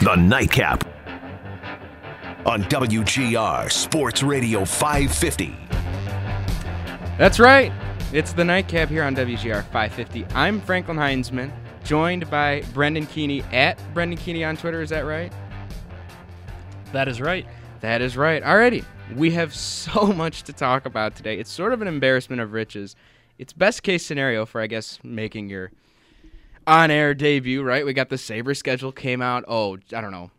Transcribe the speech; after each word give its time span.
The 0.00 0.14
Nightcap 0.16 0.84
on 2.46 2.62
WGR 2.64 3.70
Sports 3.72 4.22
Radio 4.22 4.64
550. 4.64 5.56
That's 7.18 7.40
right. 7.40 7.72
It's 8.12 8.32
the 8.32 8.44
Nightcap 8.44 8.88
here 8.88 9.02
on 9.02 9.16
WGR 9.16 9.62
550. 9.64 10.26
I'm 10.34 10.60
Franklin 10.60 10.96
Heinzmann, 10.96 11.50
joined 11.82 12.30
by 12.30 12.62
Brendan 12.72 13.06
Keany 13.06 13.42
at 13.52 13.78
Brendan 13.94 14.18
Keany 14.18 14.46
on 14.46 14.56
Twitter. 14.56 14.80
Is 14.82 14.90
that 14.90 15.06
right? 15.06 15.32
That 16.92 17.08
is 17.08 17.20
right. 17.20 17.46
That 17.80 18.00
is 18.00 18.16
right. 18.16 18.42
Alrighty. 18.42 18.84
We 19.14 19.30
have 19.32 19.54
so 19.54 20.06
much 20.12 20.44
to 20.44 20.52
talk 20.52 20.86
about 20.86 21.16
today. 21.16 21.38
It's 21.38 21.50
sort 21.50 21.72
of 21.72 21.82
an 21.82 21.88
embarrassment 21.88 22.40
of 22.40 22.52
riches. 22.52 22.94
It's 23.38 23.52
best 23.52 23.82
case 23.82 24.06
scenario 24.06 24.46
for, 24.46 24.60
I 24.60 24.66
guess, 24.66 24.98
making 25.02 25.50
your 25.50 25.72
on 26.66 26.90
air 26.90 27.14
debut, 27.14 27.62
right? 27.62 27.84
We 27.84 27.92
got 27.92 28.08
the 28.08 28.18
Sabres 28.18 28.58
schedule 28.58 28.92
came 28.92 29.22
out, 29.22 29.44
oh, 29.48 29.78
I 29.94 30.00
don't 30.00 30.12
know, 30.12 30.30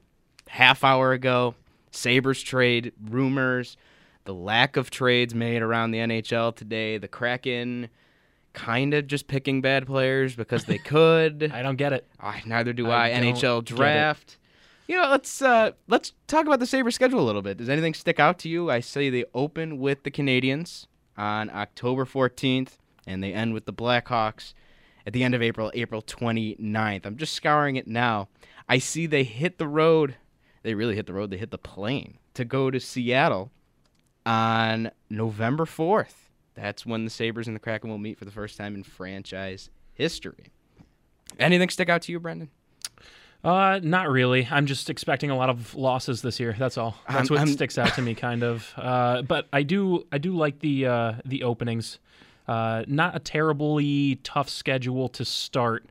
half 0.48 0.84
hour 0.84 1.14
ago. 1.14 1.56
Sabres 1.92 2.42
trade 2.44 2.92
rumors, 3.10 3.78
the 4.26 4.34
lack 4.34 4.78
of 4.78 4.90
trades 4.90 5.34
made 5.34 5.62
around 5.62 5.92
the 5.92 6.00
NHL 6.00 6.56
today, 6.56 6.98
the 6.98 7.08
Kraken 7.08 7.90
kind 8.54 8.94
of 8.94 9.08
just 9.08 9.28
picking 9.28 9.62
bad 9.62 9.86
players 9.86 10.36
because 10.36 10.66
they 10.66 10.78
could. 10.86 11.52
I 11.54 11.62
don't 11.62 11.78
get 11.78 11.94
it. 11.94 12.08
Ah, 12.20 12.40
neither 12.46 12.74
do 12.74 12.90
I. 12.90 13.08
I 13.08 13.12
NHL 13.12 13.64
draft. 13.64 14.38
You 14.88 14.96
know, 14.96 15.10
let's 15.10 15.42
uh, 15.42 15.72
let's 15.88 16.14
talk 16.28 16.46
about 16.46 16.60
the 16.60 16.66
Sabres 16.66 16.96
schedule 16.96 17.20
a 17.20 17.26
little 17.26 17.42
bit. 17.42 17.58
Does 17.58 17.70
anything 17.70 17.94
stick 17.94 18.20
out 18.20 18.40
to 18.40 18.50
you? 18.50 18.72
I 18.72 18.80
say 18.80 19.10
they 19.10 19.26
open 19.34 19.80
with 19.80 20.04
the 20.04 20.12
Canadiens 20.12 20.88
on 21.18 21.50
October 21.50 22.06
14th, 22.06 22.78
and 23.06 23.24
they 23.24 23.34
end 23.34 23.54
with 23.54 23.66
the 23.66 23.74
Blackhawks 23.74 24.54
at 25.08 25.14
the 25.14 25.24
end 25.24 25.34
of 25.34 25.42
April, 25.42 25.72
April 25.74 26.02
29th. 26.04 27.06
I'm 27.06 27.16
just 27.18 27.34
scouring 27.34 27.78
it 27.78 27.88
now. 27.88 28.28
I 28.70 28.78
see 28.78 29.06
they 29.08 29.24
hit 29.24 29.58
the 29.58 29.68
road. 29.68 30.16
They 30.64 30.74
really 30.76 30.96
hit 30.96 31.06
the 31.08 31.14
road. 31.14 31.32
They 31.32 31.38
hit 31.38 31.50
the 31.50 31.58
plane 31.58 32.18
to 32.34 32.44
go 32.44 32.70
to 32.70 32.80
Seattle 32.80 33.50
on 34.26 34.92
November 35.10 35.66
4th. 35.66 36.14
That's 36.56 36.86
when 36.86 37.06
the 37.06 37.10
Sabres 37.10 37.48
and 37.48 37.56
the 37.56 37.60
Kraken 37.62 37.90
will 37.90 37.98
meet 37.98 38.20
for 38.20 38.26
the 38.26 38.32
first 38.32 38.58
time 38.58 38.76
in 38.76 38.84
franchise 38.84 39.70
history. 39.94 40.52
Anything 41.40 41.70
stick 41.70 41.88
out 41.88 42.02
to 42.04 42.12
you, 42.12 42.20
Brendan? 42.20 42.50
Uh, 43.44 43.80
not 43.82 44.10
really. 44.10 44.48
I'm 44.52 44.66
just 44.66 44.90
expecting 44.90 45.30
a 45.30 45.38
lot 45.38 45.50
of 45.50 45.74
losses 45.76 46.22
this 46.22 46.40
year. 46.40 46.54
That's 46.58 46.78
all. 46.78 46.98
That's 47.08 47.18
I'm- 47.20 47.28
what 47.30 47.38
I'm- 47.40 47.48
sticks 47.48 47.78
out 47.78 47.94
to 47.94 48.02
me, 48.02 48.14
kind 48.16 48.44
of. 48.44 48.74
Uh, 48.76 49.22
but 49.22 49.48
I 49.54 49.64
do, 49.64 50.06
I 50.12 50.18
do 50.18 50.36
like 50.36 50.60
the 50.60 50.88
uh, 50.88 51.14
the 51.24 51.44
openings. 51.44 52.00
Uh, 52.48 52.84
not 52.88 53.16
a 53.16 53.20
terribly 53.20 54.20
tough 54.24 54.50
schedule 54.50 55.10
to 55.10 55.26
start. 55.26 55.86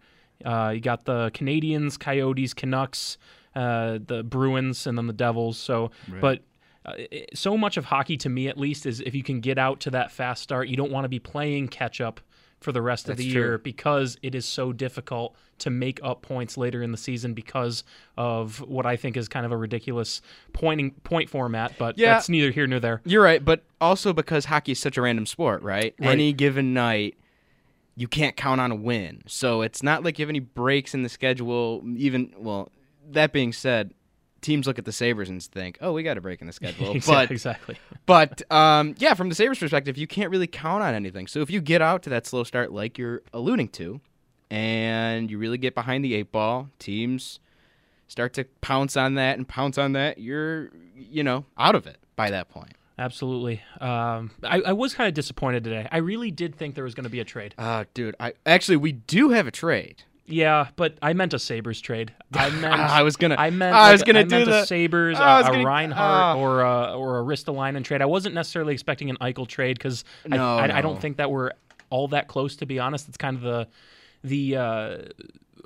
Uh, 0.44 0.72
you 0.74 0.80
got 0.80 1.04
the 1.04 1.30
Canadiens, 1.34 1.98
Coyotes, 1.98 2.54
Canucks, 2.54 3.18
uh, 3.54 3.98
the 4.06 4.22
Bruins, 4.22 4.86
and 4.86 4.96
then 4.96 5.06
the 5.06 5.12
Devils. 5.12 5.58
So, 5.58 5.90
but 6.20 6.42
uh, 6.84 6.92
so 7.34 7.56
much 7.56 7.76
of 7.76 7.84
hockey, 7.86 8.16
to 8.18 8.28
me 8.28 8.48
at 8.48 8.58
least, 8.58 8.86
is 8.86 9.00
if 9.00 9.14
you 9.14 9.22
can 9.22 9.40
get 9.40 9.58
out 9.58 9.80
to 9.80 9.90
that 9.90 10.10
fast 10.12 10.42
start, 10.42 10.68
you 10.68 10.76
don't 10.76 10.92
want 10.92 11.04
to 11.04 11.08
be 11.08 11.18
playing 11.18 11.68
catch 11.68 12.00
up 12.00 12.20
for 12.66 12.72
the 12.72 12.82
rest 12.82 13.08
of 13.08 13.16
the 13.16 13.30
true. 13.30 13.40
year 13.40 13.58
because 13.58 14.18
it 14.24 14.34
is 14.34 14.44
so 14.44 14.72
difficult 14.72 15.36
to 15.58 15.70
make 15.70 16.00
up 16.02 16.20
points 16.20 16.56
later 16.56 16.82
in 16.82 16.90
the 16.90 16.98
season 16.98 17.32
because 17.32 17.84
of 18.16 18.60
what 18.62 18.84
I 18.84 18.96
think 18.96 19.16
is 19.16 19.28
kind 19.28 19.46
of 19.46 19.52
a 19.52 19.56
ridiculous 19.56 20.20
pointing 20.52 20.90
point 21.04 21.30
format. 21.30 21.74
But 21.78 21.96
Yeah. 21.96 22.14
that's 22.14 22.28
neither 22.28 22.50
here 22.50 22.66
nor 22.66 22.80
there. 22.80 23.02
You're 23.04 23.22
right, 23.22 23.42
but 23.44 23.62
also 23.80 24.12
because 24.12 24.46
hockey 24.46 24.72
is 24.72 24.80
such 24.80 24.96
a 24.96 25.02
random 25.02 25.26
sport, 25.26 25.62
right? 25.62 25.94
Right. 26.00 26.10
Any 26.10 26.32
given 26.32 26.74
night, 26.74 27.16
you 27.94 28.08
can't 28.08 28.34
count 28.36 28.60
on 28.60 28.72
a 28.72 28.74
win. 28.74 29.22
So 29.28 29.62
it's 29.62 29.80
not 29.80 30.02
like 30.02 30.18
you 30.18 30.24
have 30.24 30.28
any 30.30 30.40
breaks 30.40 30.92
in 30.92 31.04
the 31.04 31.08
schedule. 31.08 31.84
Even 31.96 32.34
well, 32.36 32.72
that 33.12 33.32
being 33.32 33.52
said, 33.52 33.94
teams 34.40 34.66
look 34.66 34.78
at 34.78 34.84
the 34.84 34.92
Sabres 34.92 35.28
and 35.28 35.42
think, 35.42 35.78
"Oh, 35.80 35.92
we 35.92 36.02
got 36.02 36.16
a 36.18 36.20
break 36.20 36.40
in 36.40 36.46
the 36.46 36.52
schedule." 36.54 36.94
Exa- 36.94 37.06
but 37.06 37.30
exactly. 37.30 37.76
but 38.06 38.42
um, 38.52 38.94
yeah, 38.98 39.14
from 39.14 39.28
the 39.28 39.34
Sabres 39.34 39.58
perspective, 39.58 39.96
you 39.96 40.06
can't 40.06 40.30
really 40.30 40.46
count 40.46 40.82
on 40.82 40.94
anything. 40.94 41.26
So 41.26 41.40
if 41.40 41.50
you 41.50 41.60
get 41.60 41.82
out 41.82 42.02
to 42.04 42.10
that 42.10 42.26
slow 42.26 42.44
start, 42.44 42.72
like 42.72 42.98
you're 42.98 43.22
alluding 43.32 43.68
to, 43.70 44.00
and 44.50 45.30
you 45.30 45.38
really 45.38 45.58
get 45.58 45.74
behind 45.74 46.04
the 46.04 46.14
eight 46.14 46.32
ball, 46.32 46.68
teams 46.78 47.40
start 48.08 48.32
to 48.34 48.44
pounce 48.60 48.96
on 48.96 49.14
that 49.14 49.36
and 49.36 49.46
pounce 49.48 49.78
on 49.78 49.92
that. 49.92 50.18
You're 50.18 50.70
you 50.96 51.22
know 51.24 51.44
out 51.58 51.74
of 51.74 51.86
it 51.86 51.98
by 52.14 52.30
that 52.30 52.48
point. 52.48 52.72
Absolutely. 52.98 53.60
Um, 53.78 54.30
I, 54.42 54.60
I 54.62 54.72
was 54.72 54.94
kind 54.94 55.06
of 55.06 55.12
disappointed 55.12 55.64
today. 55.64 55.86
I 55.92 55.98
really 55.98 56.30
did 56.30 56.54
think 56.54 56.74
there 56.74 56.84
was 56.84 56.94
going 56.94 57.04
to 57.04 57.10
be 57.10 57.20
a 57.20 57.24
trade. 57.24 57.54
Ah, 57.58 57.84
dude. 57.92 58.16
I 58.18 58.32
actually 58.46 58.76
we 58.78 58.92
do 58.92 59.30
have 59.30 59.46
a 59.46 59.50
trade. 59.50 60.04
Yeah, 60.26 60.68
but 60.76 60.98
I 61.02 61.12
meant 61.12 61.34
a 61.34 61.38
Sabres 61.38 61.80
trade. 61.80 62.12
I 62.32 62.50
meant 62.60 62.74
I 62.74 63.02
was 63.02 63.16
gonna- 63.16 63.36
I 63.38 63.50
meant 63.50 63.74
I 63.76 63.92
was 63.92 64.00
like, 64.00 64.06
gonna 64.06 64.18
I 64.20 64.22
do 64.24 64.30
meant 64.30 64.44
the- 64.50 64.62
a 64.62 64.66
Sabres, 64.66 65.18
I 65.18 65.38
was 65.40 65.48
a, 65.48 65.52
gonna- 65.52 65.64
Reinhart, 65.64 66.36
ah. 66.36 66.38
or 66.38 66.62
a 66.62 66.94
or 66.98 67.20
a 67.20 67.22
Ristolainen 67.22 67.84
trade. 67.84 68.02
I 68.02 68.06
wasn't 68.06 68.34
necessarily 68.34 68.72
expecting 68.74 69.08
an 69.10 69.16
Eichel 69.20 69.46
trade 69.46 69.78
because 69.78 70.04
No, 70.26 70.56
I, 70.58 70.66
I, 70.66 70.78
I 70.78 70.80
don't 70.80 71.00
think 71.00 71.18
that 71.18 71.30
we're 71.30 71.52
all 71.90 72.08
that 72.08 72.26
close. 72.28 72.56
To 72.56 72.66
be 72.66 72.78
honest, 72.78 73.08
it's 73.08 73.16
kind 73.16 73.36
of 73.36 73.42
the 73.42 73.68
the 74.24 74.56
uh, 74.56 74.96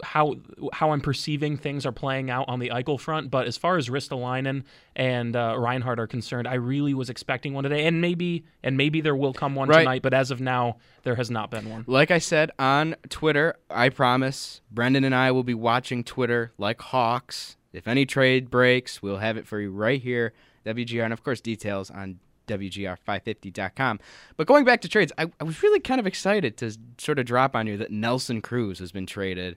how 0.02 0.36
how 0.72 0.90
I'm 0.92 1.00
perceiving 1.00 1.56
things 1.56 1.84
are 1.86 1.92
playing 1.92 2.30
out 2.30 2.46
on 2.48 2.58
the 2.58 2.68
Eichel 2.70 2.98
front. 2.98 3.30
But 3.30 3.46
as 3.46 3.56
far 3.56 3.76
as 3.76 3.88
Ristolainen 3.88 4.64
and 4.96 5.34
uh, 5.36 5.56
Reinhart 5.58 5.98
are 6.00 6.06
concerned, 6.06 6.46
I 6.48 6.54
really 6.54 6.94
was 6.94 7.10
expecting 7.10 7.54
one 7.54 7.64
today, 7.64 7.86
and 7.86 8.00
maybe 8.00 8.44
and 8.62 8.76
maybe 8.76 9.00
there 9.00 9.16
will 9.16 9.32
come 9.32 9.54
one 9.54 9.68
Right. 9.68 9.78
tonight. 9.80 10.02
But 10.02 10.14
as 10.14 10.30
of 10.30 10.40
now, 10.40 10.76
there 11.02 11.14
has 11.16 11.30
not 11.30 11.50
been 11.50 11.68
one. 11.70 11.84
Like 11.86 12.10
I 12.10 12.18
said 12.18 12.50
on 12.58 12.96
Twitter, 13.08 13.56
I 13.70 13.88
promise 13.88 14.60
Brendan 14.70 15.04
and 15.04 15.14
I 15.14 15.30
will 15.30 15.44
be 15.44 15.54
watching 15.54 16.04
Twitter 16.04 16.52
like 16.58 16.80
hawks. 16.80 17.56
If 17.72 17.86
any 17.86 18.04
trade 18.06 18.50
breaks, 18.50 19.00
we'll 19.02 19.18
have 19.18 19.36
it 19.36 19.46
for 19.46 19.60
you 19.60 19.70
right 19.70 20.02
here, 20.02 20.32
WGR, 20.66 21.04
and 21.04 21.12
of 21.12 21.22
course 21.22 21.40
details 21.40 21.90
on 21.90 22.18
WGR550.com. 22.48 24.00
But 24.36 24.46
going 24.46 24.64
back 24.64 24.80
to 24.82 24.88
trades, 24.88 25.12
I, 25.18 25.30
I 25.40 25.44
was 25.44 25.62
really 25.62 25.80
kind 25.80 26.00
of 26.00 26.06
excited 26.06 26.56
to 26.58 26.76
sort 26.98 27.18
of 27.18 27.26
drop 27.26 27.54
on 27.54 27.66
you 27.66 27.76
that 27.76 27.90
Nelson 27.90 28.40
Cruz 28.42 28.78
has 28.78 28.92
been 28.92 29.06
traded 29.06 29.56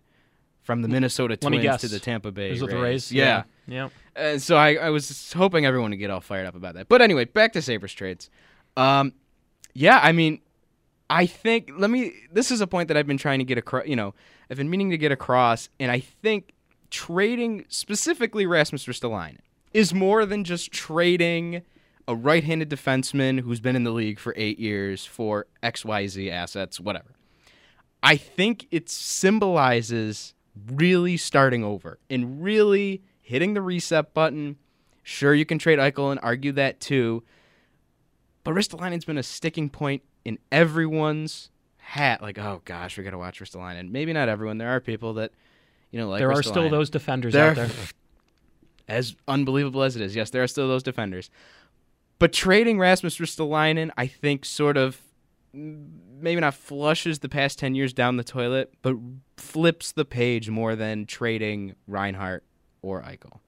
from 0.63 0.81
the 0.81 0.87
Minnesota 0.87 1.37
Twins 1.37 1.81
to 1.81 1.87
the 1.87 1.99
Tampa 1.99 2.31
Bay 2.31 2.51
Is 2.51 2.61
with 2.61 2.71
the 2.71 2.77
Rays. 2.77 2.83
Rays? 2.83 3.11
Yeah. 3.11 3.43
Yeah. 3.67 3.89
And 4.15 4.41
so 4.41 4.57
I, 4.57 4.75
I 4.75 4.89
was 4.89 5.31
hoping 5.33 5.65
everyone 5.65 5.91
would 5.91 5.97
get 5.97 6.09
all 6.09 6.21
fired 6.21 6.45
up 6.45 6.55
about 6.55 6.75
that. 6.75 6.87
But 6.89 7.01
anyway, 7.01 7.25
back 7.25 7.53
to 7.53 7.61
Sabres 7.61 7.93
trades. 7.93 8.29
Um, 8.75 9.13
yeah, 9.73 9.99
I 10.01 10.11
mean, 10.11 10.39
I 11.09 11.25
think 11.25 11.69
let 11.77 11.89
me. 11.89 12.13
This 12.31 12.51
is 12.51 12.61
a 12.61 12.67
point 12.67 12.87
that 12.87 12.97
I've 12.97 13.07
been 13.07 13.17
trying 13.17 13.39
to 13.39 13.45
get 13.45 13.57
across. 13.57 13.87
You 13.87 13.95
know, 13.95 14.13
I've 14.49 14.57
been 14.57 14.69
meaning 14.69 14.89
to 14.91 14.97
get 14.97 15.11
across, 15.11 15.69
and 15.79 15.91
I 15.91 15.99
think 15.99 16.53
trading 16.89 17.65
specifically 17.69 18.45
Rasmus 18.45 18.85
Ristolainen 18.85 19.39
is 19.73 19.93
more 19.93 20.25
than 20.25 20.43
just 20.43 20.71
trading 20.71 21.63
a 22.07 22.15
right-handed 22.15 22.69
defenseman 22.69 23.39
who's 23.39 23.59
been 23.59 23.75
in 23.75 23.83
the 23.83 23.91
league 23.91 24.19
for 24.19 24.33
eight 24.37 24.59
years 24.59 25.05
for 25.05 25.47
X 25.61 25.85
Y 25.85 26.07
Z 26.07 26.29
assets, 26.29 26.79
whatever. 26.79 27.15
I 28.03 28.17
think 28.17 28.67
it 28.71 28.89
symbolizes 28.89 30.33
really 30.71 31.17
starting 31.17 31.63
over 31.63 31.99
and 32.09 32.43
really 32.43 33.01
hitting 33.21 33.53
the 33.53 33.61
reset 33.61 34.13
button. 34.13 34.57
Sure, 35.03 35.33
you 35.33 35.45
can 35.45 35.59
trade 35.59 35.79
Eichel 35.79 36.11
and 36.11 36.19
argue 36.23 36.51
that 36.53 36.79
too, 36.79 37.23
but 38.43 38.53
Ristolainen's 38.53 39.05
been 39.05 39.17
a 39.17 39.23
sticking 39.23 39.69
point 39.69 40.03
in 40.23 40.39
everyone's 40.51 41.49
hat 41.77 42.21
like, 42.21 42.37
oh 42.37 42.61
gosh, 42.65 42.97
we 42.97 43.03
got 43.03 43.11
to 43.11 43.17
watch 43.17 43.39
Ristolainen. 43.41 43.91
Maybe 43.91 44.13
not 44.13 44.29
everyone. 44.29 44.57
There 44.57 44.69
are 44.69 44.79
people 44.79 45.13
that, 45.15 45.31
you 45.91 45.99
know, 45.99 46.09
like 46.09 46.19
there 46.19 46.31
are 46.31 46.43
still 46.43 46.69
those 46.69 46.89
defenders 46.89 47.33
There- 47.33 47.49
out 47.49 47.55
there. 47.55 47.69
As 48.87 49.15
unbelievable 49.29 49.81
as 49.81 49.95
it 49.95 50.01
is, 50.01 50.13
yes, 50.13 50.29
there 50.31 50.43
are 50.43 50.47
still 50.47 50.67
those 50.67 50.83
defenders. 50.83 51.29
But 52.19 52.33
trading 52.33 52.77
Rasmus 52.79 53.17
Ristolainen, 53.17 53.91
I 53.95 54.07
think, 54.07 54.43
sort 54.43 54.75
of 54.75 55.01
maybe 56.19 56.41
not 56.41 56.53
flushes 56.53 57.19
the 57.19 57.29
past 57.29 57.59
ten 57.59 57.75
years 57.75 57.93
down 57.93 58.17
the 58.17 58.23
toilet, 58.23 58.73
but 58.81 58.95
flips 59.37 59.91
the 59.91 60.05
page 60.05 60.49
more 60.49 60.75
than 60.75 61.05
trading 61.05 61.75
Reinhart 61.87 62.43
or 62.81 63.01
Eichel. 63.01 63.39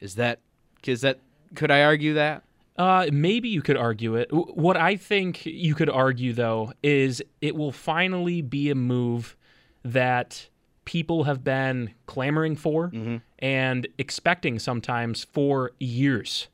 Is 0.00 0.14
that? 0.16 0.40
Is 0.86 1.00
that? 1.02 1.20
Could 1.54 1.70
I 1.70 1.82
argue 1.82 2.14
that? 2.14 2.42
Uh, 2.76 3.06
maybe 3.12 3.48
you 3.48 3.60
could 3.62 3.76
argue 3.76 4.14
it. 4.14 4.28
What 4.32 4.76
I 4.76 4.94
think 4.96 5.44
you 5.44 5.74
could 5.74 5.90
argue, 5.90 6.32
though, 6.32 6.72
is 6.82 7.20
it 7.40 7.56
will 7.56 7.72
finally 7.72 8.40
be 8.40 8.70
a 8.70 8.74
move 8.76 9.36
that 9.84 10.48
people 10.84 11.24
have 11.24 11.42
been 11.42 11.92
clamoring 12.06 12.54
for 12.56 12.88
Mm-hmm. 12.90 13.16
and 13.40 13.88
expecting 13.98 14.58
sometimes 14.60 15.24
for 15.24 15.72
years. 15.80 16.46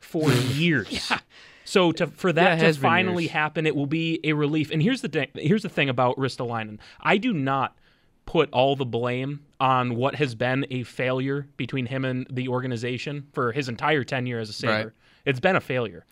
For 0.00 0.30
years. 0.32 1.12
So 1.70 1.92
to 1.92 2.08
for 2.08 2.32
that 2.32 2.60
it 2.60 2.72
to 2.72 2.80
finally 2.80 3.28
happen, 3.28 3.64
it 3.64 3.76
will 3.76 3.86
be 3.86 4.18
a 4.24 4.32
relief. 4.32 4.72
And 4.72 4.82
here's 4.82 5.02
the 5.02 5.08
thing. 5.08 5.28
Here's 5.36 5.62
the 5.62 5.68
thing 5.68 5.88
about 5.88 6.16
Ristolainen. 6.16 6.78
I 7.00 7.16
do 7.16 7.32
not 7.32 7.76
put 8.26 8.50
all 8.50 8.74
the 8.74 8.84
blame 8.84 9.40
on 9.60 9.94
what 9.94 10.16
has 10.16 10.34
been 10.34 10.66
a 10.70 10.82
failure 10.82 11.46
between 11.56 11.86
him 11.86 12.04
and 12.04 12.26
the 12.28 12.48
organization 12.48 13.28
for 13.32 13.52
his 13.52 13.68
entire 13.68 14.02
tenure 14.02 14.40
as 14.40 14.50
a 14.50 14.52
Sabre. 14.52 14.72
Right. 14.72 14.92
It's 15.24 15.38
been 15.38 15.54
a 15.54 15.60
failure. 15.60 16.04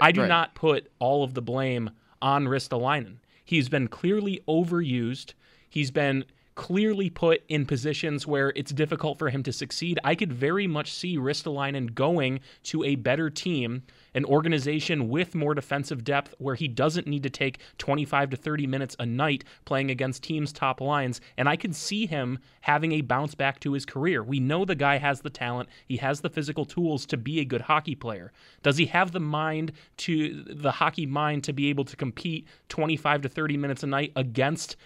I 0.00 0.12
do 0.12 0.20
right. 0.20 0.28
not 0.28 0.54
put 0.54 0.92
all 1.00 1.24
of 1.24 1.34
the 1.34 1.42
blame 1.42 1.90
on 2.22 2.44
Ristolainen. 2.44 3.16
He's 3.44 3.68
been 3.68 3.88
clearly 3.88 4.40
overused. 4.46 5.32
He's 5.68 5.90
been 5.90 6.24
clearly 6.54 7.10
put 7.10 7.42
in 7.48 7.66
positions 7.66 8.26
where 8.26 8.52
it's 8.54 8.70
difficult 8.70 9.18
for 9.18 9.30
him 9.30 9.42
to 9.42 9.52
succeed. 9.52 9.98
I 10.04 10.14
could 10.14 10.32
very 10.32 10.66
much 10.66 10.92
see 10.92 11.16
Ristolainen 11.16 11.94
going 11.94 12.40
to 12.64 12.84
a 12.84 12.96
better 12.96 13.30
team, 13.30 13.82
an 14.14 14.24
organization 14.24 15.08
with 15.08 15.34
more 15.34 15.54
defensive 15.54 16.04
depth 16.04 16.34
where 16.38 16.54
he 16.54 16.68
doesn't 16.68 17.06
need 17.06 17.22
to 17.22 17.30
take 17.30 17.58
25 17.78 18.30
to 18.30 18.36
30 18.36 18.66
minutes 18.66 18.96
a 18.98 19.06
night 19.06 19.44
playing 19.64 19.90
against 19.90 20.22
teams' 20.22 20.52
top 20.52 20.80
lines. 20.80 21.20
And 21.36 21.48
I 21.48 21.56
could 21.56 21.74
see 21.74 22.06
him 22.06 22.38
having 22.62 22.92
a 22.92 23.00
bounce 23.02 23.34
back 23.34 23.60
to 23.60 23.72
his 23.72 23.86
career. 23.86 24.22
We 24.22 24.40
know 24.40 24.64
the 24.64 24.74
guy 24.74 24.98
has 24.98 25.20
the 25.20 25.30
talent, 25.30 25.68
he 25.86 25.98
has 25.98 26.20
the 26.20 26.30
physical 26.30 26.64
tools 26.64 27.06
to 27.06 27.16
be 27.16 27.40
a 27.40 27.44
good 27.44 27.62
hockey 27.62 27.94
player. 27.94 28.32
Does 28.62 28.76
he 28.76 28.86
have 28.86 29.12
the 29.12 29.20
mind 29.20 29.72
to 29.98 30.44
the 30.44 30.72
hockey 30.72 31.06
mind 31.06 31.44
to 31.44 31.52
be 31.52 31.68
able 31.68 31.84
to 31.84 31.96
compete 31.96 32.46
25 32.68 33.22
to 33.22 33.28
30 33.28 33.56
minutes 33.56 33.82
a 33.82 33.86
night 33.86 34.12
against 34.16 34.76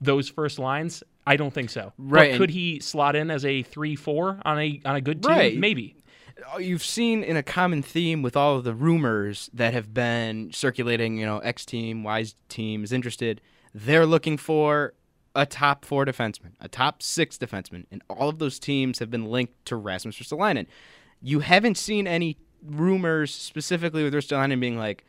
those 0.00 0.28
first 0.28 0.58
lines? 0.58 1.02
I 1.26 1.36
don't 1.36 1.52
think 1.52 1.70
so. 1.70 1.92
Right, 1.96 2.30
and- 2.30 2.38
could 2.38 2.50
he 2.50 2.80
slot 2.80 3.16
in 3.16 3.30
as 3.30 3.44
a 3.44 3.62
3-4 3.62 4.42
on 4.44 4.60
a 4.60 4.80
on 4.84 4.96
a 4.96 5.00
good 5.00 5.22
team? 5.22 5.32
Right. 5.32 5.56
Maybe. 5.56 5.96
Oh, 6.52 6.58
you've 6.58 6.84
seen 6.84 7.22
in 7.22 7.36
a 7.36 7.42
common 7.42 7.82
theme 7.82 8.22
with 8.22 8.36
all 8.36 8.56
of 8.56 8.64
the 8.64 8.74
rumors 8.74 9.50
that 9.54 9.72
have 9.72 9.94
been 9.94 10.52
circulating, 10.52 11.18
you 11.18 11.26
know, 11.26 11.38
X 11.38 11.64
team, 11.64 12.02
Y 12.02 12.26
team 12.48 12.82
is 12.82 12.92
interested. 12.92 13.40
They're 13.72 14.06
looking 14.06 14.36
for 14.36 14.94
a 15.34 15.46
top 15.46 15.84
four 15.84 16.04
defenseman, 16.04 16.52
a 16.60 16.68
top 16.68 17.02
six 17.02 17.36
defenseman, 17.36 17.86
and 17.90 18.02
all 18.08 18.28
of 18.28 18.38
those 18.38 18.58
teams 18.58 18.98
have 18.98 19.10
been 19.10 19.26
linked 19.26 19.64
to 19.66 19.76
Rasmus 19.76 20.18
Ristolainen. 20.18 20.66
You 21.20 21.40
haven't 21.40 21.76
seen 21.76 22.06
any 22.06 22.36
rumors 22.64 23.34
specifically 23.34 24.04
with 24.04 24.14
Ristolainen 24.14 24.60
being 24.60 24.78
like, 24.78 25.04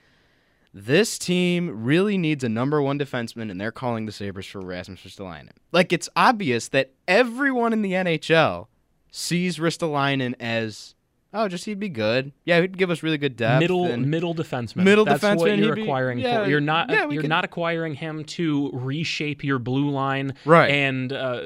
this 0.74 1.18
team 1.18 1.86
really 1.86 2.18
needs 2.18 2.44
a 2.44 2.50
number 2.50 2.81
one 2.81 3.00
defenseman, 3.00 3.50
and 3.50 3.62
they're 3.62 3.72
calling 3.72 4.06
the 4.06 4.12
Sabres 4.12 4.45
for 4.45 4.60
Rasmus 4.60 5.01
Ristolainen. 5.01 5.51
Like, 5.72 5.94
it's 5.94 6.10
obvious 6.18 6.68
that 6.69 6.92
everyone 7.07 7.72
in 7.72 7.81
the 7.81 7.94
NHL 7.94 8.68
sees 9.10 9.57
Ristolainen 9.57 10.36
as, 10.38 10.95
oh, 11.36 11.48
just 11.48 11.66
he'd 11.66 11.80
be 11.80 11.90
good. 11.90 12.32
Yeah, 12.46 12.62
he'd 12.62 12.78
give 12.78 12.90
us 12.90 13.04
really 13.04 13.18
good 13.18 13.36
depth. 13.36 13.60
middle 13.60 13.86
and- 13.86 14.10
middle 14.10 14.34
defenseman. 14.34 14.84
Middle 14.86 15.06
That's 15.06 15.22
what 15.22 15.56
you're 15.58 15.68
he'd 15.68 15.76
be- 15.76 15.82
acquiring 15.84 16.20
yeah, 16.20 16.44
for. 16.44 16.50
You're 16.50 16.62
not 16.62 16.90
yeah, 16.90 17.08
you're 17.10 17.22
could- 17.22 17.30
not 17.30 17.46
acquiring 17.46 17.94
him 17.96 18.24
to 18.26 18.72
reshape 18.74 19.44
your 19.44 19.60
blue 19.60 19.90
line. 19.90 20.34
Right. 20.46 20.72
And 20.72 21.14
uh, 21.14 21.42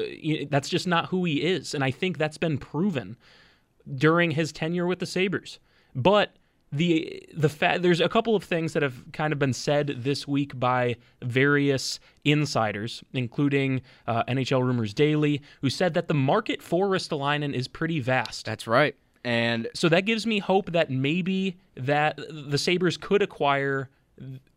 that's 0.50 0.70
just 0.70 0.88
not 0.88 1.08
who 1.08 1.26
he 1.26 1.42
is. 1.42 1.74
And 1.74 1.84
I 1.84 1.92
think 1.92 2.18
that's 2.18 2.38
been 2.38 2.58
proven 2.58 3.18
during 3.96 4.32
his 4.32 4.52
tenure 4.52 4.86
with 4.88 5.00
the 5.00 5.06
Sabres. 5.06 5.60
But 5.96 6.36
the 6.72 7.24
the 7.36 7.50
fa- 7.50 7.80
there's 7.82 8.00
a 8.00 8.08
couple 8.08 8.36
of 8.36 8.44
things 8.44 8.74
that 8.74 8.84
have 8.84 9.04
kind 9.12 9.34
of 9.34 9.40
been 9.40 9.54
said 9.54 9.88
this 10.04 10.28
week 10.28 10.60
by 10.60 10.98
various 11.24 12.00
insiders, 12.24 13.04
including 13.14 13.82
uh, 14.06 14.24
NHL 14.26 14.64
Rumors 14.64 14.94
Daily, 14.94 15.42
who 15.62 15.70
said 15.72 15.96
that 15.96 16.08
the 16.08 16.14
market 16.14 16.62
for 16.62 16.88
Ristolainen 16.88 17.54
is 17.54 17.68
pretty 17.68 18.00
vast. 18.00 18.46
That's 18.46 18.68
right. 18.68 18.96
And 19.24 19.68
So 19.74 19.90
that 19.90 20.02
gives 20.06 20.26
me 20.26 20.40
hope 20.40 20.72
that 20.72 20.90
maybe 20.90 21.58
that 21.76 22.20
the 22.30 22.58
Sabres 22.58 22.98
could 22.98 23.22
acquire 23.22 23.90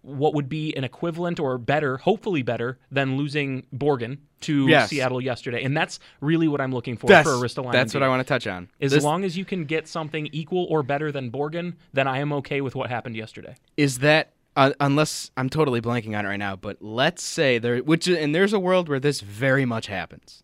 what 0.03 0.35
would 0.35 0.49
be 0.49 0.75
an 0.77 0.83
equivalent 0.83 1.39
or 1.39 1.57
better, 1.59 1.97
hopefully 1.99 2.43
better, 2.43 2.79
than 2.91 3.17
losing 3.17 3.65
Borgen 3.75 4.19
to 4.41 4.67
Yes. 4.67 4.91
Seattle 4.91 5.21
yesterday. 5.21 5.63
And 5.63 5.77
that's 5.77 6.01
really 6.21 6.49
what 6.49 6.61
I'm 6.61 6.73
looking 6.73 6.97
for 6.97 7.07
that's, 7.07 7.29
for 7.29 7.35
a 7.35 7.39
Ristolainen. 7.39 7.73
that's 7.73 7.95
what. 7.95 8.03
I 8.03 8.09
want 8.09 8.21
to 8.21 8.25
touch 8.29 8.47
on. 8.49 8.69
As 8.81 8.91
This- 8.91 9.05
long 9.05 9.25
as 9.25 9.37
you 9.37 9.45
can 9.45 9.65
get 9.65 9.87
something 9.87 10.29
equal 10.33 10.67
or 10.69 10.83
better 10.83 11.13
than 11.13 11.31
Borgen, 11.31 11.75
then 11.93 12.09
I 12.09 12.19
am 12.19 12.33
okay 12.35 12.61
with 12.61 12.75
what 12.75 12.91
happened 12.91 13.15
yesterday. 13.17 13.55
is 13.77 13.99
that 13.99 14.33
uh, 14.57 14.73
unless 14.81 15.31
I'm 15.37 15.49
totally 15.49 15.81
blanking 15.81 16.19
on 16.19 16.27
it 16.27 16.29
right 16.29 16.37
now, 16.37 16.57
but 16.57 16.77
let's 16.83 17.23
say 17.23 17.59
there, 17.59 17.79
which 17.79 18.07
and 18.07 18.35
there's 18.35 18.53
a 18.53 18.59
world 18.61 18.89
where 18.89 19.01
this 19.01 19.21
very 19.23 19.65
much 19.65 19.87
happens. 19.87 20.43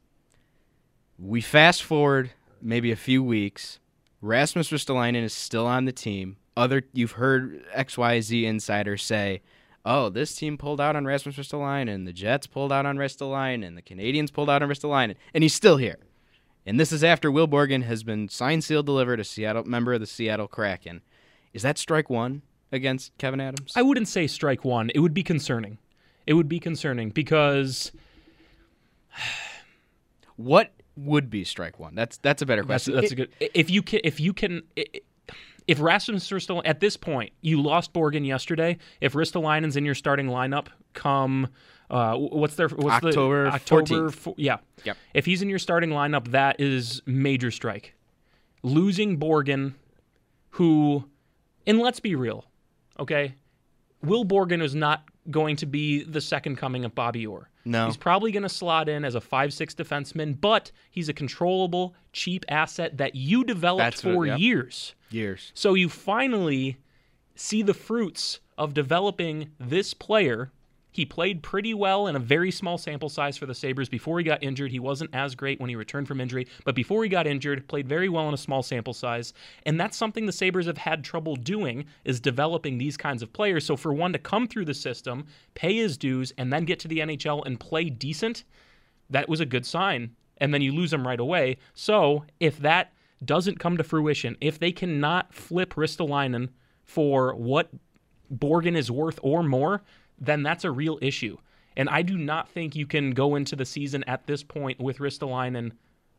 We 1.19 1.41
fast 1.41 1.83
forward 1.83 2.31
maybe 2.63 2.91
a 2.93 2.97
few 2.97 3.23
weeks. 3.23 3.81
Rasmus 4.21 4.71
Ristolainen 4.71 5.23
is 5.23 5.33
still 5.33 5.67
on 5.67 5.85
the 5.85 5.93
team. 5.93 6.37
Other 6.57 6.83
you've 6.93 7.13
heard 7.13 7.65
XYZ 7.75 8.45
insiders 8.45 9.03
say, 9.03 9.43
"Oh, 9.85 10.09
this 10.09 10.35
team 10.35 10.59
pulled 10.59 10.81
out 10.81 10.97
on 10.97 11.05
Rasmus 11.05 11.37
Ristolainen, 11.37 12.05
the 12.05 12.13
Jets 12.13 12.47
pulled 12.47 12.73
out 12.73 12.85
on 12.85 12.97
Ristolainen, 12.97 13.77
the 13.77 13.83
Canadiens 13.83 14.33
pulled 14.33 14.51
out 14.51 14.63
on 14.63 14.69
Ristolainen, 14.69 15.15
and 15.33 15.43
he's 15.43 15.55
still 15.55 15.77
here." 15.77 15.99
And 16.67 16.79
this 16.79 16.93
is 16.93 17.05
after 17.05 17.31
Will 17.31 17.49
Borgen 17.49 17.85
has 17.85 18.03
been 18.03 18.29
signed, 18.29 18.65
sealed, 18.65 18.87
delivered, 18.87 19.21
a 19.21 19.25
Seattle 19.25 19.65
member 19.65 19.95
of 19.95 20.01
the 20.01 20.07
Seattle 20.07 20.49
Kraken. 20.49 21.01
Is 21.55 21.63
that 21.63 21.79
strike 21.79 22.11
one 22.11 22.43
against 22.71 23.17
Kevyn 23.19 23.41
Adams? 23.41 23.73
I 23.75 23.83
wouldn't 23.83 24.09
say 24.09 24.27
strike 24.27 24.65
one. 24.65 24.91
It 24.95 25.01
would 25.01 25.15
be 25.15 25.23
concerning. 25.23 25.79
It 26.27 26.35
would 26.35 26.49
be 26.49 26.61
concerning 26.61 27.11
because 27.11 27.93
What 30.37 30.73
would 30.99 31.31
be 31.31 31.45
strike 31.45 31.79
one? 31.79 31.95
That's 31.95 32.17
that's 32.19 32.43
a 32.43 32.47
better 32.47 32.65
question. 32.65 32.95
that's 32.95 33.13
a 33.13 33.15
It- 33.15 33.17
good. 33.41 33.51
If 33.55 33.71
you 33.71 33.83
can, 33.83 34.01
if 34.05 34.21
you 34.21 34.33
can, 34.33 34.63
if 35.67 35.81
Rasmus 35.81 36.29
Ristolainen 36.31 36.63
at 36.65 36.81
this 36.81 36.97
point, 36.97 37.33
you 37.41 37.61
lost 37.63 37.93
Borgen 37.93 38.27
yesterday. 38.27 38.79
If 39.01 39.13
Ristolainen's 39.13 39.77
in 39.77 39.85
your 39.85 39.95
starting 39.95 40.27
lineup, 40.27 40.69
come 40.95 41.49
uh, 41.91 42.17
what's 42.17 42.55
their 42.57 42.69
what's 42.69 43.05
October 43.07 43.45
the 43.45 43.51
October 43.53 44.09
14th. 44.11 44.15
fo- 44.15 44.35
yeah. 44.37 44.57
Yep. 44.85 44.97
If 45.15 45.25
he's 45.27 45.41
in 45.43 45.49
your 45.49 45.59
starting 45.59 45.91
lineup, 45.91 46.29
that 46.33 46.61
is 46.61 47.01
major 47.07 47.51
strike. 47.51 47.95
Losing 48.63 49.19
Borgen, 49.19 49.75
who, 50.51 51.05
and 51.67 51.79
let's 51.79 52.01
be 52.01 52.15
real, 52.15 52.45
okay, 52.99 53.37
Will 54.03 54.25
Borgen 54.25 54.61
is 54.63 54.75
not 54.75 55.05
going 55.31 55.57
to 55.57 55.67
be 55.67 56.03
the 56.05 56.21
second 56.21 56.57
coming 56.57 56.85
of 56.85 56.95
Bobby 56.95 57.27
Orr. 57.27 57.49
No. 57.65 57.87
He's 57.87 57.97
probably 57.97 58.33
going 58.33 58.45
to 58.45 58.49
slot 58.49 58.89
in 58.89 59.05
as 59.05 59.15
a 59.15 59.21
5-6 59.21 59.75
defenseman, 59.75 60.41
but 60.41 60.73
he's 60.91 61.09
a 61.09 61.13
controllable, 61.13 61.95
cheap 62.13 62.45
asset 62.49 62.97
that 62.99 63.15
you 63.15 63.45
developed 63.45 63.85
That's 63.85 64.05
what- 64.05 64.15
for 64.15 64.27
yep. 64.27 64.39
years. 64.39 64.95
years. 65.11 65.53
So 65.55 65.75
you 65.75 65.89
finally 65.89 66.79
see 67.35 67.63
the 67.63 67.75
fruits 67.75 68.41
of 68.57 68.75
developing 68.75 69.51
this 69.61 69.95
player. 69.95 70.51
He 70.99 71.07
played 71.07 71.45
pretty 71.45 71.75
well 71.75 72.09
in 72.09 72.17
a 72.17 72.19
very 72.19 72.51
small 72.51 72.77
sample 72.77 73.09
size 73.09 73.39
for 73.39 73.47
the 73.47 73.55
Sabres 73.55 73.89
before 73.89 74.19
he 74.19 74.25
got 74.25 74.43
injured. 74.43 74.73
He 74.73 74.81
wasn't 74.81 75.15
as 75.15 75.37
great 75.37 75.61
when 75.61 75.71
he 75.71 75.77
returned 75.77 76.09
from 76.09 76.21
injury, 76.21 76.49
but 76.65 76.75
before 76.75 77.05
he 77.05 77.09
got 77.09 77.25
injured, 77.25 77.69
played 77.69 77.89
very 77.89 78.09
well 78.09 78.27
in 78.27 78.35
a 78.35 78.37
small 78.37 78.65
sample 78.65 78.93
size. 78.93 79.33
And 79.65 79.79
that's 79.79 79.97
something 79.97 80.27
the 80.27 80.33
Sabres 80.33 80.67
have 80.67 80.79
had 80.79 81.05
trouble 81.05 81.37
doing 81.37 81.85
is 82.05 82.19
developing 82.19 82.79
these 82.79 82.97
kinds 82.97 83.23
of 83.23 83.33
players. 83.33 83.65
So 83.65 83.77
for 83.77 83.95
one 83.95 84.13
to 84.13 84.19
come 84.19 84.49
through 84.49 84.65
the 84.65 84.75
system, 84.75 85.27
pay 85.55 85.77
his 85.77 85.97
dues, 85.97 86.33
and 86.37 86.53
then 86.53 86.65
get 86.65 86.81
to 86.81 86.89
the 86.89 86.99
NHL 86.99 87.47
and 87.47 87.61
play 87.61 87.85
decent, 87.85 88.43
that 89.09 89.29
was 89.29 89.39
a 89.39 89.47
good 89.47 89.65
sign. 89.65 90.17
And 90.39 90.53
then 90.53 90.63
you 90.63 90.73
lose 90.73 90.93
him 90.93 91.07
right 91.07 91.21
away. 91.21 91.59
So 91.75 92.25
if 92.41 92.59
that 92.59 92.93
doesn't 93.25 93.61
come 93.61 93.77
to 93.77 93.85
fruition, 93.85 94.37
if 94.41 94.59
they 94.59 94.73
cannot 94.73 95.33
flip 95.33 95.75
Ristolainen 95.75 96.49
for 96.83 97.37
what 97.37 97.71
Borgen 98.35 98.77
is 98.77 98.91
worth 98.91 99.21
or 99.23 99.45
more, 99.45 99.83
then 100.21 100.43
that's 100.43 100.65
a 100.65 100.71
real 100.71 100.99
issue. 101.01 101.37
And 101.77 101.89
I 101.89 102.03
do 102.03 102.19
not 102.19 102.49
think 102.49 102.75
you 102.75 102.87
can 102.87 103.13
go 103.13 103.37
into 103.37 103.55
the 103.55 103.65
season 103.65 104.03
at 104.07 104.27
this 104.27 104.43
point 104.43 104.81
with 104.81 104.99
Ristolainen 104.99 105.73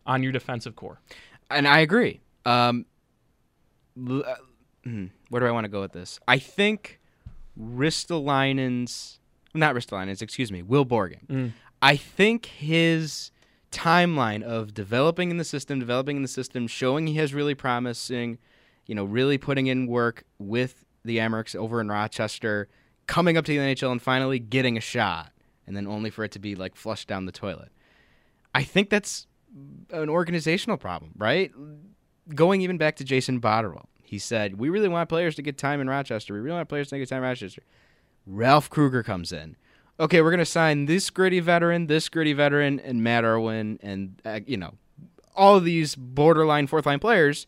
on 0.05 0.23
your 0.23 0.31
defensive 0.31 0.75
core. 0.75 1.01
And 1.51 1.67
I 1.67 1.79
agree. 1.79 2.21
Um, 2.45 2.85
uh, 3.99 4.35
hmm, 4.83 5.07
where 5.29 5.41
do 5.41 5.45
I 5.45 5.51
want 5.51 5.65
to 5.65 5.69
go 5.69 5.81
with 5.81 5.91
this? 5.91 6.19
I 6.27 6.39
think 6.39 6.99
Ristolainen's 7.59 9.19
not 9.53 9.75
Ristolainen, 9.75 10.21
excuse 10.21 10.51
me, 10.51 10.61
Will 10.61 10.85
Borgen. 10.85 11.51
I 11.81 11.95
think 11.95 12.45
his 12.45 13.31
timeline 13.71 14.43
of 14.43 14.73
developing 14.73 15.31
in 15.31 15.37
the 15.37 15.43
system, 15.43 15.79
developing 15.79 16.15
in 16.17 16.21
the 16.21 16.27
system, 16.27 16.67
showing 16.67 17.07
he 17.07 17.15
has 17.15 17.33
really 17.33 17.55
promising, 17.55 18.37
you 18.85 18.95
know, 18.95 19.03
really 19.03 19.37
putting 19.37 19.67
in 19.67 19.87
work 19.87 20.23
with 20.37 20.85
the 21.03 21.17
Amerks 21.17 21.55
over 21.55 21.79
in 21.81 21.87
Rochester, 21.87 22.67
coming 23.09 23.37
up 23.37 23.43
to 23.45 23.51
the 23.51 23.57
NHL 23.57 23.91
and 23.91 23.99
finally 23.99 24.37
getting 24.37 24.77
a 24.77 24.81
shot, 24.81 25.31
and 25.65 25.75
then 25.75 25.87
only 25.87 26.11
for 26.11 26.23
it 26.23 26.31
to 26.33 26.39
be 26.39 26.53
like 26.53 26.75
flushed 26.75 27.07
down 27.07 27.25
the 27.25 27.31
toilet. 27.31 27.69
I 28.53 28.61
think 28.61 28.91
that's 28.91 29.25
an 29.89 30.09
organizational 30.09 30.77
problem, 30.77 31.13
right? 31.17 31.51
Going 32.35 32.61
even 32.61 32.77
back 32.77 32.97
to 32.97 33.03
Jason 33.03 33.41
Botterill, 33.41 33.85
he 34.03 34.19
said, 34.19 34.59
We 34.59 34.69
really 34.69 34.87
want 34.87 35.09
players 35.09 35.33
to 35.35 35.41
get 35.41 35.57
time 35.57 35.81
in 35.81 35.89
Rochester. 35.89 36.35
We 36.35 36.39
really 36.39 36.57
want 36.57 36.69
players 36.69 36.89
to 36.89 36.99
get 36.99 37.09
time 37.09 37.23
in 37.23 37.23
Rochester. 37.23 37.63
Ralph 38.27 38.69
Krueger 38.69 39.01
comes 39.01 39.31
in. 39.31 39.55
Okay, 39.99 40.21
we're 40.21 40.29
going 40.29 40.37
to 40.37 40.45
sign 40.45 40.85
this 40.85 41.09
gritty 41.09 41.39
veteran, 41.39 41.87
this 41.87 42.09
gritty 42.09 42.33
veteran, 42.33 42.79
and 42.79 43.03
Matt 43.03 43.23
Irwin, 43.23 43.79
and, 43.81 44.21
uh, 44.23 44.39
you 44.45 44.55
know, 44.55 44.75
all 45.35 45.59
these 45.59 45.95
borderline 45.95 46.67
fourth 46.67 46.85
line 46.85 46.99
players 46.99 47.47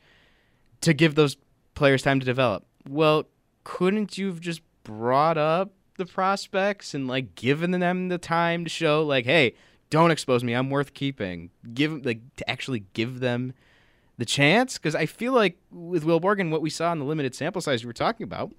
to 0.82 0.96
give 0.96 1.14
those 1.14 1.38
players 1.76 2.02
time 2.02 2.20
to 2.20 2.26
develop. 2.26 2.66
Well, 2.90 3.26
couldn't 3.64 4.18
you 4.18 4.28
have 4.28 4.40
just 4.40 4.62
brought 4.84 5.38
up 5.38 5.74
the 5.98 6.06
prospects 6.06 6.94
and 6.94 7.08
like 7.08 7.36
given 7.36 7.72
them 7.72 8.10
the 8.10 8.18
time 8.18 8.64
to 8.64 8.70
show 8.70 9.04
like, 9.04 9.26
hey, 9.26 9.54
don't 9.90 10.12
expose 10.12 10.44
me. 10.44 10.54
I'm 10.54 10.70
worth 10.70 10.94
keeping. 10.94 11.52
Give 11.74 11.92
them, 11.92 12.02
like 12.04 12.36
to 12.38 12.50
actually 12.50 12.86
give 12.94 13.20
them 13.20 13.54
the 14.18 14.26
chance 14.26 14.78
because 14.78 14.96
I 14.96 15.06
feel 15.06 15.34
like 15.34 15.58
with 15.72 16.04
Will 16.04 16.22
Borgen, 16.22 16.50
what 16.52 16.62
we 16.62 16.70
saw 16.70 16.92
in 16.92 17.00
the 17.00 17.06
limited 17.06 17.36
sample 17.36 17.62
size 17.62 17.82
you 17.84 17.88
were 17.88 17.94
talking 17.94 18.24
about, 18.24 18.52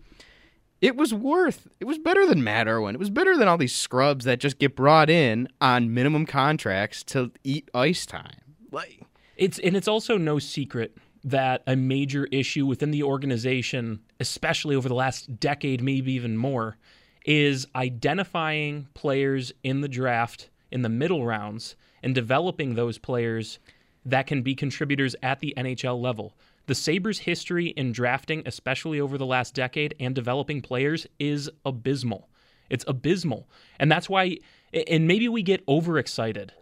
it 0.81 0.97
was 0.97 1.15
worth. 1.15 1.69
It 1.81 1.85
was 1.85 1.99
better 1.99 2.27
than 2.27 2.43
Matt 2.43 2.67
Irwin. 2.67 2.95
It 2.95 2.99
was 2.99 3.11
better 3.11 3.37
than 3.37 3.49
all 3.49 3.57
these 3.57 3.75
scrubs 3.75 4.25
that 4.25 4.41
just 4.41 4.59
get 4.59 4.75
brought 4.75 5.09
in 5.09 5.49
on 5.61 5.95
minimum 5.95 6.27
contracts 6.27 7.03
to 7.05 7.31
eat 7.45 7.71
ice 7.73 8.05
time. 8.05 8.57
Like 8.71 9.03
It's 9.37 9.59
and 9.59 9.77
it's 9.77 9.89
also 9.89 10.19
no 10.19 10.39
secret 10.39 10.97
that 11.25 11.63
a 11.67 11.77
major 11.77 12.27
issue 12.33 12.67
within 12.67 12.91
the 12.91 13.03
organization, 13.03 14.01
especially 14.21 14.75
over 14.75 14.89
the 14.89 14.95
last 14.95 15.39
decade, 15.39 15.83
maybe 15.83 16.13
even 16.13 16.37
more, 16.37 16.77
is 17.25 17.67
identifying 17.77 18.89
players 18.95 19.53
in 19.63 19.81
the 19.81 19.89
draft 19.89 20.51
in 20.71 20.83
the 20.83 20.89
middle 20.89 21.25
rounds 21.25 21.77
and 22.03 22.15
developing 22.15 22.75
those 22.75 22.99
players 22.99 23.59
that 24.05 24.27
can 24.27 24.43
be 24.43 24.55
contributors 24.55 25.15
at 25.23 25.41
the 25.41 25.55
NHL 25.57 26.01
level. 26.01 26.35
The 26.67 26.75
Sabres' 26.75 27.21
history 27.21 27.69
in 27.69 27.93
drafting, 27.93 28.43
especially 28.47 29.01
over 29.01 29.19
the 29.19 29.27
last 29.27 29.55
decade, 29.55 29.95
and 30.01 30.15
developing 30.15 30.61
players 30.61 31.07
is 31.19 31.51
abysmal. 31.65 32.29
It's 32.71 32.85
abysmal. 32.89 33.49
And 33.79 33.91
that's 33.91 34.09
why, 34.09 34.39
and 34.73 35.07
maybe 35.07 35.29
we 35.29 35.43
get 35.43 35.63
overexcited 35.69 36.53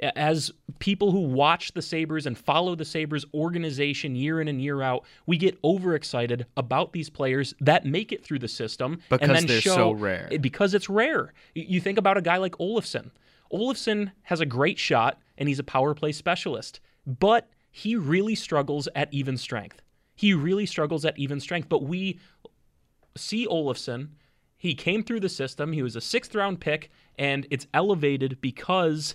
as 0.00 0.52
people 0.78 1.10
who 1.10 1.20
watch 1.20 1.72
the 1.72 1.82
Sabres 1.82 2.26
and 2.26 2.38
follow 2.38 2.74
the 2.74 2.84
Sabres 2.84 3.24
organization 3.34 4.14
year 4.14 4.40
in 4.40 4.48
and 4.48 4.62
year 4.62 4.82
out, 4.82 5.04
we 5.26 5.36
get 5.36 5.58
overexcited 5.64 6.46
about 6.56 6.92
these 6.92 7.10
players 7.10 7.54
that 7.60 7.84
make 7.84 8.12
it 8.12 8.24
through 8.24 8.38
the 8.38 8.48
system 8.48 9.00
Because 9.08 9.28
and 9.28 9.36
then 9.36 9.46
they're 9.46 9.60
show, 9.60 9.74
so 9.74 9.90
rare. 9.92 10.30
Because 10.40 10.74
it's 10.74 10.88
rare. 10.88 11.32
You 11.54 11.80
think 11.80 11.98
about 11.98 12.16
a 12.16 12.22
guy 12.22 12.36
like 12.36 12.52
Olofsson. 12.52 13.10
Olofsson 13.52 14.12
has 14.22 14.40
a 14.40 14.46
great 14.46 14.78
shot 14.78 15.20
and 15.36 15.48
he's 15.48 15.58
a 15.58 15.64
power 15.64 15.94
play 15.94 16.12
specialist, 16.12 16.80
but 17.06 17.48
he 17.70 17.96
really 17.96 18.34
struggles 18.34 18.88
at 18.94 19.12
even 19.12 19.36
strength. 19.36 19.82
He 20.14 20.34
really 20.34 20.66
struggles 20.66 21.04
at 21.04 21.18
even 21.18 21.40
strength. 21.40 21.68
But 21.68 21.84
we 21.84 22.18
see 23.16 23.46
Olofsson. 23.46 24.08
He 24.56 24.74
came 24.74 25.02
through 25.02 25.20
the 25.20 25.28
system. 25.28 25.72
He 25.72 25.82
was 25.82 25.94
a 25.94 26.00
sixth 26.00 26.34
round 26.34 26.60
pick, 26.60 26.90
and 27.16 27.46
it's 27.50 27.66
elevated 27.72 28.40
because 28.40 29.14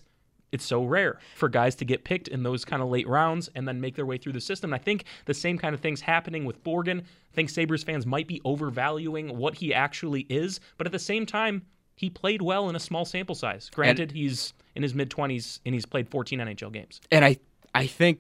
it's 0.54 0.64
so 0.64 0.84
rare 0.84 1.20
for 1.36 1.50
guys 1.50 1.76
to 1.76 1.86
get 1.86 2.04
picked 2.04 2.28
in 2.30 2.44
those 2.44 2.64
kind 2.64 2.82
of 2.82 2.88
late 2.90 3.08
rounds 3.08 3.50
and 3.56 3.68
then 3.68 3.82
make 3.82 3.96
their 3.96 4.06
way 4.06 4.18
through 4.18 4.34
the 4.34 4.40
system. 4.42 4.72
And 4.72 4.80
I 4.80 4.84
think 4.84 5.06
the 5.26 5.34
same 5.34 5.58
kind 5.58 5.74
of 5.74 5.82
thing's 5.82 6.02
happening 6.02 6.46
with 6.46 6.64
Borgen. 6.64 7.02
I 7.02 7.34
think 7.34 7.50
Sabres 7.50 7.84
fans 7.84 8.06
might 8.06 8.28
be 8.28 8.40
overvaluing 8.46 9.38
what 9.38 9.56
he 9.56 9.74
actually 9.74 10.22
is, 10.30 10.60
but 10.78 10.86
at 10.88 10.94
the 10.94 11.00
same 11.00 11.26
time, 11.26 11.64
he 11.96 12.10
played 12.10 12.42
well 12.42 12.70
in 12.70 12.76
a 12.76 12.80
small 12.80 13.04
sample 13.06 13.36
size. 13.36 13.70
Granted, 13.74 14.12
he's 14.12 14.54
in 14.76 14.84
his 14.84 14.94
mid 14.94 15.10
20s 15.10 15.60
and 15.66 15.74
he's 15.74 15.86
played 15.86 16.08
14 16.10 16.40
NHL 16.40 16.72
games. 16.72 17.02
and 17.12 17.26
I 17.26 17.38
I 17.76 17.88
think 17.88 18.20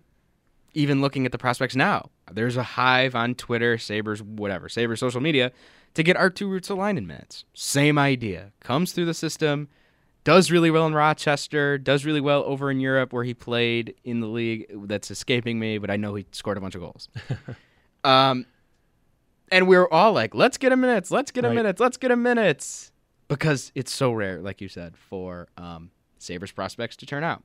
even 0.73 1.01
looking 1.01 1.25
at 1.25 1.31
the 1.31 1.37
prospects 1.37 1.75
now, 1.75 2.09
there's 2.31 2.57
a 2.57 2.63
hive 2.63 3.13
on 3.15 3.35
Twitter, 3.35 3.77
Sabres, 3.77 4.23
whatever, 4.23 4.67
Sabres 4.69 4.99
social 4.99 5.21
media 5.21 5.51
to 5.93 6.01
get 6.01 6.17
Arttu 6.17 6.47
Ruotsalainen 6.47 7.05
minutes. 7.05 7.45
Same 7.53 7.99
idea. 7.99 8.51
Comes 8.61 8.91
through 8.93 9.05
the 9.05 9.13
system, 9.13 9.69
does 10.23 10.51
really 10.51 10.71
well 10.71 10.85
in 10.87 10.93
Rochester, 10.93 11.77
does 11.77 12.05
really 12.05 12.21
well 12.21 12.43
over 12.45 12.71
in 12.71 12.79
Europe 12.79 13.11
where 13.13 13.23
he 13.23 13.33
played 13.33 13.95
in 14.03 14.19
the 14.21 14.27
league 14.27 14.65
that's 14.87 15.11
escaping 15.11 15.59
me, 15.59 15.77
but 15.77 15.89
I 15.89 15.97
know 15.97 16.15
he 16.15 16.25
scored 16.31 16.57
a 16.57 16.61
bunch 16.61 16.75
of 16.75 16.81
goals. 16.81 17.09
um 18.03 18.45
and 19.51 19.67
we 19.67 19.75
are 19.75 19.91
all 19.91 20.13
like, 20.13 20.33
let's 20.33 20.57
get 20.57 20.71
him 20.71 20.81
minutes, 20.81 21.11
let's 21.11 21.29
get 21.29 21.43
him 21.43 21.49
Right. 21.51 21.55
minutes, 21.57 21.79
let's 21.79 21.97
get 21.97 22.09
him 22.11 22.23
minutes. 22.23 22.91
Because 23.27 23.71
it's 23.75 23.91
so 23.91 24.11
rare, 24.11 24.39
like 24.41 24.61
you 24.61 24.67
said, 24.67 24.97
for 24.97 25.47
um, 25.57 25.91
Sabres 26.17 26.51
prospects 26.51 26.95
to 26.97 27.05
turn 27.05 27.23
out. 27.23 27.43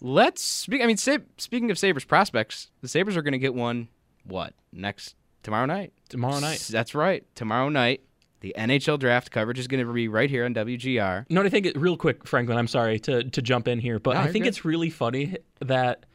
Let's 0.00 0.42
speak. 0.42 0.82
I 0.82 0.86
mean, 0.86 0.96
Sab- 0.96 1.26
speaking 1.38 1.70
of 1.70 1.78
Sabres 1.78 2.04
prospects, 2.04 2.70
the 2.80 2.88
Sabres 2.88 3.16
are 3.16 3.22
going 3.22 3.32
to 3.32 3.38
get 3.38 3.54
one. 3.54 3.88
What 4.24 4.54
next? 4.72 5.14
Tomorrow 5.42 5.66
night. 5.66 5.92
Tomorrow 6.08 6.40
night. 6.40 6.54
S- 6.54 6.68
That's 6.68 6.94
right. 6.94 7.24
Tomorrow 7.34 7.68
night, 7.68 8.02
the 8.40 8.54
NHL 8.58 8.98
draft 8.98 9.30
coverage 9.30 9.58
is 9.58 9.66
going 9.68 9.84
to 9.86 9.92
be 9.92 10.08
right 10.08 10.30
here 10.30 10.44
on 10.44 10.54
WGR. 10.54 11.26
No, 11.30 11.42
I 11.42 11.48
think 11.48 11.66
it, 11.66 11.76
real 11.76 11.96
quick, 11.96 12.26
Franklin. 12.26 12.56
I'm 12.58 12.66
sorry 12.68 12.98
to 13.00 13.24
to 13.24 13.42
jump 13.42 13.68
in 13.68 13.78
here, 13.78 13.98
but 13.98 14.14
No, 14.14 14.20
I 14.20 14.32
think 14.32 14.44
good. 14.44 14.48
it's 14.48 14.64
really 14.64 14.90
funny 14.90 15.36
that 15.60 16.06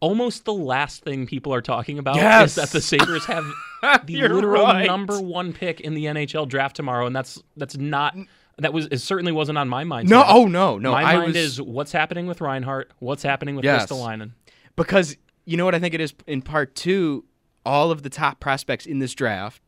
almost 0.00 0.44
the 0.44 0.52
last 0.52 1.02
thing 1.02 1.26
people 1.26 1.54
are 1.54 1.62
talking 1.62 1.98
about 1.98 2.16
Yes! 2.16 2.50
is 2.50 2.54
that 2.56 2.70
the 2.70 2.80
Sabres 2.80 3.24
have 3.26 3.44
the 4.06 4.20
literal 4.28 4.64
right. 4.64 4.86
number 4.86 5.20
one 5.20 5.52
pick 5.52 5.80
in 5.80 5.94
the 5.94 6.06
NHL 6.06 6.48
draft 6.48 6.76
tomorrow, 6.76 7.06
and 7.06 7.14
that's 7.14 7.42
that's 7.56 7.76
not 7.76 8.16
that 8.58 8.72
was 8.72 8.86
it 8.90 8.98
certainly 8.98 9.32
wasn't 9.32 9.58
on 9.58 9.68
my 9.68 9.84
mind. 9.84 10.08
No, 10.08 10.20
today. 10.22 10.32
oh 10.32 10.44
no, 10.46 10.78
no. 10.78 10.92
my 10.92 11.02
I 11.02 11.14
mind 11.16 11.26
was 11.28 11.36
is 11.36 11.62
what's 11.62 11.92
happening 11.92 12.26
with 12.26 12.40
Reinhart, 12.40 12.92
what's 12.98 13.22
happening 13.22 13.56
with 13.56 13.64
Yes. 13.64 13.86
Ristolainen. 13.86 14.32
because 14.76 15.16
you 15.44 15.56
know 15.56 15.64
what 15.64 15.74
I 15.74 15.78
think 15.78 15.94
it 15.94 16.00
is 16.00 16.14
in 16.26 16.42
part 16.42 16.74
two. 16.74 17.24
All 17.66 17.90
of 17.90 18.02
the 18.02 18.10
top 18.10 18.40
prospects 18.40 18.84
in 18.84 18.98
this 18.98 19.14
draft, 19.14 19.62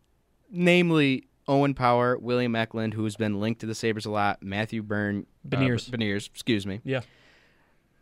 namely 0.51 1.25
Owen 1.49 1.75
Power, 1.75 2.19
William 2.19 2.55
Eklund, 2.57 2.95
who 2.95 3.05
has 3.05 3.17
been 3.17 3.41
linked 3.41 3.61
to 3.61 3.67
the 3.67 3.75
Sabres 3.75 4.05
a 4.07 4.11
lot, 4.11 4.43
Matthew 4.43 4.83
Byrne, 4.83 5.27
Beniers. 5.49 5.89
uh, 5.93 5.97
Beniers, 5.97 6.29
excuse 6.29 6.67
me, 6.67 6.81
Yeah, 6.85 7.01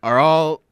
are 0.03 0.19
all 0.19 0.63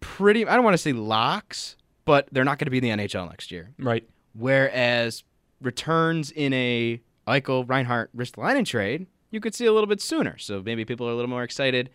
pretty. 0.00 0.46
I 0.46 0.54
don't 0.54 0.64
want 0.64 0.74
to 0.74 0.78
say 0.78 0.92
locks, 0.92 1.76
but 2.04 2.28
they're 2.32 2.44
not 2.44 2.58
going 2.58 2.66
to 2.66 2.70
be 2.70 2.78
in 2.78 2.98
the 2.98 3.04
NHL 3.04 3.28
next 3.28 3.50
year. 3.50 3.70
right. 3.78 4.04
Whereas 4.36 5.22
returns 5.60 6.30
in 6.32 6.52
a 6.52 7.00
Eichel, 7.28 7.68
Reinhart, 7.68 8.10
Ristolainen 8.16 8.66
trade, 8.66 9.06
you 9.30 9.40
could 9.40 9.54
see 9.54 9.64
a 9.66 9.72
little 9.72 9.86
bit 9.86 10.00
sooner. 10.00 10.36
So 10.38 10.60
maybe 10.62 10.84
people 10.84 11.06
are 11.08 11.12
a 11.12 11.14
little 11.14 11.30
more 11.30 11.44
excited 11.44 11.88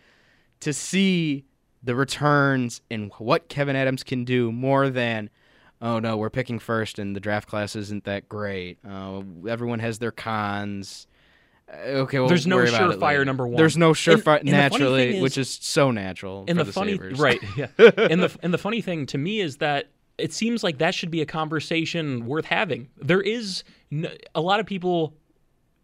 to 0.61 0.71
see 0.73 1.45
the 1.83 1.95
returns 1.95 2.81
and 2.89 3.11
what 3.17 3.49
Kevyn 3.49 3.75
Adams 3.75 4.03
can 4.03 4.23
do 4.25 4.51
more 4.51 4.89
than, 4.89 5.29
oh 5.81 5.99
no, 5.99 6.17
we're 6.17 6.29
picking 6.29 6.59
first 6.59 6.99
and 6.99 7.15
the 7.15 7.19
draft 7.19 7.47
class 7.47 7.75
isn't 7.75 8.03
that 8.05 8.27
great. 8.29 8.77
Uh, 8.87 9.21
everyone 9.47 9.79
has 9.79 9.99
their 9.99 10.11
cons. 10.11 11.07
Uh, 11.71 11.75
Okay, 11.77 12.19
we'll 12.19 12.27
There's 12.27 12.47
no 12.47 12.55
worry 12.55 12.69
about 12.69 12.91
it 12.91 12.99
surefire 12.99 13.25
number 13.25 13.47
one. 13.47 13.55
There's 13.57 13.77
no 13.77 13.91
surefire 13.91 14.43
the 14.43 14.51
naturally, 14.51 15.13
thing 15.13 15.21
which 15.21 15.37
is- 15.37 15.49
is 15.49 15.59
so 15.61 15.91
natural. 15.91 16.45
And 16.47 16.57
for 16.57 16.63
the, 16.65 16.73
funny, 16.73 16.93
Sabres. 16.93 17.19
right? 17.19 17.39
Yeah. 17.55 17.67
and 17.77 18.23
the 18.23 18.35
and 18.41 18.53
the 18.53 18.57
funny 18.57 18.81
thing 18.81 19.05
to 19.07 19.17
me 19.17 19.39
is 19.39 19.57
that 19.57 19.89
it 20.17 20.33
seems 20.33 20.63
like 20.63 20.79
that 20.79 20.93
should 20.95 21.11
be 21.11 21.21
a 21.21 21.25
conversation 21.25 22.25
worth 22.25 22.45
having. 22.45 22.89
There 22.97 23.21
is 23.21 23.63
n- 23.91 24.09
a 24.35 24.41
lot 24.41 24.59
of 24.59 24.65
people 24.65 25.13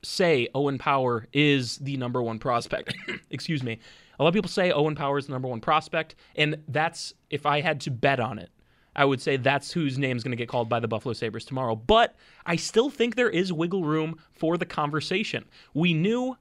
say 0.04 0.48
Owen 0.54 0.78
Power 0.78 1.28
is 1.34 1.78
the 1.78 1.98
number 1.98 2.22
one 2.22 2.38
prospect. 2.40 2.96
Excuse 3.32 3.64
me. 3.64 3.80
A 4.20 4.24
lot 4.24 4.30
of 4.30 4.34
people 4.34 4.50
say 4.50 4.72
Owen 4.72 4.96
Power 4.96 5.18
is 5.18 5.28
the 5.28 5.34
number 5.34 5.48
one 5.48 5.62
prospect, 5.62 6.16
and 6.36 6.58
that's 6.68 7.14
if 7.30 7.46
I 7.46 7.62
had 7.62 7.80
to 7.82 7.92
bet 7.92 8.20
on 8.20 8.40
it. 8.40 8.50
I 8.96 9.06
would 9.06 9.22
say 9.22 9.38
that's 9.38 9.72
whose 9.72 9.98
name's 9.98 10.24
going 10.24 10.32
to 10.32 10.38
get 10.38 10.48
called 10.48 10.70
by 10.70 10.80
the 10.80 10.88
Buffalo 10.88 11.14
Sabres 11.14 11.46
tomorrow. 11.46 11.76
But 11.76 12.16
I 12.46 12.56
still 12.56 12.90
think 12.90 13.16
there 13.16 13.30
is 13.30 13.52
wiggle 13.52 13.84
room 13.84 14.20
for 14.32 14.58
the 14.58 14.66
conversation. 14.66 15.46
We 15.74 15.94
knew 15.94 16.38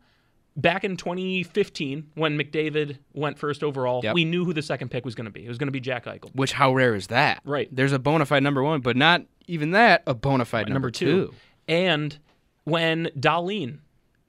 back 0.57 0.85
in 0.85 0.97
2015 0.97 2.11
when 2.15 2.39
McDavid 2.39 2.99
went 3.13 3.39
first 3.39 3.65
overall, 3.65 4.01
Yep. 4.05 4.15
we 4.15 4.25
knew 4.25 4.45
who 4.45 4.53
the 4.53 4.63
second 4.63 4.91
pick 4.91 5.05
was 5.05 5.15
going 5.15 5.25
to 5.25 5.31
be. 5.33 5.45
It 5.45 5.49
was 5.49 5.59
going 5.59 5.67
to 5.69 5.73
be 5.73 5.81
Jack 5.81 6.05
Eichel. 6.05 6.35
Which 6.35 6.53
how 6.53 6.73
rare 6.75 6.95
is 6.95 7.09
that? 7.09 7.41
Right. 7.45 7.69
There's 7.75 7.93
a 7.93 7.99
bona 7.99 8.27
fide 8.27 8.43
number 8.43 8.63
one, 8.63 8.81
but 8.81 8.97
not 8.97 9.23
even 9.47 9.73
that 9.73 10.03
a 10.07 10.15
bona 10.15 10.45
fide 10.45 10.69
number, 10.69 10.75
number 10.75 10.91
two. 10.91 11.35
And 11.67 12.17
when 12.65 13.07
Dahlin, 13.19 13.79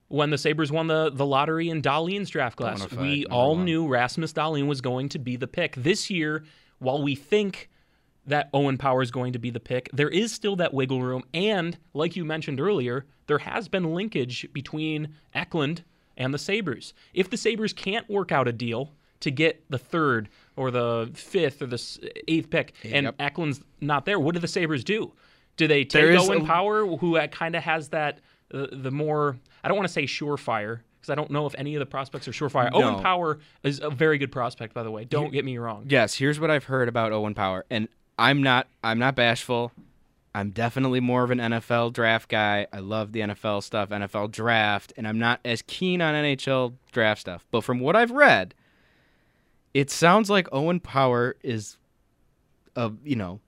when 0.08 0.30
the 0.30 0.38
Sabres 0.38 0.72
won 0.72 0.88
the, 0.88 1.10
the 1.12 1.26
lottery 1.26 1.68
in 1.68 1.80
Dahlin's 1.82 2.30
draft 2.30 2.56
class, 2.56 2.90
we 2.90 3.24
all 3.26 3.54
one. 3.56 3.64
knew 3.64 3.86
Rasmus 3.86 4.32
Dahlin 4.32 4.66
was 4.66 4.80
going 4.80 5.08
to 5.10 5.18
be 5.18 5.36
the 5.36 5.46
pick. 5.46 5.74
This 5.76 6.10
year, 6.10 6.44
while 6.78 7.02
we 7.02 7.14
think 7.14 7.68
that 8.26 8.50
Owen 8.52 8.76
Power 8.78 9.02
is 9.02 9.10
going 9.10 9.32
to 9.32 9.38
be 9.38 9.50
the 9.50 9.60
pick, 9.60 9.88
there 9.92 10.08
is 10.08 10.32
still 10.32 10.56
that 10.56 10.74
wiggle 10.74 11.02
room. 11.02 11.22
And 11.32 11.78
like 11.94 12.16
you 12.16 12.24
mentioned 12.24 12.60
earlier, 12.60 13.06
there 13.26 13.38
has 13.38 13.68
been 13.68 13.94
linkage 13.94 14.48
between 14.52 15.14
Eklund 15.34 15.84
and 16.16 16.32
the 16.32 16.38
Sabres. 16.38 16.94
If 17.14 17.30
the 17.30 17.36
Sabres 17.36 17.72
can't 17.72 18.08
work 18.08 18.32
out 18.32 18.48
a 18.48 18.52
deal 18.52 18.92
to 19.20 19.30
get 19.30 19.64
the 19.70 19.78
third 19.78 20.28
or 20.56 20.70
the 20.70 21.10
fifth 21.14 21.62
or 21.62 21.66
the 21.66 22.12
eighth 22.28 22.50
pick, 22.50 22.74
and 22.84 23.12
Eklund's 23.18 23.60
not 23.80 24.04
there, 24.04 24.18
what 24.18 24.34
do 24.34 24.40
the 24.40 24.48
Sabres 24.48 24.84
do? 24.84 25.12
Do 25.56 25.66
they 25.66 25.84
take 25.84 26.04
is 26.04 26.28
Owen 26.28 26.42
a- 26.42 26.44
Power, 26.44 26.86
who 26.86 27.18
kind 27.28 27.54
of 27.56 27.62
has 27.62 27.88
that 27.90 28.20
uh, 28.52 28.66
the 28.72 28.90
more 28.90 29.36
I 29.64 29.68
don't 29.68 29.76
want 29.76 29.88
to 29.88 29.92
say 29.92 30.04
surefire 30.04 30.80
because 31.00 31.10
I 31.10 31.14
don't 31.14 31.30
know 31.30 31.46
if 31.46 31.54
any 31.58 31.74
of 31.74 31.80
the 31.80 31.86
prospects 31.86 32.28
are 32.28 32.32
surefire. 32.32 32.70
No. 32.72 32.82
Owen 32.82 33.02
Power 33.02 33.38
is 33.62 33.80
a 33.80 33.90
very 33.90 34.18
good 34.18 34.32
prospect, 34.32 34.74
by 34.74 34.82
the 34.82 34.90
way. 34.90 35.04
Don't 35.04 35.32
get 35.32 35.44
me 35.44 35.58
wrong. 35.58 35.86
Yes, 35.88 36.14
here's 36.14 36.38
what 36.40 36.50
I've 36.50 36.64
heard 36.64 36.88
about 36.88 37.12
Owen 37.12 37.34
Power, 37.34 37.64
and 37.70 37.88
I'm 38.18 38.42
not 38.42 38.68
I'm 38.82 38.98
not 38.98 39.14
bashful. 39.14 39.72
I'm 40.34 40.50
definitely 40.50 41.00
more 41.00 41.24
of 41.24 41.30
an 41.30 41.38
NFL 41.38 41.94
draft 41.94 42.28
guy. 42.28 42.66
I 42.70 42.80
love 42.80 43.12
the 43.12 43.20
NFL 43.20 43.62
stuff, 43.62 43.88
NFL 43.88 44.32
draft, 44.32 44.92
and 44.96 45.08
I'm 45.08 45.18
not 45.18 45.40
as 45.46 45.62
keen 45.62 46.02
on 46.02 46.14
NHL 46.14 46.74
draft 46.92 47.22
stuff. 47.22 47.46
But 47.50 47.62
from 47.62 47.80
what 47.80 47.96
I've 47.96 48.10
read, 48.10 48.54
it 49.72 49.90
sounds 49.90 50.28
like 50.28 50.46
Owen 50.52 50.80
Power 50.80 51.36
is 51.42 51.78
a 52.74 52.92
you 53.02 53.16
know 53.16 53.40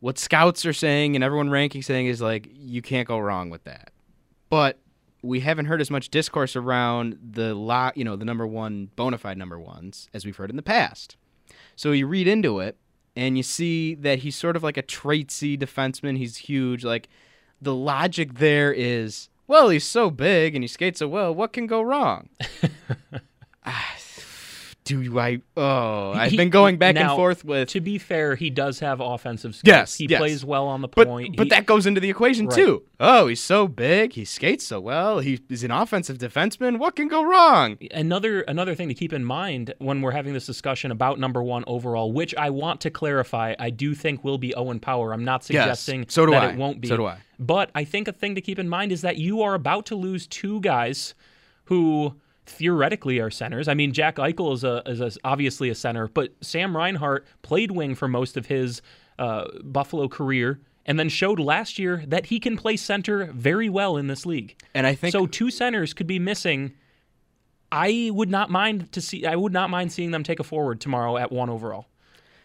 what 0.00 0.18
scouts 0.18 0.66
are 0.66 0.72
saying 0.72 1.14
and 1.14 1.24
everyone 1.24 1.50
ranking 1.50 1.82
saying 1.82 2.06
is 2.06 2.20
like 2.20 2.48
you 2.52 2.82
can't 2.82 3.08
go 3.08 3.18
wrong 3.18 3.50
with 3.50 3.64
that. 3.64 3.90
But 4.50 4.78
we 5.22 5.40
haven't 5.40 5.64
heard 5.64 5.80
as 5.80 5.90
much 5.90 6.10
discourse 6.10 6.54
around 6.54 7.18
the 7.32 7.54
lot, 7.54 7.96
you 7.96 8.04
know, 8.04 8.14
the 8.14 8.26
number 8.26 8.46
one 8.46 8.90
bona 8.94 9.16
fide 9.16 9.38
number 9.38 9.58
ones 9.58 10.08
as 10.12 10.24
we've 10.24 10.36
heard 10.36 10.50
in 10.50 10.56
the 10.56 10.62
past. 10.62 11.16
So 11.74 11.92
you 11.92 12.06
read 12.06 12.28
into 12.28 12.60
it 12.60 12.76
and 13.16 13.36
you 13.36 13.42
see 13.42 13.94
that 13.94 14.20
he's 14.20 14.36
sort 14.36 14.56
of 14.56 14.62
like 14.62 14.76
a 14.76 14.82
traitsy 14.82 15.58
defenseman. 15.58 16.18
He's 16.18 16.36
huge. 16.38 16.84
Like 16.84 17.08
the 17.60 17.74
logic 17.74 18.34
there 18.34 18.72
is, 18.72 19.28
well, 19.46 19.68
he's 19.68 19.84
so 19.84 20.10
big 20.10 20.54
and 20.54 20.64
he 20.64 20.68
skates 20.68 20.98
so 20.98 21.08
well. 21.08 21.34
What 21.34 21.52
can 21.52 21.66
go 21.66 21.82
wrong? 21.82 22.28
Ah, 23.66 23.94
Do 24.84 25.18
I? 25.18 25.40
Oh, 25.56 26.12
I've 26.12 26.30
He- 26.32 26.36
been 26.36 26.50
going 26.50 26.76
back 26.76 26.94
and 26.96 27.08
forth 27.12 27.42
with. 27.42 27.70
To 27.70 27.80
be 27.80 27.96
fair, 27.96 28.36
he 28.36 28.50
does 28.50 28.80
have 28.80 29.00
offensive 29.00 29.54
skills. 29.54 29.66
Yes, 29.72 29.94
he 29.96 30.06
yes. 30.06 30.18
plays 30.18 30.44
well 30.44 30.66
on 30.66 30.82
the 30.82 30.88
point. 30.88 31.36
but 31.38 31.44
He- 31.44 31.48
that 31.50 31.64
goes 31.64 31.86
into 31.86 32.02
the 32.02 32.10
equation 32.10 32.48
Right. 32.48 32.54
too. 32.54 32.82
Oh, 33.00 33.26
he's 33.28 33.40
so 33.40 33.66
big. 33.66 34.12
He 34.12 34.26
skates 34.26 34.66
so 34.66 34.80
well. 34.80 35.20
He, 35.20 35.40
he's 35.48 35.64
an 35.64 35.70
offensive 35.70 36.18
defenseman. 36.18 36.78
What 36.78 36.96
can 36.96 37.08
go 37.08 37.24
wrong? 37.24 37.78
another 37.92 38.42
another 38.42 38.74
thing 38.74 38.88
to 38.88 38.94
keep 38.94 39.14
in 39.14 39.24
mind 39.24 39.72
when 39.78 40.02
we're 40.02 40.10
having 40.10 40.34
this 40.34 40.44
discussion 40.44 40.90
about 40.90 41.18
number 41.18 41.42
one 41.42 41.64
overall, 41.66 42.12
which 42.12 42.34
I 42.34 42.50
want 42.50 42.82
to 42.82 42.90
clarify, 42.90 43.54
I 43.58 43.70
do 43.70 43.94
think 43.94 44.22
will 44.22 44.36
be 44.38 44.54
Owen 44.54 44.80
Power. 44.80 45.14
I'm 45.14 45.24
not 45.24 45.40
Yes, 45.48 45.80
suggesting 45.80 46.04
so 46.10 46.26
do 46.26 46.32
that 46.32 46.42
I. 46.42 46.50
it 46.50 46.56
won't 46.58 46.82
be. 46.82 46.88
So 46.88 46.98
do 46.98 47.06
I. 47.06 47.16
But 47.38 47.70
I 47.74 47.84
think 47.84 48.06
a 48.06 48.12
thing 48.12 48.34
to 48.34 48.42
keep 48.42 48.58
in 48.58 48.68
mind 48.68 48.92
is 48.92 49.00
that 49.00 49.16
you 49.16 49.40
are 49.40 49.54
about 49.54 49.86
to 49.86 49.94
lose 49.96 50.26
two 50.26 50.60
guys 50.60 51.14
who 51.64 52.14
theoretically 52.46 53.18
are 53.20 53.30
centers. 53.30 53.68
I 53.68 53.74
mean, 53.74 53.92
Jack 53.92 54.16
Eichel 54.16 54.52
is 54.54 54.64
a 54.64 54.82
is 54.86 55.00
a, 55.00 55.10
obviously 55.24 55.70
a 55.70 55.74
center, 55.74 56.08
but 56.08 56.32
Sam 56.40 56.76
Reinhart 56.76 57.26
played 57.42 57.70
wing 57.70 57.94
for 57.94 58.08
most 58.08 58.36
of 58.36 58.46
his 58.46 58.82
uh, 59.18 59.46
Buffalo 59.62 60.08
career. 60.08 60.60
And 60.86 60.98
then 60.98 61.08
showed 61.08 61.40
last 61.40 61.78
year 61.78 62.04
that 62.08 62.26
he 62.26 62.38
can 62.38 62.58
play 62.58 62.76
center 62.76 63.30
very 63.32 63.70
well 63.70 63.96
in 63.96 64.06
this 64.06 64.26
league. 64.26 64.54
And 64.74 64.86
I 64.86 64.94
think 64.94 65.12
So 65.12 65.26
two 65.26 65.50
centers 65.50 65.94
could 65.94 66.06
be 66.06 66.18
missing. 66.18 66.74
I 67.72 68.10
would 68.12 68.28
not 68.30 68.50
mind 68.50 68.92
to 68.92 69.00
see. 69.00 69.24
I 69.24 69.34
would 69.34 69.52
not 69.52 69.70
mind 69.70 69.92
seeing 69.92 70.10
them 70.10 70.22
take 70.22 70.40
a 70.40 70.44
forward 70.44 70.82
tomorrow 70.82 71.16
at 71.16 71.32
one 71.32 71.48
overall. 71.48 71.86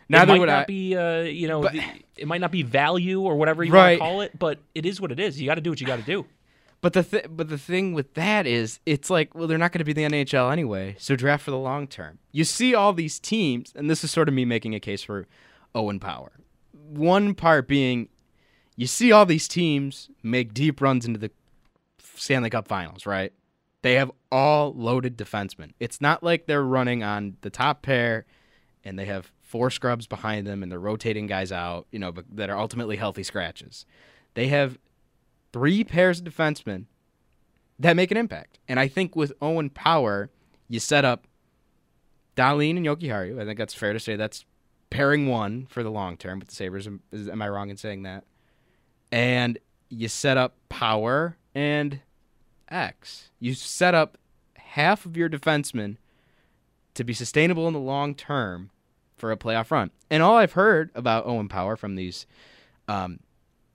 Neither 0.07 0.23
it 0.23 0.27
might 0.35 0.39
would 0.39 0.45
not 0.49 0.61
I. 0.61 0.65
be, 0.65 0.95
uh, 0.95 1.21
you 1.23 1.47
know, 1.49 1.63
the- 1.63 1.83
it 2.15 2.27
might 2.27 2.39
not 2.39 2.51
be 2.51 2.63
value 2.63 3.21
or 3.21 3.35
whatever 3.35 3.61
you 3.63 3.73
Right. 3.73 3.99
want 3.99 4.09
to 4.09 4.13
call 4.13 4.21
it, 4.21 4.39
but 4.39 4.59
it 4.73 4.85
is 4.85 4.99
what 5.01 5.11
it 5.11 5.19
is. 5.19 5.39
You 5.39 5.45
got 5.45 5.55
to 5.55 5.61
do 5.61 5.69
what 5.69 5.81
you 5.81 5.85
got 5.85 5.97
to 5.99 6.05
do. 6.05 6.25
But 6.81 6.93
the 6.93 7.03
th- 7.03 7.25
but 7.29 7.49
the 7.49 7.57
thing 7.57 7.93
with 7.93 8.13
that 8.13 8.47
is, 8.47 8.79
it's 8.85 9.09
like, 9.09 9.35
well, 9.35 9.47
they're 9.47 9.57
not 9.57 9.71
going 9.71 9.79
to 9.79 9.85
be 9.85 9.93
the 9.93 10.03
NHL 10.03 10.51
anyway. 10.51 10.95
So 10.97 11.15
draft 11.15 11.43
for 11.43 11.51
the 11.51 11.57
long 11.57 11.87
term. 11.87 12.19
You 12.31 12.45
see 12.45 12.73
all 12.73 12.93
these 12.93 13.19
teams, 13.19 13.73
and 13.75 13.89
this 13.89 14.03
is 14.03 14.11
sort 14.11 14.29
of 14.29 14.33
me 14.33 14.45
making 14.45 14.75
a 14.75 14.79
case 14.79 15.03
for 15.03 15.27
Owen 15.75 15.99
Power. 15.99 16.31
One 16.71 17.35
part 17.35 17.67
being, 17.67 18.07
you 18.77 18.87
see 18.87 19.11
all 19.11 19.25
these 19.25 19.47
teams 19.47 20.09
make 20.23 20.53
deep 20.53 20.81
runs 20.81 21.05
into 21.05 21.19
the 21.19 21.31
Stanley 22.15 22.49
Cup 22.49 22.67
Finals, 22.67 23.05
right? 23.05 23.33
They 23.81 23.95
have 23.95 24.11
all 24.31 24.73
loaded 24.73 25.17
defensemen. 25.17 25.71
It's 25.79 26.01
not 26.01 26.23
like 26.23 26.45
they're 26.45 26.63
running 26.63 27.03
on 27.03 27.37
the 27.41 27.49
top 27.49 27.81
pair, 27.81 28.25
and 28.83 28.97
they 28.97 29.05
have 29.05 29.31
four 29.41 29.69
scrubs 29.69 30.07
behind 30.07 30.47
them, 30.47 30.63
and 30.63 30.71
they're 30.71 30.79
rotating 30.79 31.27
guys 31.27 31.51
out, 31.51 31.87
you 31.91 31.99
know, 31.99 32.13
that 32.33 32.49
are 32.49 32.57
ultimately 32.57 32.95
healthy 32.95 33.23
scratches. 33.23 33.85
They 34.33 34.47
have 34.47 34.77
three 35.51 35.83
pairs 35.83 36.19
of 36.19 36.25
defensemen 36.25 36.85
that 37.79 37.95
make 37.95 38.11
an 38.11 38.17
impact. 38.17 38.59
And 38.67 38.79
I 38.79 38.87
think 38.87 39.15
with 39.15 39.33
Owen 39.41 39.69
Power, 39.69 40.29
you 40.67 40.79
set 40.79 41.05
up 41.05 41.27
Dahlin 42.35 42.77
and 42.77 42.85
Jokiharju. 42.85 43.41
I 43.41 43.45
think 43.45 43.57
that's 43.57 43.73
fair 43.73 43.93
to 43.93 43.99
say 43.99 44.15
that's 44.15 44.45
pairing 44.89 45.27
one 45.27 45.67
for 45.69 45.83
the 45.83 45.91
long 45.91 46.17
term 46.17 46.39
with 46.39 46.49
the 46.49 46.55
Sabres. 46.55 46.87
Am, 46.87 47.01
am 47.13 47.41
I 47.41 47.49
wrong 47.49 47.69
in 47.69 47.77
saying 47.77 48.03
that? 48.03 48.23
And 49.11 49.57
you 49.89 50.07
set 50.07 50.37
up 50.37 50.55
Power 50.69 51.37
and 51.55 52.01
X. 52.69 53.31
You 53.39 53.53
set 53.53 53.95
up 53.95 54.17
half 54.55 55.05
of 55.05 55.17
your 55.17 55.29
defensemen 55.29 55.97
to 56.93 57.03
be 57.03 57.13
sustainable 57.13 57.67
in 57.67 57.73
the 57.73 57.79
long 57.79 58.13
term 58.13 58.69
for 59.17 59.31
a 59.31 59.37
playoff 59.37 59.71
run. 59.71 59.91
And 60.09 60.23
all 60.23 60.37
I've 60.37 60.53
heard 60.53 60.91
about 60.95 61.25
Owen 61.25 61.49
Power 61.49 61.75
from 61.75 61.95
these 61.95 62.25
um, 62.87 63.19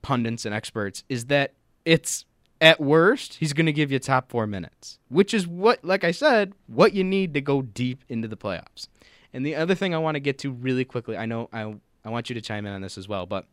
pundits 0.01 0.45
and 0.45 0.53
experts 0.53 1.03
is 1.09 1.25
that 1.25 1.53
it's 1.85 2.25
at 2.61 2.79
worst 2.79 3.35
he's 3.35 3.53
going 3.53 3.65
to 3.65 3.73
give 3.73 3.91
you 3.91 3.99
top 3.99 4.29
four 4.29 4.47
minutes, 4.47 4.99
which 5.09 5.33
is 5.33 5.47
what, 5.47 5.83
like 5.83 6.03
I 6.03 6.11
said, 6.11 6.53
what 6.67 6.93
you 6.93 7.03
need 7.03 7.33
to 7.35 7.41
go 7.41 7.61
deep 7.61 8.03
into 8.09 8.27
the 8.27 8.37
playoffs. 8.37 8.87
And 9.33 9.45
the 9.45 9.55
other 9.55 9.75
thing 9.75 9.93
I 9.93 9.97
want 9.97 10.15
to 10.15 10.19
get 10.19 10.39
to 10.39 10.51
really 10.51 10.85
quickly, 10.85 11.17
I 11.17 11.25
know 11.25 11.49
I 11.53 11.75
I 12.03 12.09
want 12.09 12.29
you 12.29 12.33
to 12.35 12.41
chime 12.41 12.65
in 12.65 12.73
on 12.73 12.81
this 12.81 12.97
as 12.97 13.07
well, 13.07 13.25
but 13.25 13.45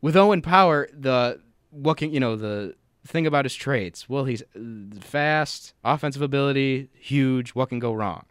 with 0.00 0.16
Owen 0.16 0.42
Power, 0.42 0.88
the 0.92 1.40
what 1.70 1.96
can 1.96 2.12
you 2.12 2.20
know 2.20 2.36
the 2.36 2.74
thing 3.06 3.26
about 3.26 3.44
his 3.44 3.54
traits? 3.54 4.08
Well, 4.08 4.24
he's 4.24 4.42
uh, 4.42 5.00
fast, 5.00 5.74
offensive 5.84 6.22
ability, 6.22 6.90
huge. 6.94 7.50
What 7.50 7.68
can 7.70 7.78
go 7.78 7.92
wrong? 7.92 8.24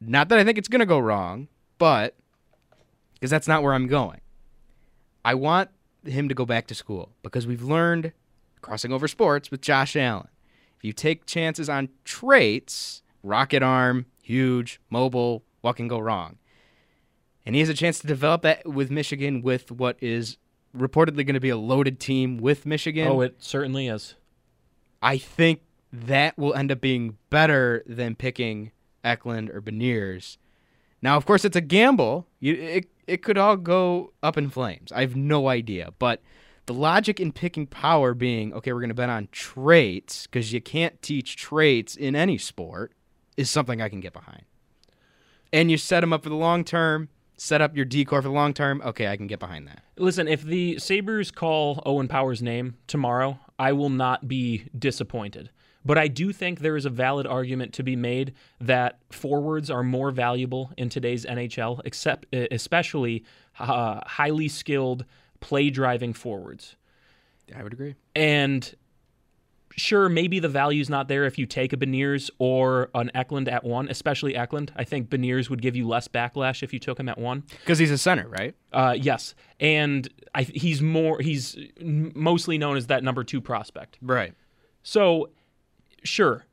Not 0.00 0.28
that 0.28 0.38
I 0.38 0.44
think 0.44 0.58
it's 0.58 0.68
going 0.68 0.80
to 0.80 0.86
go 0.86 0.98
wrong, 0.98 1.48
but 1.78 2.14
because 3.14 3.30
that's 3.30 3.48
not 3.48 3.62
where 3.62 3.72
I'm 3.72 3.88
going. 3.88 4.20
I 5.24 5.34
want 5.34 5.70
him 6.10 6.28
to 6.28 6.34
go 6.34 6.44
back 6.44 6.66
to 6.68 6.74
school 6.74 7.10
because 7.22 7.46
we've 7.46 7.62
learned 7.62 8.12
crossing 8.60 8.92
over 8.92 9.08
sports 9.08 9.50
with 9.50 9.60
Josh 9.60 9.96
Allen. 9.96 10.28
If 10.76 10.84
you 10.84 10.92
take 10.92 11.26
chances 11.26 11.68
on 11.68 11.88
traits, 12.04 13.02
rocket 13.22 13.62
arm, 13.62 14.06
huge, 14.22 14.80
mobile, 14.90 15.44
what 15.60 15.76
can 15.76 15.88
go 15.88 15.98
wrong? 15.98 16.38
And 17.44 17.54
he 17.54 17.60
has 17.60 17.68
a 17.68 17.74
chance 17.74 17.98
to 18.00 18.06
develop 18.06 18.42
that 18.42 18.66
with 18.66 18.90
Michigan 18.90 19.42
with 19.42 19.70
what 19.70 19.96
is 20.00 20.36
reportedly 20.76 21.26
going 21.26 21.34
to 21.34 21.40
be 21.40 21.48
a 21.48 21.56
loaded 21.56 21.98
team 21.98 22.38
with 22.38 22.66
Michigan. 22.66 23.08
Oh, 23.08 23.20
it 23.22 23.36
certainly 23.38 23.88
is. 23.88 24.14
I 25.00 25.18
think 25.18 25.62
that 25.92 26.36
will 26.36 26.54
end 26.54 26.70
up 26.70 26.80
being 26.80 27.16
better 27.30 27.82
than 27.86 28.14
picking 28.14 28.72
Eklund 29.02 29.50
or 29.50 29.62
Beniers. 29.62 30.36
Now, 31.00 31.16
of 31.16 31.26
course, 31.26 31.44
it's 31.44 31.56
a 31.56 31.60
gamble. 31.60 32.26
You, 32.40 32.54
it 32.54 32.86
it 33.06 33.22
could 33.22 33.38
all 33.38 33.56
go 33.56 34.12
up 34.22 34.36
in 34.36 34.50
flames. 34.50 34.92
I 34.92 35.00
have 35.00 35.16
no 35.16 35.48
idea, 35.48 35.92
but 35.98 36.22
the 36.66 36.74
logic 36.74 37.18
in 37.18 37.32
picking 37.32 37.66
power 37.66 38.14
being 38.14 38.52
okay, 38.52 38.72
we're 38.72 38.80
going 38.80 38.90
to 38.90 38.94
bet 38.94 39.08
on 39.08 39.28
traits 39.32 40.26
because 40.26 40.52
you 40.52 40.60
can't 40.60 41.00
teach 41.00 41.36
traits 41.36 41.96
in 41.96 42.14
any 42.14 42.38
sport 42.38 42.92
is 43.36 43.50
something 43.50 43.80
I 43.80 43.88
can 43.88 44.00
get 44.00 44.12
behind. 44.12 44.42
And 45.52 45.70
you 45.70 45.78
set 45.78 46.00
them 46.00 46.12
up 46.12 46.22
for 46.22 46.28
the 46.28 46.34
long 46.34 46.64
term. 46.64 47.08
Set 47.40 47.60
up 47.60 47.76
your 47.76 47.84
decor 47.84 48.20
for 48.20 48.28
the 48.28 48.34
long 48.34 48.52
term. 48.52 48.82
Okay, 48.84 49.06
I 49.06 49.16
can 49.16 49.28
get 49.28 49.38
behind 49.38 49.68
that. 49.68 49.82
Listen, 49.96 50.26
if 50.26 50.42
the 50.42 50.78
Sabres 50.78 51.30
call 51.30 51.82
Owen 51.86 52.08
Power's 52.08 52.42
name 52.42 52.76
tomorrow, 52.88 53.38
I 53.58 53.72
will 53.72 53.90
not 53.90 54.26
be 54.28 54.64
disappointed. 54.76 55.50
But 55.84 55.98
I 55.98 56.08
do 56.08 56.32
think 56.32 56.60
there 56.60 56.76
is 56.76 56.84
a 56.84 56.90
valid 56.90 57.26
argument 57.26 57.72
to 57.74 57.82
be 57.82 57.96
made 57.96 58.34
that 58.60 58.98
forwards 59.10 59.70
are 59.70 59.82
more 59.82 60.10
valuable 60.10 60.72
in 60.76 60.88
today's 60.88 61.24
NHL, 61.24 61.80
except 61.84 62.26
especially 62.34 63.24
uh, 63.58 64.00
highly 64.06 64.48
skilled 64.48 65.04
play 65.40 65.70
driving 65.70 66.12
forwards. 66.12 66.76
I 67.56 67.62
would 67.62 67.72
agree. 67.72 67.94
And 68.14 68.74
sure, 69.78 70.08
maybe 70.08 70.38
the 70.40 70.48
value's 70.48 70.90
not 70.90 71.08
there 71.08 71.24
if 71.24 71.38
you 71.38 71.46
take 71.46 71.72
a 71.72 71.76
Beniers 71.76 72.30
or 72.38 72.90
an 72.94 73.10
Eklund 73.14 73.48
at 73.48 73.64
one, 73.64 73.88
especially 73.88 74.34
Eklund. 74.36 74.72
I 74.76 74.84
think 74.84 75.08
Beniers 75.08 75.48
would 75.48 75.62
give 75.62 75.76
you 75.76 75.86
less 75.86 76.08
backlash 76.08 76.62
if 76.62 76.72
you 76.72 76.78
took 76.78 76.98
him 76.98 77.08
at 77.08 77.18
one. 77.18 77.44
Because 77.60 77.78
he's 77.78 77.90
a 77.90 77.98
center, 77.98 78.28
right? 78.28 78.54
Uh, 78.72 78.94
yes, 78.98 79.34
and 79.60 80.08
I, 80.34 80.42
he's 80.42 80.82
more 80.82 81.20
he's 81.20 81.56
mostly 81.80 82.58
known 82.58 82.76
as 82.76 82.88
that 82.88 83.02
number 83.02 83.24
two 83.24 83.40
prospect. 83.40 83.98
Right. 84.02 84.34
So, 84.82 85.30
sure, 86.04 86.46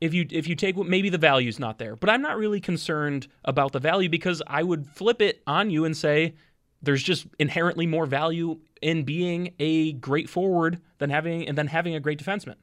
if 0.00 0.14
you 0.14 0.26
if 0.30 0.46
you 0.46 0.54
take 0.54 0.76
what 0.76 0.86
maybe 0.86 1.10
the 1.10 1.18
value's 1.18 1.58
not 1.58 1.78
there, 1.78 1.96
but 1.96 2.08
I'm 2.08 2.22
not 2.22 2.36
really 2.36 2.60
concerned 2.60 3.28
about 3.44 3.72
the 3.72 3.78
value 3.78 4.08
because 4.08 4.42
I 4.46 4.62
would 4.62 4.86
flip 4.86 5.20
it 5.20 5.42
on 5.46 5.70
you 5.70 5.84
and 5.84 5.96
say 5.96 6.34
there's 6.82 7.02
just 7.02 7.26
inherently 7.38 7.86
more 7.86 8.06
value 8.06 8.58
in 8.80 9.02
being 9.02 9.52
a 9.58 9.92
great 9.92 10.30
forward 10.30 10.80
than 10.98 11.10
having 11.10 11.46
and 11.46 11.58
then 11.58 11.66
having 11.66 11.94
a 11.94 12.00
great 12.00 12.18
defenseman. 12.18 12.54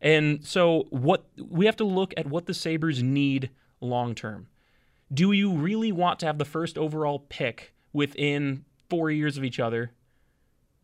And 0.00 0.46
so 0.46 0.86
what 0.90 1.26
we 1.36 1.66
have 1.66 1.76
to 1.76 1.84
look 1.84 2.14
at 2.16 2.26
what 2.26 2.46
the 2.46 2.54
Sabres 2.54 3.02
need 3.02 3.50
long 3.80 4.14
term. 4.14 4.46
Do 5.12 5.32
you 5.32 5.52
really 5.52 5.90
want 5.90 6.20
to 6.20 6.26
have 6.26 6.38
the 6.38 6.44
first 6.44 6.78
overall 6.78 7.18
pick 7.28 7.72
within 7.92 8.64
4 8.90 9.10
years 9.10 9.36
of 9.36 9.42
each 9.42 9.58
other 9.58 9.90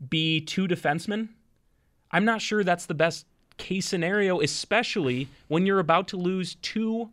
be 0.08 0.40
two 0.40 0.66
defensemen? 0.66 1.28
I'm 2.10 2.24
not 2.24 2.42
sure 2.42 2.64
that's 2.64 2.86
the 2.86 2.94
best 2.94 3.26
case 3.56 3.86
scenario 3.86 4.40
especially 4.40 5.28
when 5.48 5.64
you're 5.66 5.78
about 5.78 6.08
to 6.08 6.16
lose 6.16 6.56
two 6.56 7.10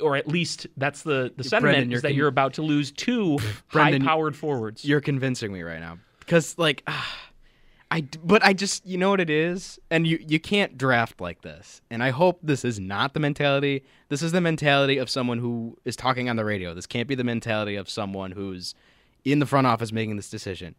or 0.00 0.16
at 0.16 0.28
least 0.28 0.66
that's 0.76 1.02
the 1.02 1.32
the 1.36 1.44
sentiment 1.44 1.76
Brendan, 1.76 1.92
is 1.92 2.02
that 2.02 2.08
con- 2.08 2.16
you're 2.16 2.28
about 2.28 2.54
to 2.54 2.62
lose 2.62 2.92
two 2.92 3.38
Brendan, 3.72 4.02
high-powered 4.02 4.36
forwards. 4.36 4.84
You're 4.84 5.00
convincing 5.00 5.52
me 5.52 5.62
right 5.62 5.80
now. 5.80 5.98
Because 6.20 6.56
like 6.56 6.82
ah, 6.86 7.18
I 7.90 8.02
but 8.22 8.44
I 8.44 8.52
just 8.52 8.86
you 8.86 8.96
know 8.96 9.10
what 9.10 9.20
it 9.20 9.30
is? 9.30 9.80
And 9.90 10.06
you 10.06 10.24
you 10.26 10.38
can't 10.38 10.78
draft 10.78 11.20
like 11.20 11.42
this. 11.42 11.82
And 11.90 12.02
I 12.02 12.10
hope 12.10 12.38
this 12.42 12.64
is 12.64 12.78
not 12.78 13.12
the 13.12 13.20
mentality 13.20 13.84
this 14.08 14.22
is 14.22 14.32
the 14.32 14.40
mentality 14.40 14.98
of 14.98 15.10
someone 15.10 15.38
who 15.38 15.76
is 15.84 15.96
talking 15.96 16.28
on 16.28 16.36
the 16.36 16.44
radio. 16.44 16.74
This 16.74 16.86
can't 16.86 17.08
be 17.08 17.14
the 17.14 17.24
mentality 17.24 17.76
of 17.76 17.90
someone 17.90 18.32
who's 18.32 18.74
in 19.24 19.40
the 19.40 19.46
front 19.46 19.66
office 19.66 19.92
making 19.92 20.16
this 20.16 20.30
decision. 20.30 20.74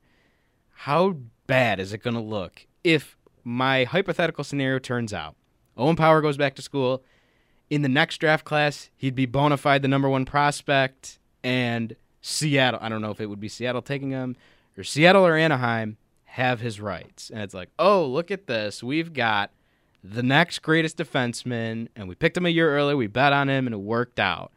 How 0.71 1.17
bad 1.45 1.79
is 1.79 1.93
it 1.93 2.03
going 2.03 2.15
to 2.15 2.21
look 2.21 2.67
if 2.83 3.17
my 3.43 3.83
hypothetical 3.83 4.43
scenario 4.43 4.79
turns 4.79 5.13
out 5.13 5.35
Owen 5.77 5.95
Power 5.95 6.21
goes 6.21 6.37
back 6.37 6.55
to 6.55 6.61
school 6.61 7.03
in 7.69 7.81
the 7.81 7.89
next 7.89 8.17
draft 8.17 8.45
class, 8.45 8.89
he'd 8.95 9.15
be 9.15 9.25
bona 9.25 9.57
fide 9.57 9.81
the 9.81 9.87
number 9.87 10.07
one 10.07 10.25
prospect, 10.25 11.17
and 11.43 11.95
Seattle, 12.21 12.79
I 12.83 12.89
don't 12.89 13.01
know 13.01 13.09
if 13.09 13.19
it 13.19 13.25
would 13.25 13.39
be 13.39 13.47
Seattle 13.47 13.81
taking 13.81 14.11
him, 14.11 14.35
or 14.77 14.83
Seattle 14.83 15.25
or 15.25 15.35
Anaheim 15.35 15.97
have 16.25 16.59
his 16.59 16.79
rights. 16.79 17.31
And 17.31 17.41
it's 17.41 17.53
like, 17.53 17.69
oh, 17.79 18.05
look 18.05 18.29
at 18.29 18.45
this. 18.45 18.83
We've 18.83 19.11
got 19.11 19.51
the 20.03 20.21
next 20.21 20.59
greatest 20.59 20.97
defenseman, 20.97 21.87
and 21.95 22.07
we 22.07 22.13
picked 22.13 22.37
him 22.37 22.45
a 22.45 22.49
year 22.49 22.75
early. 22.75 22.93
We 22.93 23.07
bet 23.07 23.33
on 23.33 23.49
him, 23.49 23.65
and 23.65 23.73
it 23.73 23.79
worked 23.79 24.19
out. 24.19 24.51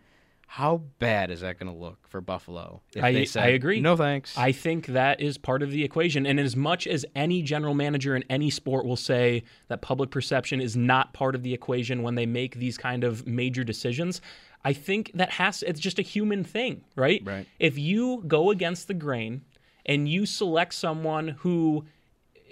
How 0.49 0.79
bad 0.99 1.31
is 1.31 1.41
that 1.41 1.59
going 1.59 1.71
to 1.71 1.79
look 1.79 2.09
for 2.09 2.21
Buffalo? 2.21 2.81
If 2.95 3.05
I, 3.05 3.13
they 3.13 3.25
said, 3.25 3.43
I 3.43 3.49
agree. 3.49 3.81
No 3.81 3.97
thanks. 3.97 4.39
I 4.39 4.53
think 4.53 4.87
that 4.87 5.21
is 5.21 5.37
part 5.37 5.63
of 5.63 5.71
the 5.71 5.85
equation. 5.85 6.25
And 6.25 6.41
as 6.41 6.57
much 6.57 6.87
as 6.87 7.05
any 7.15 7.43
general 7.43 7.75
manager 7.75 8.17
in 8.17 8.25
any 8.31 8.49
sport 8.49 8.87
will 8.87 8.97
say 8.97 9.43
that 9.69 9.83
public 9.83 10.11
perception 10.11 10.61
is 10.61 10.77
not 10.77 11.13
part 11.13 11.35
of 11.35 11.43
the 11.43 11.53
equation 11.53 12.03
when 12.03 12.15
they 12.15 12.27
make 12.27 12.55
these 12.55 12.79
kind 12.79 13.05
of 13.05 13.27
major 13.27 13.65
decisions, 13.65 14.21
I 14.65 14.73
think 14.73 15.11
that 15.15 15.31
has 15.31 15.63
it's 15.63 15.81
just 15.81 15.99
a 15.99 16.03
human 16.03 16.43
thing, 16.43 16.85
right? 16.95 17.23
Right. 17.25 17.47
If 17.59 17.79
you 17.79 18.25
go 18.27 18.51
against 18.51 18.89
the 18.89 18.95
grain 18.95 19.43
and 19.85 20.09
you 20.09 20.27
select 20.27 20.75
someone 20.75 21.29
who 21.29 21.85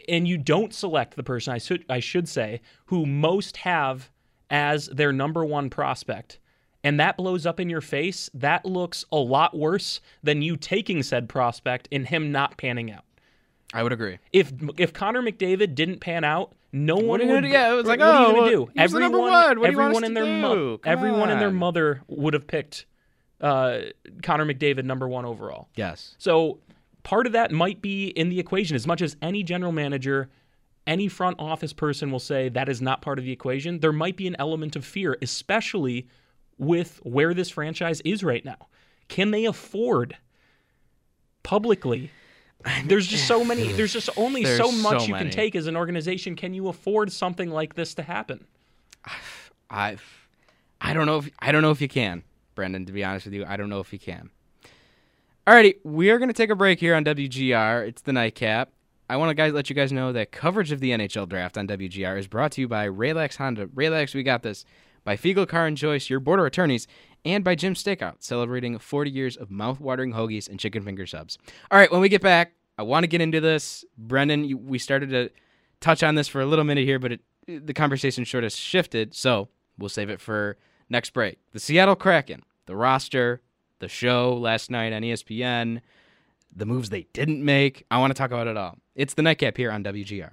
and 0.09 0.28
you 0.28 0.37
don't 0.37 0.74
select 0.74 1.16
the 1.16 1.22
person 1.22 1.54
I 1.54 1.59
should 1.59 1.85
I 1.88 2.00
should 2.00 2.28
say 2.28 2.61
who 2.87 3.07
most 3.07 3.59
have 3.59 4.11
as 4.50 4.87
their 4.88 5.12
number 5.12 5.44
one 5.44 5.70
prospect 5.70 6.38
and 6.85 7.01
that 7.01 7.16
blows 7.16 7.47
up 7.47 7.59
in 7.59 7.68
your 7.68 7.81
face, 7.81 8.31
that 8.35 8.64
looks 8.64 9.05
a 9.11 9.16
lot 9.16 9.57
worse 9.57 10.01
than 10.23 10.42
you 10.42 10.57
taking 10.57 11.03
said 11.03 11.29
prospect 11.29 11.88
and 11.90 12.07
him 12.07 12.31
not 12.31 12.59
panning 12.59 12.92
out. 12.92 13.05
I 13.73 13.83
would 13.83 13.92
agree. 13.92 14.18
If 14.33 14.53
if 14.79 14.92
Connor 14.92 15.23
McDavid 15.23 15.75
didn't 15.75 15.99
pan 15.99 16.23
out, 16.23 16.53
no 16.70 16.94
What 16.94 17.05
one 17.05 17.20
would. 17.20 17.35
gonna? 17.35 17.49
Yeah, 17.49 17.73
it 17.73 17.77
was 17.77 17.87
what 17.87 17.99
like, 17.99 18.09
are 18.09 18.20
you 18.20 18.27
oh, 18.29 18.35
gonna 18.35 18.51
do? 18.51 18.61
was 18.77 18.92
number 18.92 19.05
everyone, 19.07 19.31
one. 19.31 19.33
What 19.33 19.55
do 19.55 19.61
you 19.61 19.66
everyone 19.81 20.05
and 20.05 20.14
to 20.16 20.23
their 20.23 20.40
mo- 20.40 20.55
do? 20.55 20.79
Come 20.79 20.92
everyone 20.92 21.31
and 21.31 21.40
their 21.40 21.51
mother 21.51 22.03
would 22.07 22.35
have 22.35 22.47
picked 22.47 22.87
uh, 23.40 23.79
Connor 24.23 24.44
McDavid 24.47 24.85
number 24.85 25.09
one 25.09 25.25
overall. 25.25 25.68
Yes. 25.75 26.14
So 26.18 26.59
part 27.03 27.27
of 27.27 27.33
that 27.33 27.51
might 27.51 27.83
be 27.83 28.09
in 28.09 28.29
the 28.29 28.38
equation. 28.38 28.77
As 28.77 28.87
much 28.87 29.03
as 29.03 29.16
any 29.23 29.42
general 29.42 29.73
manager, 29.73 30.31
any 30.87 31.09
front 31.09 31.37
office 31.40 31.73
person 31.73 32.11
will 32.11 32.20
say 32.20 32.49
that 32.51 32.68
is 32.68 32.81
not 32.81 33.03
part 33.03 33.18
of 33.18 33.25
the 33.25 33.33
equation, 33.33 33.81
there 33.81 33.92
might 33.92 34.16
be 34.16 34.27
an 34.27 34.37
element 34.38 34.77
of 34.77 34.85
fear, 34.85 35.16
especially 35.23 36.07
with 36.59 37.01
where 37.03 37.35
this 37.35 37.51
franchise 37.51 38.01
is 38.03 38.23
right 38.23 38.45
now. 38.45 38.69
Can 39.09 39.31
they 39.31 39.45
afford 39.45 40.17
publicly? 41.43 42.11
There's 42.87 43.07
just 43.07 43.27
so 43.27 43.45
many. 43.45 43.73
There's 43.73 43.93
just 43.93 44.09
only 44.17 44.45
There's 44.45 44.59
so 44.59 44.73
much 44.73 45.03
so 45.03 45.07
you 45.09 45.14
can 45.14 45.31
take 45.31 45.55
as 45.55 45.67
an 45.67 45.77
organization. 45.77 46.35
Can 46.35 46.55
you 46.55 46.69
afford 46.69 47.12
something 47.12 47.51
like 47.51 47.75
this 47.75 47.95
to 47.95 48.03
happen? 48.03 48.47
I 49.71 49.97
I 50.81 50.95
don't 50.95 51.07
know 51.07 51.19
if 51.19 51.31
I 51.38 51.53
don't 51.53 51.62
know 51.62 51.71
if 51.71 51.81
you 51.81 51.88
can, 51.88 52.23
Brendan. 52.55 52.87
To 52.87 52.93
be 52.93 53.05
honest 53.05 53.27
with 53.27 53.35
you, 53.35 53.45
I 53.47 53.57
don't 53.57 53.69
know 53.69 53.81
if 53.81 53.93
you 53.93 53.99
can. 53.99 54.31
Alrighty, 55.47 55.77
we 55.85 56.11
are 56.11 56.19
going 56.19 56.31
to 56.31 56.35
take 56.35 56.49
a 56.49 56.55
break 56.55 56.81
here 56.81 56.95
on 56.95 57.05
WGR. 57.05 57.87
It's 57.87 58.01
the 58.01 58.14
nightcap. 58.14 58.71
I 59.11 59.19
want 59.19 59.29
to 59.29 59.35
guys 59.35 59.53
let 59.53 59.69
you 59.69 59.77
guys 59.77 59.93
know 59.93 60.12
that 60.12 60.33
coverage 60.33 60.73
of 60.73 60.81
the 60.81 60.90
NHL 60.90 61.29
draft 61.29 61.59
on 61.59 61.69
WGR 61.69 62.19
is 62.19 62.27
brought 62.27 62.53
to 62.53 62.62
you 62.62 62.69
by 62.69 62.88
Raylax 62.88 63.37
Honda. 63.37 63.67
Raylax, 63.67 64.14
we 64.14 64.23
got 64.23 64.43
this. 64.43 64.64
By 65.05 65.17
Fiegel 65.17 65.47
Car 65.47 65.67
and 65.67 65.77
Joyce, 65.77 66.09
your 66.09 66.21
border 66.21 66.47
attorneys, 66.47 66.87
and 67.25 67.45
by 67.45 67.55
Jim 67.55 67.75
Steakout, 67.75 68.17
celebrating 68.21 68.79
40 68.79 69.11
years 69.11 69.37
of 69.37 69.51
mouth-watering 69.51 70.12
hoagies 70.12 70.49
and 70.49 70.59
chicken 70.59 70.83
finger 70.83 71.07
subs. 71.07 71.38
All 71.71 71.79
right, 71.79 71.93
when 71.93 72.01
we 72.01 72.09
get 72.09 72.23
back, 72.23 72.53
I 72.79 72.83
want 72.83 73.05
to 73.05 73.09
get 73.09 73.21
into 73.21 73.40
this. 73.40 73.85
Brendan, 73.97 74.45
you, 74.45 74.57
we 74.57 74.79
started 74.79 75.11
to 75.11 75.31
touch 75.81 76.03
on 76.03 76.14
this 76.14 76.29
for 76.29 76.40
a 76.40 76.47
little 76.47 76.64
minute 76.64 76.85
here, 76.85 76.99
but 76.99 77.12
it, 77.12 77.21
the 77.67 77.75
conversation 77.75 78.25
sort 78.25 78.45
of 78.45 78.53
shifted, 78.53 79.14
so 79.14 79.49
we'll 79.79 79.88
save 79.88 80.11
it 80.11 80.21
for 80.21 80.57
next 80.88 81.11
break. 81.11 81.38
The 81.53 81.61
Seattle 81.61 81.97
Kraken, 81.97 82.43
the 82.67 82.77
roster, 82.77 83.43
the 83.79 83.88
show 83.88 84.35
last 84.35 84.71
night 84.71 84.93
on 84.93 85.03
ESPN, 85.03 85.81
the 86.55 86.67
moves 86.67 86.90
they 86.90 87.07
didn't 87.12 87.45
make. 87.45 87.85
I 87.90 87.99
want 87.99 88.11
to 88.11 88.14
talk 88.14 88.31
about 88.31 88.47
it 88.47 88.57
all. 88.57 88.79
It's 88.95 89.14
the 89.14 89.23
nightcap 89.23 89.57
here 89.57 89.71
on 89.71 89.85
WGR. 89.85 90.33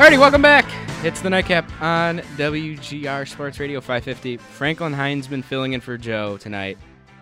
Alrighty, 0.00 0.18
welcome 0.18 0.40
back. 0.40 0.64
It's 1.04 1.20
the 1.20 1.28
nightcap 1.28 1.70
on 1.82 2.20
WGR 2.38 3.28
Sports 3.28 3.60
Radio 3.60 3.82
550. 3.82 4.38
Franklin 4.38 4.94
Heinzmann 4.94 5.44
filling 5.44 5.74
in 5.74 5.82
for 5.82 5.98
Joe 5.98 6.38
tonight. 6.38 6.78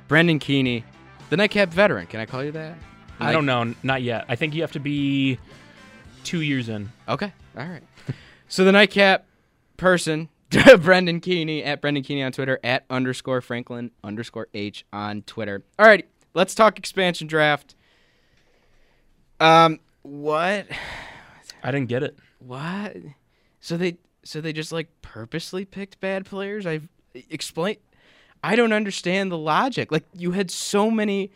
Brendan 0.06 0.38
Keany, 0.38 0.84
the 1.28 1.36
nightcap 1.36 1.70
veteran. 1.70 2.06
Can 2.06 2.20
I 2.20 2.26
call 2.26 2.44
you 2.44 2.52
that? 2.52 2.78
I 3.18 3.32
don't 3.32 3.46
know. 3.46 3.74
Not 3.82 4.02
yet. 4.02 4.26
I 4.28 4.36
think 4.36 4.54
you 4.54 4.60
have 4.60 4.70
to 4.70 4.78
be 4.78 5.40
two 6.22 6.42
years 6.42 6.68
in. 6.68 6.88
Okay. 7.08 7.32
All 7.56 7.66
right. 7.66 7.82
so 8.48 8.64
the 8.64 8.70
nightcap 8.70 9.26
person, 9.76 10.28
Brendan 10.50 11.20
Keany 11.20 11.66
at 11.66 11.80
Brendan 11.80 12.04
Keany 12.04 12.24
on 12.24 12.30
Twitter 12.30 12.60
at 12.62 12.84
underscore 12.88 13.40
Franklin 13.40 13.90
underscore 14.04 14.46
H 14.54 14.84
on 14.92 15.22
Twitter. 15.22 15.64
All 15.80 15.86
right. 15.86 16.08
Let's 16.32 16.54
talk 16.54 16.78
expansion 16.78 17.26
draft. 17.26 17.74
Um, 19.40 19.80
what? 20.02 20.68
I 21.64 21.72
didn't 21.72 21.88
get 21.88 22.04
it. 22.04 22.16
What? 22.38 22.96
So 23.61 23.77
they 23.77 23.98
so 24.24 24.40
they 24.40 24.53
just 24.53 24.72
like 24.72 24.88
purposely 25.03 25.64
picked 25.64 26.01
bad 26.01 26.27
players? 26.27 26.66
I've 26.66 26.88
explained. 27.14 27.79
I 28.42 28.57
don't 28.57 28.72
understand 28.72 29.33
the 29.33 29.38
logic. 29.38 29.90
Like 29.90 30.05
you 30.14 30.33
had 30.33 30.51
so 30.51 30.90
many 30.90 31.31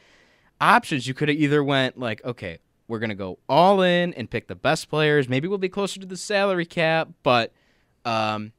options. 0.60 1.06
You 1.06 1.14
could 1.14 1.28
have 1.28 1.38
either 1.38 1.62
went 1.64 1.98
like, 1.98 2.24
okay, 2.24 2.58
we're 2.86 3.00
gonna 3.00 3.14
go 3.14 3.38
all 3.48 3.82
in 3.82 4.14
and 4.14 4.30
pick 4.30 4.46
the 4.46 4.54
best 4.54 4.88
players. 4.88 5.28
Maybe 5.28 5.48
we'll 5.48 5.58
be 5.58 5.68
closer 5.68 5.98
to 6.00 6.06
the 6.06 6.16
salary 6.16 6.66
cap, 6.66 7.08
but 7.22 7.52
um, 8.04 8.52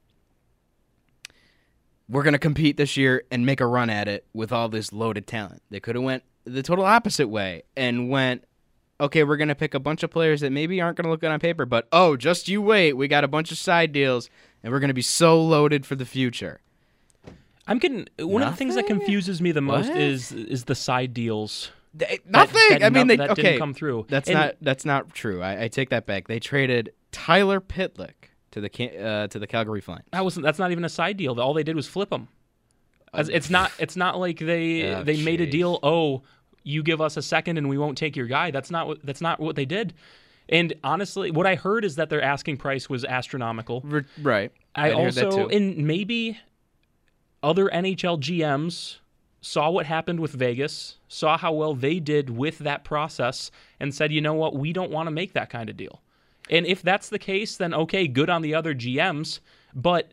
we're 2.09 2.23
gonna 2.23 2.39
compete 2.39 2.75
this 2.75 2.97
year 2.97 3.23
and 3.31 3.45
make 3.45 3.61
a 3.61 3.67
run 3.67 3.89
at 3.89 4.07
it 4.07 4.25
with 4.33 4.51
all 4.51 4.67
this 4.67 4.91
loaded 4.91 5.27
talent. 5.27 5.61
They 5.69 5.79
could 5.79 5.95
have 5.95 6.03
went 6.03 6.23
the 6.45 6.63
total 6.63 6.85
opposite 6.85 7.29
way 7.29 7.63
and 7.77 8.09
went 8.09 8.43
okay, 9.03 9.23
we're 9.23 9.37
going 9.37 9.47
to 9.49 9.55
pick 9.55 9.73
a 9.73 9.79
bunch 9.79 10.03
of 10.03 10.09
players 10.09 10.41
that 10.41 10.51
maybe 10.51 10.81
aren't 10.81 10.97
going 10.97 11.05
to 11.05 11.09
look 11.11 11.21
good 11.21 11.31
on 11.31 11.39
paper, 11.39 11.65
but 11.65 11.87
oh, 11.91 12.15
just 12.17 12.47
you 12.47 12.61
wait. 12.61 12.93
We 12.93 13.07
got 13.07 13.23
a 13.23 13.27
bunch 13.27 13.51
of 13.51 13.57
side 13.57 13.91
deals, 13.91 14.29
and 14.63 14.71
we're 14.73 14.79
going 14.79 14.89
to 14.89 14.93
be 14.93 15.01
so 15.01 15.41
loaded 15.41 15.85
for 15.85 15.95
the 15.95 16.05
future. 16.05 16.59
I'm 17.67 17.79
getting 17.79 18.07
one 18.19 18.41
of 18.41 18.49
the 18.51 18.57
things 18.57 18.75
that 18.75 18.87
confuses 18.87 19.41
me 19.41 19.51
the 19.51 19.61
most 19.61 19.87
What? 19.89 19.97
is 19.97 20.31
is 20.31 20.65
the 20.65 20.75
side 20.75 21.13
deals. 21.13 21.71
They, 21.93 22.19
nothing. 22.27 22.59
that 22.69 22.83
I 22.83 22.89
mean, 22.89 23.07
no- 23.07 23.11
they 23.13 23.17
that 23.17 23.29
okay. 23.31 23.41
didn't 23.43 23.59
come 23.59 23.73
through. 23.73 24.07
That's 24.09 24.27
And- 24.27 24.37
not 24.37 24.55
that's 24.61 24.83
not 24.83 25.13
true. 25.13 25.41
I, 25.41 25.63
I 25.65 25.67
take 25.67 25.89
that 25.91 26.05
back. 26.05 26.27
They 26.27 26.39
traded 26.39 26.91
Tyler 27.11 27.61
Pitlick 27.61 28.31
to 28.51 28.59
the 28.61 28.69
uh, 29.01 29.27
to 29.27 29.39
the 29.39 29.47
Calgary 29.47 29.79
Flames. 29.79 30.03
That 30.11 30.23
wasn't. 30.23 30.43
That's 30.43 30.59
not 30.59 30.71
even 30.71 30.83
a 30.83 30.89
side 30.89 31.17
deal. 31.17 31.39
All 31.39 31.53
they 31.53 31.63
did 31.63 31.75
was 31.75 31.87
flip 31.87 32.11
him. 32.11 32.27
It's 33.13 33.49
not. 33.49 33.71
It's 33.79 33.95
not 33.95 34.19
like 34.19 34.39
they 34.39 34.83
Oh, 34.95 35.03
they 35.03 35.23
made 35.23 35.39
a 35.39 35.45
deal. 35.45 35.79
Oh, 35.83 36.23
you 36.63 36.83
give 36.83 37.01
us 37.01 37.17
a 37.17 37.21
second 37.21 37.57
and 37.57 37.69
we 37.69 37.77
won't 37.77 37.97
take 37.97 38.15
your 38.15 38.27
guy. 38.27 38.51
That's 38.51 38.71
not 38.71 38.87
what. 38.87 39.05
That's 39.05 39.21
not 39.21 39.39
what 39.39 39.55
they 39.55 39.65
did. 39.65 39.93
And 40.49 40.73
honestly, 40.83 41.31
what 41.31 41.47
I 41.47 41.55
heard 41.55 41.85
is 41.85 41.95
that 41.95 42.09
their 42.09 42.21
asking 42.21 42.57
price 42.57 42.89
was 42.89 43.05
astronomical. 43.05 43.83
Right. 44.21 44.51
I 44.75 44.89
that 44.89 44.97
also, 44.97 45.47
and 45.47 45.77
maybe 45.77 46.39
other 47.41 47.69
NHL 47.69 48.19
GMs 48.19 48.97
saw 49.41 49.69
what 49.69 49.85
happened 49.85 50.19
with 50.19 50.31
Vegas, 50.31 50.97
saw 51.07 51.37
how 51.37 51.53
well 51.53 51.75
they 51.75 51.99
did 51.99 52.29
with 52.29 52.59
that 52.59 52.83
process, 52.83 53.51
and 53.79 53.93
said, 53.93 54.11
you 54.11 54.21
know 54.21 54.33
what, 54.33 54.55
we 54.55 54.73
don't 54.73 54.91
want 54.91 55.07
to 55.07 55.11
make 55.11 55.33
that 55.33 55.49
kind 55.49 55.69
of 55.69 55.77
deal. 55.77 56.01
And 56.49 56.65
if 56.65 56.81
that's 56.81 57.09
the 57.09 57.19
case, 57.19 57.57
then 57.57 57.73
okay, 57.73 58.07
good 58.07 58.29
on 58.29 58.41
the 58.41 58.55
other 58.55 58.73
GMs. 58.73 59.39
But 59.73 60.11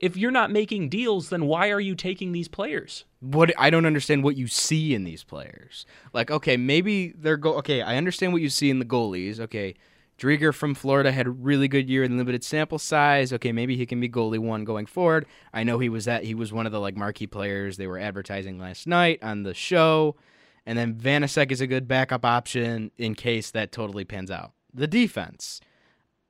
if 0.00 0.16
you're 0.16 0.30
not 0.30 0.50
making 0.50 0.88
deals, 0.88 1.28
then 1.28 1.46
why 1.46 1.70
are 1.70 1.80
you 1.80 1.94
taking 1.94 2.32
these 2.32 2.48
players? 2.48 3.04
what 3.20 3.52
I 3.58 3.68
don't 3.70 3.86
understand 3.86 4.22
what 4.22 4.36
you 4.36 4.46
see 4.46 4.94
in 4.94 5.04
these 5.04 5.24
players. 5.24 5.84
Like, 6.12 6.30
okay, 6.30 6.56
maybe 6.56 7.12
they're 7.16 7.36
go. 7.36 7.54
Okay, 7.54 7.82
I 7.82 7.96
understand 7.96 8.32
what 8.32 8.42
you 8.42 8.48
see 8.48 8.70
in 8.70 8.78
the 8.78 8.84
goalies. 8.84 9.40
Okay, 9.40 9.74
Driedger 10.18 10.54
from 10.54 10.74
Florida 10.74 11.10
had 11.12 11.26
a 11.26 11.30
really 11.30 11.68
good 11.68 11.88
year 11.88 12.04
in 12.04 12.16
limited 12.16 12.44
sample 12.44 12.78
size. 12.78 13.32
Okay, 13.32 13.52
maybe 13.52 13.76
he 13.76 13.86
can 13.86 14.00
be 14.00 14.08
goalie 14.08 14.38
one 14.38 14.64
going 14.64 14.86
forward. 14.86 15.26
I 15.52 15.64
know 15.64 15.78
he 15.78 15.88
was 15.88 16.04
that 16.04 16.24
he 16.24 16.34
was 16.34 16.52
one 16.52 16.66
of 16.66 16.72
the 16.72 16.80
like 16.80 16.96
marquee 16.96 17.26
players 17.26 17.76
they 17.76 17.86
were 17.86 17.98
advertising 17.98 18.58
last 18.58 18.86
night 18.86 19.18
on 19.22 19.42
the 19.42 19.54
show. 19.54 20.16
And 20.64 20.78
then 20.78 20.94
Vanecek 20.94 21.50
is 21.50 21.60
a 21.60 21.66
good 21.66 21.88
backup 21.88 22.24
option 22.24 22.90
in 22.98 23.14
case 23.14 23.50
that 23.52 23.72
totally 23.72 24.04
pans 24.04 24.30
out. 24.30 24.52
The 24.74 24.86
defense, 24.86 25.60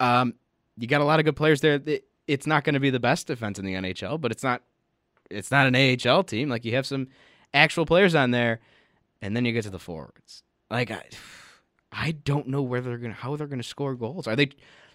um, 0.00 0.34
you 0.76 0.86
got 0.86 1.00
a 1.00 1.04
lot 1.04 1.18
of 1.18 1.24
good 1.24 1.36
players 1.36 1.60
there. 1.60 1.80
It- 1.84 2.04
It's 2.28 2.46
not 2.46 2.62
going 2.62 2.74
to 2.74 2.80
be 2.80 2.90
the 2.90 3.00
best 3.00 3.26
defense 3.26 3.58
in 3.58 3.64
the 3.64 3.74
NHL, 3.74 4.20
but 4.20 4.30
it's 4.30 4.44
not 4.44 4.62
it's 5.30 5.50
not 5.50 5.66
an 5.66 5.74
AHL 6.06 6.24
team. 6.24 6.48
Like 6.48 6.64
you 6.64 6.74
have 6.74 6.86
some 6.86 7.08
actual 7.52 7.86
players 7.86 8.14
on 8.14 8.30
there, 8.30 8.60
and 9.20 9.36
then 9.36 9.44
you 9.44 9.52
get 9.52 9.64
to 9.64 9.70
the 9.70 9.78
forwards. 9.78 10.42
Like 10.70 10.90
I, 10.90 11.02
I 11.92 12.12
don't 12.12 12.48
know 12.48 12.62
where 12.62 12.80
they're 12.80 12.98
gonna 12.98 13.14
how 13.14 13.36
they're 13.36 13.46
gonna 13.46 13.62
score 13.62 13.94
goals. 13.94 14.26
Are 14.26 14.36
they? 14.36 14.50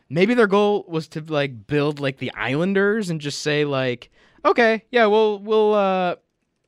Maybe 0.10 0.34
their 0.34 0.48
goal 0.48 0.86
was 0.88 1.08
to 1.10 1.22
like 1.22 1.65
build 1.67 2.00
like 2.00 2.17
the 2.17 2.32
Islanders 2.36 3.10
and 3.10 3.19
just 3.19 3.39
say 3.39 3.65
like, 3.65 4.12
okay, 4.46 4.84
yeah, 4.91 5.08
we'll 5.08 5.39
we'll 5.39 5.74
uh 5.74 6.15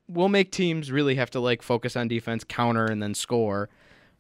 we'll 0.08 0.30
make 0.30 0.52
teams 0.52 0.92
really 0.92 1.16
have 1.16 1.32
to 1.32 1.40
like 1.40 1.62
focus 1.62 1.96
on 1.96 2.08
defense, 2.08 2.44
counter, 2.44 2.86
and 2.86 3.02
then 3.02 3.14
score. 3.14 3.70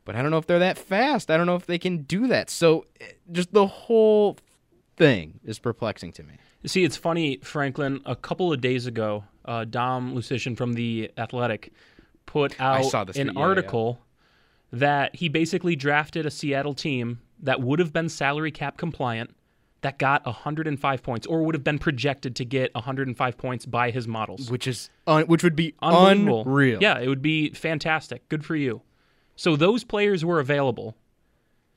But 0.03 0.15
I 0.15 0.21
don't 0.21 0.29
know 0.29 0.37
if 0.37 0.45
they're 0.45 0.59
that 0.59 0.77
fast. 0.77 1.31
I 1.31 1.37
don't 1.37 1.47
know 1.47 1.55
if 1.55 1.65
they 1.65 1.79
can 1.79 2.03
do 2.03 2.27
that. 2.27 2.51
So 2.51 2.85
eh, 3.01 3.05
just 3.31 3.53
the 3.53 3.65
whole 3.65 4.37
thing 4.97 5.39
is 5.43 5.59
perplexing 5.59 6.11
to 6.13 6.23
me. 6.23 6.33
You 6.61 6.69
See, 6.69 6.83
it's 6.83 6.97
funny, 6.97 7.37
Franklin. 7.43 8.01
A 8.05 8.15
couple 8.15 8.51
of 8.51 8.61
days 8.61 8.85
ago, 8.87 9.23
uh, 9.45 9.65
Dom 9.65 10.15
Luszczyszyn 10.15 10.57
from 10.57 10.73
the 10.73 11.11
Athletic 11.17 11.71
put 12.25 12.59
out 12.59 12.93
an 12.93 13.05
tweet, 13.05 13.15
yeah, 13.17 13.23
yeah. 13.33 13.39
article 13.39 13.99
that 14.71 15.15
he 15.15 15.29
basically 15.29 15.75
drafted 15.75 16.25
a 16.25 16.31
Seattle 16.31 16.73
team 16.73 17.21
that 17.41 17.61
would 17.61 17.79
have 17.79 17.93
been 17.93 18.09
salary 18.09 18.51
cap 18.51 18.77
compliant 18.77 19.35
that 19.81 19.99
got 19.99 20.25
105 20.25 21.03
points, 21.03 21.27
or 21.27 21.43
would 21.43 21.53
have 21.53 21.63
been 21.63 21.77
projected 21.77 22.35
to 22.37 22.43
get 22.45 22.73
105 22.73 23.37
points 23.37 23.67
by 23.67 23.91
his 23.91 24.07
models. 24.07 24.49
Which 24.49 24.65
is 24.65 24.89
un- 25.05 25.27
which 25.27 25.43
would 25.43 25.55
be 25.55 25.75
Unbelievable. 25.81 26.41
unreal. 26.41 26.79
Yeah, 26.81 26.97
it 26.99 27.07
would 27.07 27.21
be 27.21 27.51
fantastic. 27.51 28.27
Good 28.27 28.43
for 28.43 28.55
you. 28.55 28.81
So 29.35 29.55
those 29.55 29.83
players 29.83 30.25
were 30.25 30.39
available. 30.39 30.97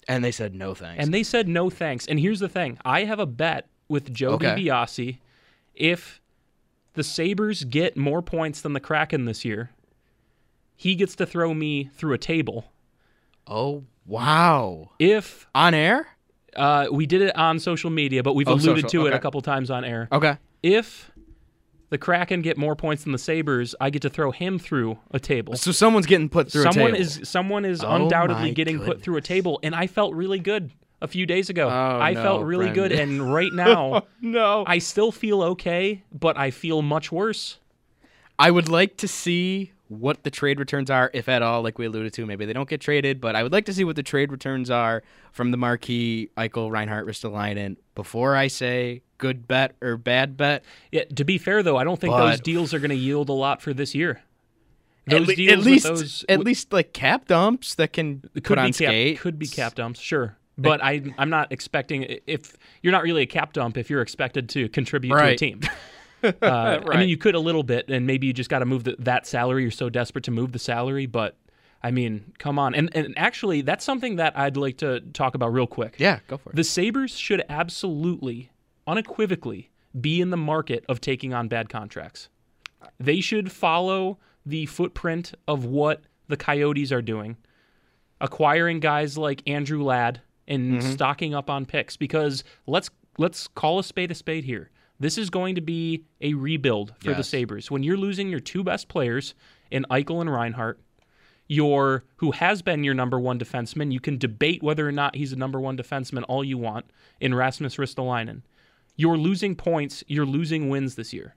And 0.08 0.24
they 0.24 0.32
said 0.32 0.54
no 0.54 0.74
thanks. 0.74 1.04
And 1.04 1.12
they 1.12 1.22
said 1.22 1.46
no 1.48 1.68
thanks. 1.70 2.06
And 2.06 2.18
here's 2.18 2.40
the 2.40 2.48
thing 2.48 2.78
I 2.84 3.04
have 3.04 3.18
a 3.20 3.26
bet 3.26 3.68
with 3.88 4.12
Joe 4.12 4.30
Okay. 4.32 4.46
DiBiase. 4.66 5.18
If 5.74 6.20
the 6.94 7.04
Sabres 7.04 7.62
get 7.64 7.96
more 7.96 8.22
points 8.22 8.60
than 8.62 8.72
the 8.72 8.80
Kraken 8.80 9.26
this 9.26 9.44
year, 9.44 9.70
he 10.74 10.94
gets 10.94 11.14
to 11.16 11.26
throw 11.26 11.54
me 11.54 11.90
through 11.94 12.14
a 12.14 12.18
table. 12.18 12.72
oh 13.46 13.84
wow. 14.06 14.90
If 14.98 15.46
On 15.54 15.74
air? 15.74 16.06
uh, 16.56 16.86
we 16.90 17.04
did 17.06 17.20
it 17.22 17.36
on 17.36 17.58
social 17.60 17.90
media, 17.90 18.22
but 18.22 18.34
we've 18.34 18.48
Oh, 18.48 18.54
alluded 18.54 18.84
social, 18.86 19.04
to 19.04 19.06
it 19.06 19.14
a 19.14 19.18
couple 19.18 19.40
times 19.42 19.70
on 19.70 19.84
air. 19.84 20.08
Okay. 20.10 20.38
If 20.62 21.07
the 21.90 21.98
Kraken 21.98 22.42
get 22.42 22.58
more 22.58 22.76
points 22.76 23.04
than 23.04 23.12
the 23.12 23.18
Sabres, 23.18 23.74
I 23.80 23.90
get 23.90 24.02
to 24.02 24.10
throw 24.10 24.30
him 24.30 24.58
through 24.58 24.98
a 25.10 25.18
table. 25.18 25.56
So 25.56 25.72
someone's 25.72 26.06
getting 26.06 26.28
put 26.28 26.52
through 26.52 26.64
someone 26.64 26.90
a 26.90 26.98
table. 26.98 27.00
is 27.00 27.20
someone 27.24 27.64
is 27.64 27.82
Oh 27.82 27.94
undoubtedly 27.94 28.48
my 28.48 28.50
getting 28.50 28.80
put 28.80 29.02
through 29.02 29.16
a 29.16 29.22
table, 29.22 29.58
and 29.62 29.74
I 29.74 29.86
felt 29.86 30.14
really 30.14 30.38
good 30.38 30.70
a 31.00 31.08
few 31.08 31.26
days 31.26 31.48
ago. 31.48 31.68
Oh, 31.68 31.70
I 31.70 32.12
no, 32.12 32.22
felt 32.22 32.44
really 32.44 32.70
good, 32.70 32.92
and 32.92 33.32
right 33.32 33.52
now 33.54 33.94
oh, 33.94 34.06
no. 34.20 34.64
I 34.66 34.78
still 34.78 35.12
feel 35.12 35.42
okay, 35.42 36.02
but 36.12 36.36
I 36.36 36.50
feel 36.50 36.82
much 36.82 37.10
worse. 37.10 37.58
I 38.38 38.50
would 38.50 38.68
like 38.68 38.96
to 38.98 39.08
see 39.08 39.72
what 39.88 40.22
the 40.22 40.30
trade 40.30 40.60
returns 40.60 40.90
are, 40.90 41.10
if 41.14 41.28
at 41.28 41.42
all, 41.42 41.62
like 41.62 41.78
we 41.78 41.86
alluded 41.86 42.12
to. 42.12 42.26
Maybe 42.26 42.44
they 42.44 42.52
don't 42.52 42.68
get 42.68 42.80
traded, 42.80 43.20
but 43.20 43.34
I 43.34 43.42
would 43.42 43.52
like 43.52 43.64
to 43.66 43.72
see 43.72 43.84
what 43.84 43.96
the 43.96 44.02
trade 44.02 44.30
returns 44.30 44.70
are 44.70 45.02
from 45.32 45.50
the 45.50 45.56
marquee 45.56 46.30
Eichel, 46.36 46.70
Reinhart, 46.70 47.06
Ristolainen 47.06 47.76
before 47.94 48.36
I 48.36 48.48
say 48.48 49.02
good 49.18 49.46
bet 49.46 49.74
or 49.82 49.96
bad 49.96 50.36
bet. 50.36 50.64
Yeah, 50.90 51.04
to 51.04 51.24
be 51.24 51.38
fair 51.38 51.62
though, 51.62 51.76
I 51.76 51.84
don't 51.84 52.00
think 52.00 52.12
But- 52.12 52.30
those 52.30 52.40
deals 52.40 52.72
are 52.72 52.78
going 52.78 52.90
to 52.90 52.96
yield 52.96 53.28
a 53.28 53.32
lot 53.34 53.60
for 53.60 53.74
this 53.74 53.94
year. 53.94 54.22
At, 55.06 55.10
Those 55.20 55.26
le- 55.28 55.36
deals 55.36 55.52
at 55.52 55.64
least, 55.64 55.84
those 55.84 56.24
at 56.28 56.40
least 56.40 56.72
like 56.72 56.92
cap 56.92 57.26
dumps 57.28 57.74
that 57.76 57.92
can 57.94 58.20
could 58.34 58.44
put 58.44 58.56
be 58.56 58.60
on 58.60 58.72
cap, 58.72 59.20
could 59.22 59.38
be 59.38 59.46
cap 59.46 59.74
dumps, 59.74 60.00
sure. 60.00 60.36
But 60.58 60.82
I, 60.82 61.02
I'm 61.16 61.30
not 61.30 61.52
expecting 61.52 62.18
if 62.26 62.56
you're 62.82 62.92
not 62.92 63.04
really 63.04 63.22
a 63.22 63.26
cap 63.26 63.52
dump 63.52 63.76
if 63.78 63.88
you're 63.88 64.02
expected 64.02 64.48
to 64.50 64.68
contribute 64.68 65.16
to 65.16 65.24
a 65.24 65.36
team. 65.36 65.60
Uh, 66.20 66.80
I 66.90 66.96
mean, 66.98 67.08
you 67.08 67.16
could 67.16 67.36
a 67.36 67.38
little 67.40 67.62
bit, 67.62 67.88
and 67.88 68.04
maybe 68.04 68.26
you 68.26 68.32
just 68.32 68.50
got 68.50 68.58
to 68.58 68.66
move 68.66 68.82
the, 68.82 68.96
that 68.98 69.24
salary. 69.24 69.62
You're 69.62 69.70
so 69.70 69.88
desperate 69.88 70.24
to 70.24 70.32
move 70.32 70.50
the 70.50 70.58
salary, 70.58 71.06
but 71.06 71.36
I 71.80 71.92
mean, 71.92 72.32
come 72.38 72.58
on. 72.58 72.74
And 72.74 72.90
and 72.96 73.14
actually, 73.16 73.60
that's 73.62 73.84
something 73.84 74.16
that 74.16 74.36
I'd 74.36 74.56
like 74.56 74.78
to 74.78 74.98
talk 75.12 75.36
about 75.36 75.52
real 75.52 75.68
quick. 75.68 75.94
Yeah, 75.98 76.18
go 76.26 76.36
for 76.38 76.50
it. 76.50 76.56
The 76.56 76.64
Sabres 76.64 77.16
should 77.16 77.44
absolutely, 77.48 78.50
unequivocally, 78.88 79.70
be 80.00 80.20
in 80.20 80.30
the 80.30 80.36
market 80.36 80.84
of 80.88 81.00
taking 81.00 81.32
on 81.32 81.46
bad 81.46 81.68
contracts. 81.68 82.28
They 82.98 83.20
should 83.20 83.52
follow 83.52 84.18
the 84.44 84.66
footprint 84.66 85.34
of 85.46 85.64
what 85.64 86.02
the 86.28 86.36
Coyotes 86.36 86.90
are 86.90 87.02
doing, 87.02 87.36
acquiring 88.20 88.80
guys 88.80 89.18
like 89.18 89.48
Andrew 89.48 89.82
Ladd 89.84 90.20
and 90.46 90.80
mm-hmm. 90.80 90.92
stocking 90.92 91.34
up 91.34 91.50
on 91.50 91.66
picks. 91.66 91.96
Because 91.96 92.44
let's 92.66 92.90
let's 93.18 93.46
call 93.48 93.78
a 93.78 93.84
spade 93.84 94.10
a 94.10 94.14
spade 94.14 94.44
here. 94.44 94.70
This 95.00 95.18
is 95.18 95.30
going 95.30 95.54
to 95.54 95.60
be 95.60 96.04
a 96.20 96.34
rebuild 96.34 96.92
for 96.98 97.14
the 97.14 97.22
Sabres. 97.22 97.70
When 97.70 97.84
you're 97.84 97.96
losing 97.96 98.28
your 98.28 98.40
two 98.40 98.64
best 98.64 98.88
players 98.88 99.34
in 99.70 99.86
Eichel 99.90 100.20
and 100.20 100.32
Reinhart, 100.32 100.80
your 101.48 102.04
who 102.16 102.30
has 102.32 102.62
been 102.62 102.84
your 102.84 102.94
number 102.94 103.18
one 103.18 103.38
defenseman. 103.38 103.92
You 103.92 104.00
can 104.00 104.18
debate 104.18 104.62
whether 104.62 104.86
or 104.86 104.92
not 104.92 105.16
he's 105.16 105.32
a 105.32 105.36
number 105.36 105.60
one 105.60 105.76
defenseman 105.76 106.24
all 106.28 106.44
you 106.44 106.58
want 106.58 106.86
in 107.20 107.34
Rasmus 107.34 107.76
Ristolainen. 107.76 108.42
You're 108.98 109.16
losing 109.16 109.54
points. 109.54 110.02
You're 110.08 110.26
losing 110.26 110.68
wins 110.68 110.96
this 110.96 111.12
year. 111.14 111.36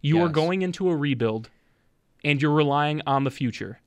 You 0.00 0.20
are 0.22 0.28
going 0.28 0.62
into 0.62 0.90
a 0.90 0.96
rebuild, 0.96 1.50
and 2.24 2.42
you're 2.42 2.50
relying 2.50 3.02
on 3.06 3.22
the 3.22 3.30
future. 3.30 3.80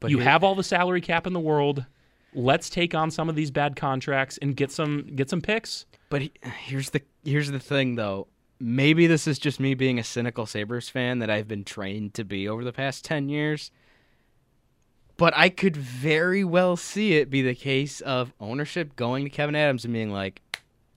But 0.00 0.10
you 0.10 0.18
here- 0.18 0.28
have 0.28 0.42
all 0.42 0.56
the 0.56 0.64
salary 0.64 1.00
cap 1.00 1.28
in 1.28 1.34
the 1.34 1.40
world. 1.40 1.84
Let's 2.32 2.68
take 2.68 2.94
on 2.94 3.12
some 3.12 3.28
of 3.28 3.36
these 3.36 3.52
bad 3.52 3.76
contracts 3.76 4.38
and 4.38 4.56
get 4.56 4.72
some 4.72 5.06
get 5.14 5.30
some 5.30 5.40
picks. 5.40 5.84
But 6.08 6.22
he, 6.22 6.32
here's 6.64 6.90
the 6.90 7.02
here's 7.22 7.50
the 7.50 7.60
thing 7.60 7.94
though. 7.94 8.26
Maybe 8.58 9.06
this 9.06 9.28
is 9.28 9.38
just 9.38 9.60
me 9.60 9.74
being 9.74 9.98
a 9.98 10.04
cynical 10.04 10.46
Sabres 10.46 10.88
fan 10.88 11.18
that 11.18 11.30
I've 11.30 11.46
been 11.46 11.64
trained 11.64 12.14
to 12.14 12.24
be 12.24 12.48
over 12.48 12.64
the 12.64 12.72
past 12.72 13.04
10 13.04 13.28
years. 13.28 13.70
But 15.16 15.36
I 15.36 15.48
could 15.48 15.76
very 15.76 16.44
well 16.44 16.76
see 16.76 17.14
it 17.14 17.30
be 17.30 17.42
the 17.42 17.54
case 17.54 18.00
of 18.00 18.32
ownership 18.40 18.96
going 18.96 19.24
to 19.24 19.30
Kevyn 19.30 19.54
Adams 19.54 19.84
and 19.84 19.92
being 19.92 20.10
like 20.10 20.40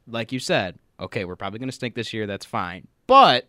like 0.07 0.31
you 0.31 0.39
said, 0.39 0.79
okay, 0.99 1.25
we're 1.25 1.35
probably 1.35 1.59
going 1.59 1.69
to 1.69 1.75
stink 1.75 1.95
this 1.95 2.13
year, 2.13 2.27
that's 2.27 2.45
fine. 2.45 2.87
But 3.07 3.47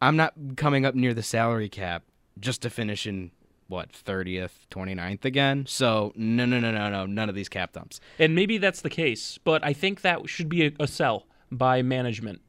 I'm 0.00 0.16
not 0.16 0.34
coming 0.56 0.84
up 0.84 0.94
near 0.94 1.14
the 1.14 1.22
salary 1.22 1.68
cap 1.68 2.02
just 2.38 2.62
to 2.62 2.70
finish 2.70 3.06
in 3.06 3.30
what, 3.68 3.90
30th, 3.92 4.52
29th 4.70 5.24
again. 5.24 5.64
So, 5.66 6.12
no 6.14 6.44
no 6.44 6.60
no 6.60 6.70
no 6.70 6.88
no, 6.88 7.06
none 7.06 7.28
of 7.28 7.34
these 7.34 7.48
cap 7.48 7.72
dumps. 7.72 8.00
And 8.18 8.34
maybe 8.34 8.58
that's 8.58 8.82
the 8.82 8.90
case, 8.90 9.38
but 9.42 9.64
I 9.64 9.72
think 9.72 10.02
that 10.02 10.28
should 10.28 10.48
be 10.48 10.66
a, 10.66 10.72
a 10.78 10.86
sell 10.86 11.26
by 11.50 11.82
management. 11.82 12.40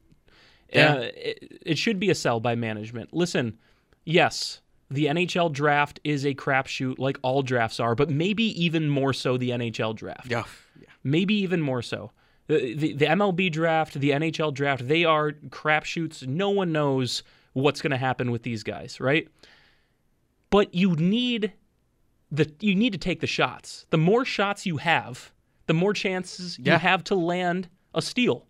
Yeah. 0.72 0.94
Uh, 0.94 1.00
it, 1.14 1.62
it 1.66 1.78
should 1.78 1.98
be 1.98 2.10
a 2.10 2.14
sell 2.14 2.40
by 2.40 2.54
management. 2.54 3.12
Listen, 3.12 3.58
yes, 4.04 4.60
the 4.90 5.06
NHL 5.06 5.52
draft 5.52 6.00
is 6.04 6.24
a 6.24 6.34
crapshoot 6.34 6.98
like 6.98 7.18
all 7.22 7.42
drafts 7.42 7.80
are, 7.80 7.94
but 7.94 8.10
maybe 8.10 8.44
even 8.62 8.88
more 8.88 9.12
so 9.12 9.36
the 9.36 9.50
NHL 9.50 9.96
draft. 9.96 10.30
Yeah. 10.30 10.44
Maybe 11.02 11.34
even 11.34 11.60
more 11.60 11.82
so. 11.82 12.12
Uh, 12.50 12.54
the, 12.54 12.74
the, 12.74 12.92
the 12.94 13.04
MLB 13.06 13.52
draft, 13.52 13.94
the 13.94 14.10
NHL 14.10 14.54
draft, 14.54 14.88
they 14.88 15.04
are 15.04 15.32
crapshoots. 15.48 16.26
No 16.26 16.50
one 16.50 16.72
knows 16.72 17.22
what's 17.52 17.82
going 17.82 17.90
to 17.90 17.98
happen 17.98 18.30
with 18.30 18.42
these 18.42 18.62
guys, 18.62 19.00
right? 19.00 19.28
But 20.50 20.74
you 20.74 20.94
need 20.96 21.52
the 22.30 22.50
you 22.60 22.74
need 22.74 22.92
to 22.92 22.98
take 22.98 23.20
the 23.20 23.26
shots. 23.26 23.86
The 23.90 23.98
more 23.98 24.24
shots 24.24 24.66
you 24.66 24.78
have, 24.78 25.32
the 25.66 25.74
more 25.74 25.92
chances 25.92 26.58
you 26.58 26.72
have 26.72 27.04
to 27.04 27.14
land 27.14 27.68
a 27.94 28.02
steal. 28.02 28.46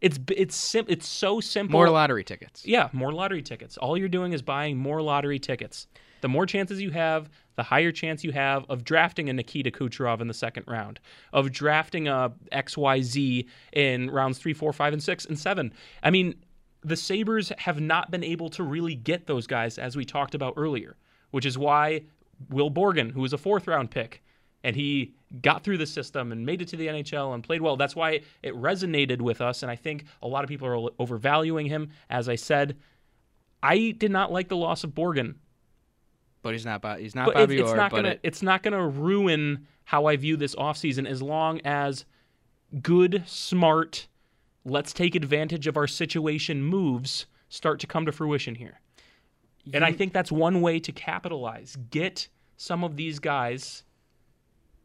It's 0.00 0.18
it's 0.36 0.56
sim- 0.56 0.86
it's 0.88 1.06
so 1.06 1.40
simple. 1.40 1.78
More 1.78 1.88
lottery 1.90 2.24
tickets. 2.24 2.66
Yeah, 2.66 2.88
more 2.92 3.12
lottery 3.12 3.42
tickets. 3.42 3.78
All 3.78 3.96
you're 3.96 4.08
doing 4.08 4.32
is 4.32 4.42
buying 4.42 4.76
more 4.76 5.00
lottery 5.00 5.38
tickets. 5.38 5.86
The 6.24 6.28
more 6.28 6.46
chances 6.46 6.80
you 6.80 6.90
have, 6.90 7.28
the 7.56 7.62
higher 7.62 7.92
chance 7.92 8.24
you 8.24 8.32
have 8.32 8.64
of 8.70 8.82
drafting 8.82 9.28
a 9.28 9.34
Nikita 9.34 9.70
Kucherov 9.70 10.22
in 10.22 10.26
the 10.26 10.32
second 10.32 10.64
round, 10.66 10.98
of 11.34 11.52
drafting 11.52 12.08
a 12.08 12.32
XYZ 12.50 13.46
in 13.74 14.10
rounds 14.10 14.38
three, 14.38 14.54
four, 14.54 14.72
five, 14.72 14.94
and 14.94 15.02
six, 15.02 15.26
and 15.26 15.38
seven. 15.38 15.70
I 16.02 16.08
mean, 16.08 16.36
the 16.80 16.96
Sabres 16.96 17.52
have 17.58 17.78
not 17.78 18.10
been 18.10 18.24
able 18.24 18.48
to 18.48 18.62
really 18.62 18.94
get 18.94 19.26
those 19.26 19.46
guys, 19.46 19.76
as 19.76 19.96
we 19.96 20.06
talked 20.06 20.34
about 20.34 20.54
earlier, 20.56 20.96
which 21.30 21.44
is 21.44 21.58
why 21.58 22.00
Will 22.48 22.70
Borgen, 22.70 23.10
who 23.10 23.20
was 23.20 23.34
a 23.34 23.38
fourth 23.38 23.68
round 23.68 23.90
pick, 23.90 24.22
and 24.62 24.74
he 24.74 25.12
got 25.42 25.62
through 25.62 25.76
the 25.76 25.84
system 25.84 26.32
and 26.32 26.46
made 26.46 26.62
it 26.62 26.68
to 26.68 26.78
the 26.78 26.86
NHL 26.86 27.34
and 27.34 27.44
played 27.44 27.60
well. 27.60 27.76
That's 27.76 27.94
why 27.94 28.22
it 28.42 28.54
resonated 28.54 29.20
with 29.20 29.42
us, 29.42 29.62
and 29.62 29.70
I 29.70 29.76
think 29.76 30.06
a 30.22 30.26
lot 30.26 30.42
of 30.42 30.48
people 30.48 30.68
are 30.68 30.88
overvaluing 30.98 31.66
him. 31.66 31.90
As 32.08 32.30
I 32.30 32.36
said, 32.36 32.78
I 33.62 33.90
did 33.90 34.10
not 34.10 34.32
like 34.32 34.48
the 34.48 34.56
loss 34.56 34.84
of 34.84 34.92
Borgen, 34.92 35.34
But 36.44 36.52
he's 36.52 36.64
not. 36.64 36.80
Bo- 36.82 36.96
he's 36.98 37.14
not 37.16 37.24
but 37.26 37.34
Bobby 37.34 37.54
it's, 37.54 37.62
it's 37.62 37.70
Orr. 37.70 37.76
not 37.76 37.90
gonna 37.90 38.08
it- 38.10 38.20
it's 38.22 38.42
not 38.42 38.62
gonna 38.62 38.86
ruin 38.86 39.66
how 39.86 40.04
I 40.06 40.16
view 40.16 40.36
this 40.36 40.54
offseason 40.54 41.06
as 41.08 41.20
long 41.20 41.60
as 41.64 42.04
good, 42.82 43.24
smart, 43.26 44.06
let's 44.64 44.92
take 44.92 45.14
advantage 45.14 45.66
of 45.66 45.76
our 45.76 45.86
situation 45.86 46.62
moves 46.62 47.26
start 47.48 47.80
to 47.80 47.86
come 47.86 48.06
to 48.06 48.12
fruition 48.12 48.54
here. 48.54 48.80
And 49.72 49.84
I 49.84 49.92
think 49.92 50.12
that's 50.12 50.30
one 50.32 50.60
way 50.60 50.78
to 50.80 50.92
capitalize. 50.92 51.76
Get 51.90 52.28
some 52.56 52.84
of 52.84 52.96
these 52.96 53.18
guys 53.18 53.82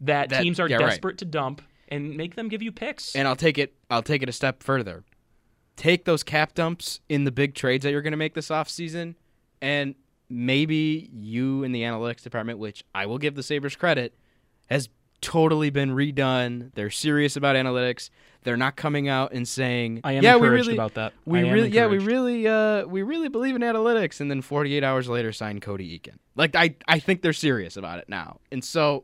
that, 0.02 0.30
That- 0.30 0.42
teams 0.44 0.60
are 0.60 0.70
yeah, 0.70 0.78
right. 0.78 0.90
desperate 0.92 1.18
to 1.20 1.26
dump 1.26 1.62
and 1.90 2.16
make 2.16 2.36
them 2.36 2.48
give 2.48 2.62
you 2.62 2.72
picks. 2.72 3.16
And 3.16 3.28
I'll 3.28 3.36
take 3.36 3.58
it. 3.58 3.74
I'll 3.90 4.04
take 4.04 4.22
it 4.24 4.30
a 4.30 4.34
step 4.34 4.64
further. 4.64 5.04
Take 5.76 6.06
those 6.06 6.24
cap 6.24 6.54
dumps 6.54 7.00
in 7.10 7.24
the 7.26 7.32
big 7.32 7.56
trades 7.56 7.84
that 7.84 7.92
you're 7.92 8.02
going 8.02 8.12
to 8.12 8.18
make 8.18 8.34
this 8.34 8.50
offseason, 8.50 9.16
and 9.62 9.96
maybe 10.30 11.10
you 11.14 11.64
in 11.64 11.72
the 11.72 11.82
analytics 11.82 12.22
department, 12.22 12.60
which 12.60 12.84
I 12.94 13.06
will 13.06 13.18
give 13.18 13.36
the 13.36 13.44
Sabres 13.44 13.76
credit, 13.76 14.14
has 14.70 14.90
totally 15.22 15.70
been 15.70 15.92
redone. 15.92 16.72
They're 16.76 16.90
serious 16.90 17.36
about 17.36 17.56
analytics. 17.56 18.10
They're 18.44 18.58
not 18.58 18.78
coming 18.78 19.10
out 19.10 19.34
and 19.34 19.48
saying, 19.48 20.02
I 20.04 20.14
am 20.14 20.24
"Yeah, 20.24 20.38
we 20.38 20.48
really, 20.48 20.74
about 20.74 20.94
that. 20.94 21.14
We 21.26 21.44
really, 21.50 21.70
yeah, 21.70 21.88
we 21.88 21.98
really, 21.98 22.48
uh, 22.48 22.86
we 22.86 23.02
really 23.04 23.28
believe 23.28 23.56
in 23.56 23.62
analytics." 23.62 24.22
And 24.22 24.32
then 24.32 24.42
48 24.42 24.84
hours 24.84 25.10
later, 25.10 25.34
sign 25.34 25.60
Cody 25.60 26.00
Eakin. 26.00 26.20
Like 26.36 26.56
I, 26.56 26.76
I 26.88 27.00
think 27.00 27.22
they're 27.22 27.34
serious 27.34 27.76
about 27.76 28.00
it 28.00 28.08
now. 28.08 28.40
And 28.50 28.64
so 28.64 29.04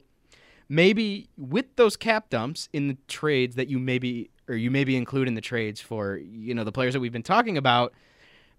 maybe 0.69 1.29
with 1.37 1.75
those 1.75 1.97
cap 1.97 2.29
dumps 2.29 2.69
in 2.71 2.87
the 2.87 2.97
trades 3.07 3.55
that 3.55 3.67
you 3.67 3.77
maybe 3.77 4.29
or 4.47 4.55
you 4.55 4.71
maybe 4.71 4.95
include 4.95 5.27
in 5.27 5.35
the 5.35 5.41
trades 5.41 5.81
for 5.81 6.17
you 6.17 6.53
know 6.53 6.63
the 6.63 6.71
players 6.71 6.93
that 6.93 6.99
we've 6.99 7.11
been 7.11 7.23
talking 7.23 7.57
about 7.57 7.93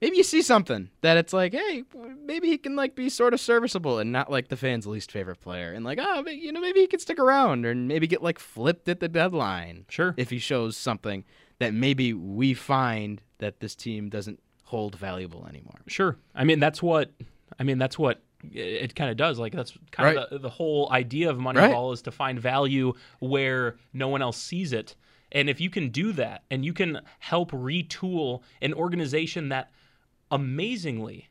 maybe 0.00 0.16
you 0.16 0.22
see 0.22 0.42
something 0.42 0.90
that 1.00 1.16
it's 1.16 1.32
like 1.32 1.52
hey 1.52 1.82
maybe 2.24 2.48
he 2.48 2.58
can 2.58 2.76
like 2.76 2.94
be 2.94 3.08
sort 3.08 3.32
of 3.34 3.40
serviceable 3.40 3.98
and 3.98 4.12
not 4.12 4.30
like 4.30 4.48
the 4.48 4.56
fans 4.56 4.86
least 4.86 5.10
favorite 5.10 5.40
player 5.40 5.72
and 5.72 5.84
like 5.84 5.98
oh 6.00 6.24
you 6.28 6.52
know 6.52 6.60
maybe 6.60 6.80
he 6.80 6.86
can 6.86 7.00
stick 7.00 7.18
around 7.18 7.64
or 7.64 7.74
maybe 7.74 8.06
get 8.06 8.22
like 8.22 8.38
flipped 8.38 8.88
at 8.88 9.00
the 9.00 9.08
deadline 9.08 9.84
Sure. 9.88 10.14
if 10.16 10.30
he 10.30 10.38
shows 10.38 10.76
something 10.76 11.24
that 11.58 11.72
maybe 11.72 12.12
we 12.12 12.52
find 12.54 13.22
that 13.38 13.60
this 13.60 13.74
team 13.74 14.08
doesn't 14.10 14.40
hold 14.64 14.96
valuable 14.96 15.46
anymore 15.48 15.80
Sure. 15.86 16.16
I 16.34 16.44
mean, 16.44 16.58
that's 16.60 16.82
what 16.82 17.12
I 17.58 17.62
mean. 17.62 17.78
That's 17.78 17.98
what 17.98 18.20
it 18.52 18.94
kind 18.94 19.10
of 19.10 19.16
does. 19.16 19.38
Like 19.38 19.52
that's 19.52 19.72
kind 19.92 20.08
Right. 20.08 20.16
of 20.24 20.30
the, 20.30 20.38
the 20.40 20.50
whole 20.50 20.88
idea 20.92 21.30
of 21.30 21.38
Right. 21.38 21.54
Moneyball 21.56 21.94
is 21.94 22.02
to 22.02 22.10
find 22.10 22.38
value 22.38 22.92
where 23.20 23.76
no 23.92 24.08
one 24.08 24.20
else 24.22 24.36
sees 24.36 24.72
it. 24.72 24.96
And 25.32 25.48
if 25.48 25.60
you 25.60 25.70
can 25.70 25.88
do 25.90 26.12
that, 26.12 26.42
and 26.50 26.64
you 26.64 26.72
can 26.72 27.00
help 27.18 27.50
retool 27.52 28.42
an 28.62 28.74
organization 28.74 29.48
that 29.50 29.70
amazingly 30.30 31.28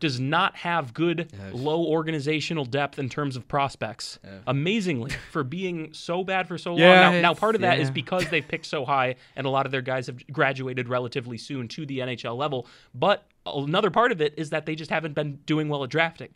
does 0.00 0.20
not 0.20 0.56
have 0.56 0.94
good 0.94 1.32
low 1.52 1.84
organizational 1.84 2.64
depth 2.64 2.98
in 2.98 3.08
terms 3.08 3.36
of 3.36 3.48
prospects. 3.48 4.18
Amazingly, 4.46 5.10
for 5.30 5.42
being 5.44 5.92
so 5.92 6.22
bad 6.22 6.46
for 6.46 6.58
so 6.58 6.70
long. 6.70 6.78
Now, 6.80 7.20
now, 7.20 7.34
part 7.34 7.54
of 7.54 7.62
that 7.62 7.80
is 7.80 7.88
yeah. 7.88 7.94
because 7.94 8.28
they've 8.28 8.46
picked 8.46 8.66
so 8.66 8.84
high, 8.84 9.16
and 9.36 9.46
a 9.46 9.50
lot 9.50 9.66
of 9.66 9.72
their 9.72 9.82
guys 9.82 10.06
have 10.06 10.24
graduated 10.28 10.88
relatively 10.88 11.38
soon 11.38 11.68
to 11.68 11.86
the 11.86 11.98
NHL 11.98 12.36
level. 12.36 12.66
But 12.94 13.26
another 13.46 13.90
part 13.90 14.12
of 14.12 14.20
it 14.20 14.34
is 14.36 14.50
that 14.50 14.66
they 14.66 14.74
just 14.74 14.90
haven't 14.90 15.14
been 15.14 15.36
doing 15.46 15.68
well 15.68 15.84
at 15.84 15.90
drafting. 15.90 16.34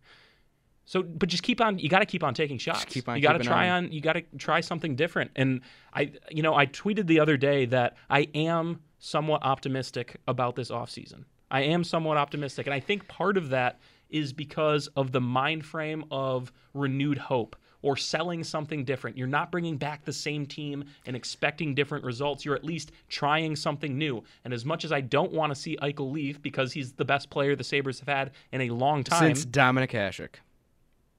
So, 0.85 1.03
but 1.03 1.29
just 1.29 1.45
keep 1.45 1.61
on. 1.61 1.79
You 1.79 1.89
got 1.89 2.01
to 2.01 2.07
keep 2.07 2.25
on 2.25 2.35
taking 2.35 2.59
shots. 2.59 2.85
keep 2.85 3.09
on 3.09 3.17
you 3.17 3.23
got 3.23 3.35
to 3.35 3.45
try 3.45 3.69
on. 3.69 3.85
on. 3.85 3.93
You 3.93 4.01
got 4.01 4.15
to 4.15 4.23
try 4.37 4.61
something 4.61 4.97
different. 4.97 5.31
And 5.37 5.61
I, 5.95 6.13
you 6.31 6.43
know, 6.43 6.55
I 6.55 6.67
tweeted 6.67 7.07
the 7.07 7.21
other 7.21 7.37
day 7.37 7.67
that 7.67 7.97
I 8.11 8.29
am 8.35 8.81
somewhat 8.99 9.45
optimistic 9.45 10.17
about 10.27 10.57
this 10.57 10.71
offseason. 10.71 11.25
I 11.53 11.61
am 11.61 11.85
somewhat 11.85 12.17
optimistic, 12.17 12.67
and 12.67 12.75
I 12.75 12.81
think 12.81 13.07
part 13.07 13.37
of 13.37 13.51
that 13.51 13.79
is 14.09 14.33
because 14.33 14.89
of 14.97 15.13
the 15.13 15.21
mind 15.21 15.65
frame 15.65 16.05
of 16.11 16.51
renewed 16.75 17.19
hope 17.19 17.55
or 17.83 17.97
selling 17.97 18.43
something 18.43 18.85
different. 18.85 19.19
You're 19.19 19.27
not 19.27 19.53
bringing 19.53 19.77
back 19.77 20.05
the 20.05 20.13
same 20.13 20.47
team 20.47 20.85
and 21.05 21.15
expecting 21.15 21.75
different 21.75 22.05
results. 22.05 22.45
You're 22.45 22.55
at 22.55 22.65
least 22.65 22.93
trying 23.09 23.57
something 23.57 23.99
new. 23.99 24.23
And 24.45 24.55
as 24.55 24.65
much 24.65 24.85
as 24.85 24.93
I 24.93 25.01
don't 25.01 25.33
want 25.33 25.53
to 25.53 25.61
see 25.61 25.77
Eichel 25.83 26.11
leave 26.11 26.41
because 26.43 26.73
he's 26.73 26.93
the 26.93 27.05
best 27.05 27.29
player 27.29 27.55
the 27.55 27.65
Sabres 27.65 27.99
have 28.01 28.09
had 28.09 28.31
in 28.53 28.63
a 28.63 28.71
long 28.71 29.05
time, 29.05 29.35
since 29.35 29.45
Dominik 29.45 29.91
Hasek 29.91 30.37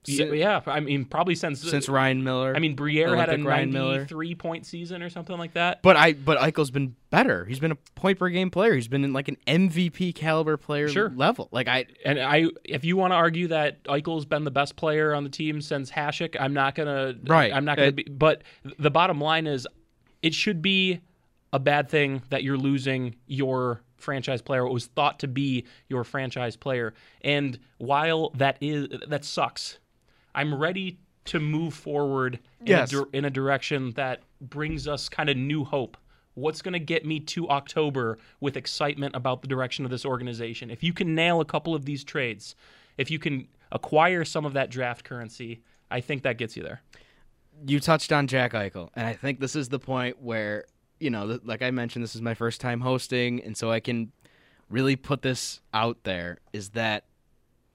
yeah, 0.05 0.25
yeah, 0.33 0.61
I 0.65 0.79
mean, 0.79 1.05
probably 1.05 1.35
since 1.35 1.61
since 1.61 1.87
Ryan 1.89 2.23
Miller 2.23 2.53
I 2.55 2.59
mean, 2.59 2.75
Briere 2.75 3.15
had 3.15 3.29
a 3.29 3.37
Ryan 3.43 3.71
Miller. 3.71 3.97
93 3.99 4.35
point 4.35 4.65
season 4.65 5.01
or 5.03 5.09
something 5.09 5.37
like 5.37 5.53
that. 5.53 5.81
But 5.81 5.95
I 5.97 6.13
but 6.13 6.37
Eichel's 6.39 6.71
been 6.71 6.95
better. 7.09 7.45
He's 7.45 7.59
been 7.59 7.71
a 7.71 7.75
point 7.95 8.19
per 8.19 8.29
game 8.29 8.49
player. 8.51 8.73
He's 8.75 8.87
been 8.87 9.03
in 9.03 9.13
like 9.13 9.27
an 9.27 9.37
MVP 9.47 10.15
caliber 10.15 10.57
player 10.57 10.87
Sure. 10.89 11.09
level. 11.15 11.49
Like 11.51 11.67
I 11.67 11.85
and 12.05 12.19
I, 12.19 12.45
if 12.63 12.83
you 12.83 12.97
want 12.97 13.11
to 13.11 13.15
argue 13.15 13.47
that 13.49 13.83
Eichel's 13.85 14.25
been 14.25 14.43
the 14.43 14.51
best 14.51 14.75
player 14.75 15.13
on 15.13 15.23
the 15.23 15.29
team 15.29 15.61
since 15.61 15.91
Hasek, 15.91 16.35
I'm 16.39 16.53
not 16.53 16.75
gonna. 16.75 17.15
Right. 17.25 17.53
I'm 17.53 17.65
not 17.65 17.77
gonna 17.77 17.89
Uh, 17.89 17.91
be. 17.91 18.03
But 18.03 18.43
the 18.79 18.91
bottom 18.91 19.19
line 19.21 19.47
is, 19.47 19.67
it 20.21 20.33
should 20.33 20.61
be 20.61 21.01
a 21.51 21.59
bad 21.59 21.87
thing 21.89 22.23
that 22.29 22.43
you're 22.43 22.57
losing 22.57 23.15
your 23.27 23.81
franchise 23.97 24.41
player. 24.41 24.63
What 24.65 24.73
was 24.73 24.87
thought 24.87 25.19
to 25.19 25.27
be 25.27 25.65
your 25.87 26.03
franchise 26.03 26.55
player, 26.57 26.93
and 27.21 27.57
while 27.77 28.31
that 28.31 28.57
is 28.59 28.87
that 29.07 29.23
sucks, 29.23 29.77
I'm 30.35 30.53
ready 30.53 30.99
to 31.25 31.39
move 31.39 31.73
forward 31.73 32.39
in, 32.61 32.67
Yes. 32.67 32.93
a, 32.93 33.05
in 33.13 33.25
a 33.25 33.29
direction 33.29 33.91
that 33.91 34.21
brings 34.41 34.87
us 34.87 35.07
kind 35.09 35.29
of 35.29 35.37
new 35.37 35.63
hope. 35.63 35.95
What's 36.35 36.61
going 36.61 36.73
to 36.73 36.79
get 36.79 37.05
me 37.05 37.19
to 37.21 37.47
October 37.49 38.17
with 38.39 38.57
excitement 38.57 39.15
about 39.15 39.41
the 39.41 39.47
direction 39.47 39.85
of 39.85 39.91
this 39.91 40.05
organization? 40.05 40.69
If 40.71 40.83
you 40.83 40.91
can 40.91 41.13
nail 41.15 41.39
a 41.41 41.45
couple 41.45 41.75
of 41.75 41.85
these 41.85 42.03
trades, 42.03 42.55
if 42.97 43.11
you 43.11 43.19
can 43.19 43.47
acquire 43.71 44.25
some 44.25 44.43
of 44.45 44.53
that 44.53 44.69
draft 44.71 45.05
currency, 45.05 45.61
I 45.91 46.01
think 46.01 46.23
that 46.23 46.37
gets 46.37 46.57
you 46.57 46.63
there. 46.63 46.81
you 47.67 47.79
touched 47.79 48.11
on 48.11 48.25
Jack 48.27 48.53
Eichel, 48.53 48.89
and 48.95 49.05
I 49.07 49.13
think 49.13 49.39
this 49.39 49.55
is 49.55 49.69
the 49.69 49.79
point 49.79 50.21
where 50.21 50.65
you 50.99 51.09
know, 51.09 51.37
like 51.43 51.61
I 51.61 51.69
mentioned, 51.69 52.01
this 52.03 52.15
is 52.15 52.21
my 52.21 52.33
first 52.33 52.61
time 52.61 52.79
hosting, 52.81 53.43
and 53.43 53.55
so 53.57 53.69
I 53.71 53.79
can 53.81 54.11
really 54.69 54.95
put 54.95 55.21
this 55.21 55.59
out 55.73 55.97
there. 56.03 56.39
Is 56.53 56.69
that 56.69 57.03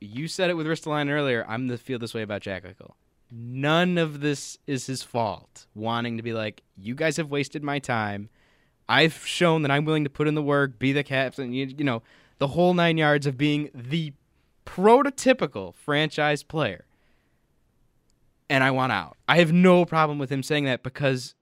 you 0.01 0.29
said 0.29 0.51
it 0.51 0.55
with 0.55 0.67
Ristolainen 0.67 1.11
earlier? 1.11 1.45
I'm 1.49 1.69
the 1.69 1.79
feel 1.79 1.99
this 1.99 2.15
way 2.15 2.23
about 2.23 2.43
Jack 2.43 2.65
Eichel. 2.65 2.93
None 3.31 3.99
of 3.99 4.21
this 4.21 4.59
is 4.67 4.87
his 4.87 5.03
fault. 5.03 5.67
Wanting 5.75 6.17
to 6.17 6.23
be 6.23 6.33
like, 6.33 6.63
you 6.77 6.95
guys 6.95 7.17
have 7.17 7.31
wasted 7.31 7.63
my 7.63 7.79
time. 7.79 8.31
I've 8.89 9.27
shown 9.27 9.63
that 9.63 9.71
I'm 9.71 9.85
willing 9.85 10.05
to 10.05 10.11
put 10.11 10.29
in 10.29 10.35
the 10.35 10.43
work, 10.43 10.79
be 10.79 10.93
the 10.93 11.03
captain. 11.03 11.53
You, 11.53 11.67
you 11.67 11.85
know, 11.85 12.03
the 12.39 12.49
whole 12.49 12.73
nine 12.73 12.97
yards 12.97 13.27
of 13.27 13.37
being 13.37 13.71
the 13.75 14.15
prototypical 14.65 15.75
franchise 15.75 16.43
player 16.43 16.87
and 18.51 18.65
I 18.65 18.71
want 18.71 18.93
out. 18.93 19.17
I 19.29 19.39
have 19.39 19.53
no 19.53 19.85
problem 19.85 20.19
with 20.19 20.31
him 20.31 20.43
saying 20.43 20.65
that 20.65 20.83
because, 20.83 21.35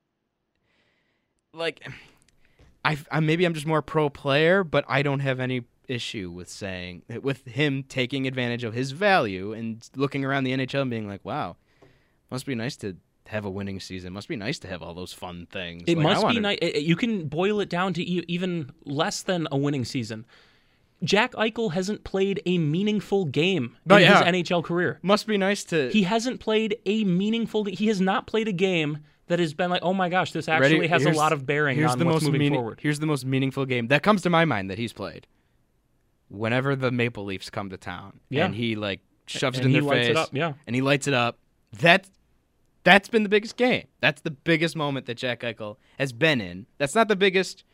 like, 1.53 1.87
I, 2.85 2.99
I 3.11 3.21
maybe 3.21 3.45
I'm 3.45 3.55
just 3.55 3.66
more 3.66 3.83
pro 3.83 4.09
player, 4.09 4.62
but 4.62 4.85
I 4.87 5.03
don't 5.03 5.21
have 5.21 5.40
any 5.40 5.63
issue 5.88 6.30
with 6.30 6.48
saying 6.48 7.02
with 7.22 7.44
him 7.46 7.82
taking 7.88 8.26
advantage 8.26 8.64
of 8.64 8.74
his 8.74 8.90
value 8.92 9.52
and 9.52 9.88
looking 9.96 10.24
around 10.24 10.44
the 10.44 10.52
NHL 10.52 10.82
and 10.82 10.90
being 10.90 11.06
like, 11.08 11.24
wow, 11.24 11.56
must 12.30 12.46
be 12.46 12.54
nice 12.54 12.76
to 12.78 12.96
have 13.28 13.44
a 13.44 13.50
winning 13.50 13.80
season. 13.80 14.12
Must 14.12 14.28
be 14.28 14.37
nice 14.37 14.58
to 14.60 14.68
have 14.68 14.82
all 14.82 14.94
those 14.94 15.12
fun 15.12 15.46
things. 15.50 15.82
It 15.87 15.96
Like, 15.98 16.04
must 16.04 16.28
be 16.28 16.38
nice. 16.40 16.58
You 16.62 16.94
can 16.96 17.26
boil 17.28 17.60
it 17.60 17.68
down 17.68 17.92
to 17.94 18.02
e- 18.02 18.24
even 18.28 18.70
less 18.84 19.22
than 19.22 19.48
a 19.50 19.56
winning 19.56 19.84
season. 19.84 20.24
Jack 21.04 21.32
Eichel 21.32 21.72
hasn't 21.72 22.04
played 22.04 22.40
a 22.46 22.56
meaningful 22.58 23.26
game 23.26 23.76
Oh, 23.90 23.96
in 23.96 24.02
yeah. 24.02 24.24
his 24.24 24.46
NHL 24.46 24.64
career. 24.64 24.98
Must 25.02 25.26
be 25.26 25.37
nice 25.37 25.62
to. 25.64 25.90
He 25.90 26.04
hasn't 26.04 26.40
played 26.40 26.78
a 26.87 27.04
meaningful. 27.04 27.64
He 27.64 27.88
has 27.88 28.00
not 28.00 28.26
played 28.26 28.48
a 28.48 28.52
game 28.52 28.98
that 29.26 29.38
has 29.40 29.52
been 29.54 29.70
like, 29.70 29.82
oh 29.82 29.92
my 29.92 30.08
gosh, 30.08 30.32
this 30.32 30.48
actually 30.48 30.76
Ready? 30.76 30.87
has 30.88 31.04
a 31.04 31.10
lot 31.10 31.32
of 31.32 31.44
bearing 31.44 31.76
here's 31.76 31.90
on 31.92 31.98
the 31.98 32.04
what's 32.06 32.14
most 32.16 32.24
moving 32.26 32.38
meaning- 32.38 32.56
forward. 32.58 32.78
Here's 32.80 33.00
the 33.00 33.06
most 33.06 33.26
meaningful 33.26 33.66
game 33.66 33.88
that 33.88 34.02
comes 34.02 34.22
to 34.22 34.30
my 34.30 34.44
mind 34.44 34.70
that 34.70 34.78
he's 34.78 34.92
played. 34.92 35.26
Whenever 36.29 36.74
the 36.77 36.90
Maple 36.90 37.24
Leafs 37.24 37.50
come 37.50 37.70
to 37.70 37.77
town, 37.77 38.20
Yeah. 38.31 38.46
and 38.46 38.54
he 38.54 38.74
like 38.77 39.00
shoves 39.27 39.58
And 39.58 39.66
it 39.66 39.77
in 39.79 39.85
their 39.87 39.92
face, 39.92 40.08
it 40.10 40.16
up, 40.16 40.31
yeah. 40.33 40.54
and 40.66 40.74
he 40.74 40.83
lights 40.83 41.06
it 41.06 41.14
up. 41.14 41.38
That 41.81 42.08
that's 42.85 43.08
been 43.08 43.22
the 43.24 43.29
biggest 43.29 43.56
game. 43.56 43.87
That's 44.00 44.22
the 44.22 44.31
biggest 44.31 44.77
moment 44.77 45.06
that 45.06 45.16
Jack 45.16 45.40
Eichel 45.40 45.77
has 45.98 46.12
been 46.12 46.40
in. 46.40 46.66
That's 46.79 46.94
not 46.94 47.08
the 47.08 47.16
biggest. 47.16 47.64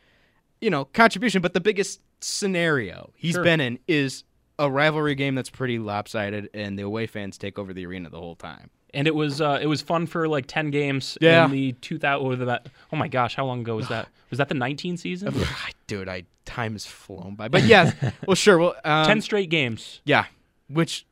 you 0.61 0.69
know, 0.69 0.85
contribution, 0.85 1.41
but 1.41 1.53
the 1.53 1.59
biggest 1.59 1.99
scenario 2.21 3.11
he's 3.17 3.33
Sure. 3.33 3.43
been 3.43 3.59
in 3.59 3.79
is 3.87 4.23
a 4.57 4.71
rivalry 4.71 5.13
game 5.13 5.35
that's 5.35 5.49
pretty 5.49 5.77
lopsided, 5.77 6.49
and 6.53 6.79
the 6.79 6.83
away 6.83 7.05
fans 7.05 7.37
take 7.37 7.59
over 7.59 7.73
the 7.73 7.85
arena 7.85 8.09
the 8.09 8.17
whole 8.19 8.35
time. 8.35 8.69
And 8.93 9.07
it 9.07 9.15
was 9.15 9.41
uh, 9.41 9.59
it 9.61 9.67
was 9.67 9.81
fun 9.81 10.05
for 10.07 10.27
like 10.27 10.45
ten 10.47 10.71
games 10.71 11.17
Yeah. 11.21 11.45
in 11.45 11.51
the 11.51 11.71
two 11.73 11.97
thousand. 11.97 12.47
Oh 12.91 12.95
my 12.95 13.07
gosh, 13.07 13.35
how 13.35 13.45
long 13.45 13.61
ago 13.61 13.75
was 13.75 13.87
that? 13.89 14.07
Was 14.29 14.37
that 14.37 14.49
the 14.49 14.55
nineteen 14.55 14.97
season? 14.97 15.33
Dude, 15.87 16.07
I 16.09 16.23
time 16.45 16.73
has 16.73 16.85
flown 16.85 17.35
by. 17.35 17.47
But 17.47 17.63
yeah, 17.63 17.91
well, 18.27 18.35
sure. 18.35 18.57
Well, 18.57 18.75
um, 18.83 19.05
ten 19.05 19.21
straight 19.21 19.49
games. 19.49 20.01
Yeah. 20.05 20.25
Which, 20.69 21.05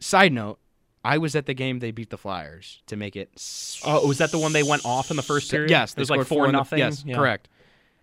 side 0.00 0.32
note, 0.32 0.58
I 1.04 1.18
was 1.18 1.36
at 1.36 1.46
the 1.46 1.54
game 1.54 1.78
they 1.78 1.90
beat 1.92 2.10
the 2.10 2.18
Flyers 2.18 2.82
to 2.86 2.96
make 2.96 3.14
it. 3.14 3.30
Oh, 3.84 4.06
was 4.06 4.18
that 4.18 4.30
the 4.32 4.38
one 4.38 4.52
they 4.52 4.62
went 4.64 4.84
off 4.84 5.10
in 5.10 5.16
the 5.16 5.22
first 5.22 5.50
period? 5.50 5.70
Yes, 5.70 5.92
it 5.92 5.98
was 5.98 6.10
like 6.10 6.18
scored 6.18 6.26
four 6.28 6.44
in 6.46 6.52
the- 6.52 6.58
nothing. 6.58 6.78
yes, 6.80 7.04
Yeah. 7.06 7.14
correct. 7.16 7.48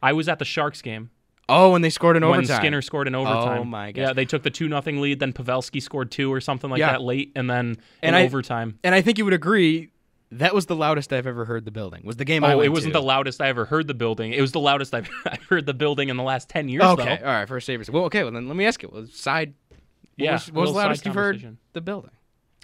I 0.01 0.13
was 0.13 0.27
at 0.29 0.39
the 0.39 0.45
Sharks 0.45 0.81
game. 0.81 1.09
Oh, 1.49 1.75
and 1.75 1.83
they 1.83 1.89
scored 1.89 2.15
an 2.17 2.23
overtime. 2.23 2.47
when. 2.47 2.57
Skinner 2.61 2.81
scored 2.81 3.07
in 3.07 3.15
oh 3.15 3.21
overtime. 3.21 3.59
Oh 3.59 3.63
my 3.65 3.91
god! 3.91 4.01
Yeah, 4.01 4.13
they 4.13 4.25
took 4.25 4.43
the 4.43 4.49
two 4.49 4.69
nothing 4.69 5.01
lead. 5.01 5.19
Then 5.19 5.33
Pavelski 5.33 5.81
scored 5.81 6.09
two 6.11 6.31
or 6.31 6.39
something 6.39 6.69
like 6.69 6.79
Yeah. 6.79 6.91
that 6.93 7.01
late, 7.01 7.31
and 7.35 7.49
then 7.49 7.75
And 8.01 8.15
in 8.15 8.21
I- 8.21 8.25
overtime. 8.25 8.79
And 8.83 8.95
I 8.95 9.01
think 9.01 9.17
you 9.17 9.25
would 9.25 9.33
agree 9.33 9.89
that 10.31 10.55
was 10.55 10.65
the 10.65 10.75
loudest 10.75 11.13
I've 11.13 11.27
ever 11.27 11.45
heard 11.45 11.63
the 11.65 11.69
building. 11.71 12.01
Was 12.05 12.15
the 12.15 12.25
game 12.25 12.43
I 12.43 12.53
Oh, 12.53 12.61
it 12.61 12.69
wasn't 12.69 12.93
to. 12.93 12.99
the 12.99 13.05
loudest 13.05 13.39
I 13.41 13.49
ever 13.49 13.65
heard 13.65 13.85
the 13.87 13.93
building. 13.93 14.31
It 14.33 14.41
was 14.41 14.51
the 14.51 14.59
loudest 14.59 14.93
I've, 14.95 15.07
I've 15.27 15.43
heard 15.43 15.65
the 15.67 15.73
building 15.75 16.09
in 16.09 16.17
the 16.17 16.23
last 16.23 16.49
ten 16.49 16.69
years. 16.69 16.81
Okay, 16.83 17.17
though. 17.21 17.27
all 17.27 17.33
right, 17.33 17.47
first 17.47 17.65
Sabres. 17.67 17.89
Well, 17.91 18.05
okay, 18.05 18.23
well 18.23 18.31
then 18.31 18.47
let 18.47 18.55
me 18.57 18.65
ask 18.65 18.81
you. 18.81 18.89
Well, 18.91 19.05
side. 19.07 19.53
What 19.69 19.79
Yeah, 20.25 20.31
was, 20.33 20.51
what 20.51 20.61
was 20.61 20.71
the 20.71 20.77
loudest 20.77 21.05
you've 21.05 21.15
heard 21.15 21.57
the 21.73 21.81
building? 21.81 22.11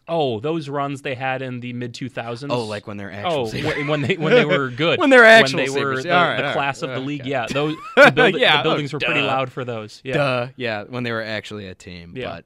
Oh, 0.09 0.39
those 0.39 0.67
runs 0.67 1.01
they 1.01 1.15
had 1.15 1.41
in 1.41 1.59
the 1.59 1.71
mid 1.73 1.93
two 1.93 2.09
thousands. 2.09 2.51
Oh, 2.51 2.65
like 2.65 2.87
when 2.87 2.97
they're 2.97 3.11
actual 3.11 3.47
Oh, 3.47 3.51
when, 3.51 3.87
when 3.87 4.01
they 4.01 4.15
when 4.15 4.33
they 4.33 4.45
were 4.45 4.69
good. 4.75 4.99
When 4.99 5.09
they 5.09 5.17
were 5.17 5.23
actual 5.23 5.59
when 5.59 5.73
they 5.73 5.79
were 5.79 5.89
the, 5.89 5.95
right, 5.95 6.03
the 6.03 6.15
all 6.15 6.43
right, 6.47 6.53
class 6.53 6.81
of 6.81 6.89
the 6.89 6.99
league. 6.99 7.25
Yeah, 7.25 7.45
those 7.51 7.75
the, 7.95 8.33
Yeah, 8.35 8.57
the 8.57 8.63
buildings 8.63 8.93
oh, 8.93 8.97
were 8.97 8.99
pretty 8.99 9.21
loud 9.21 9.51
for 9.51 9.63
those. 9.63 10.01
Yeah. 10.03 10.13
Duh. 10.15 10.47
Yeah, 10.55 10.83
when 10.83 11.03
they 11.03 11.11
were 11.11 11.23
actually 11.23 11.67
a 11.67 11.75
team. 11.75 12.13
Yeah. 12.15 12.41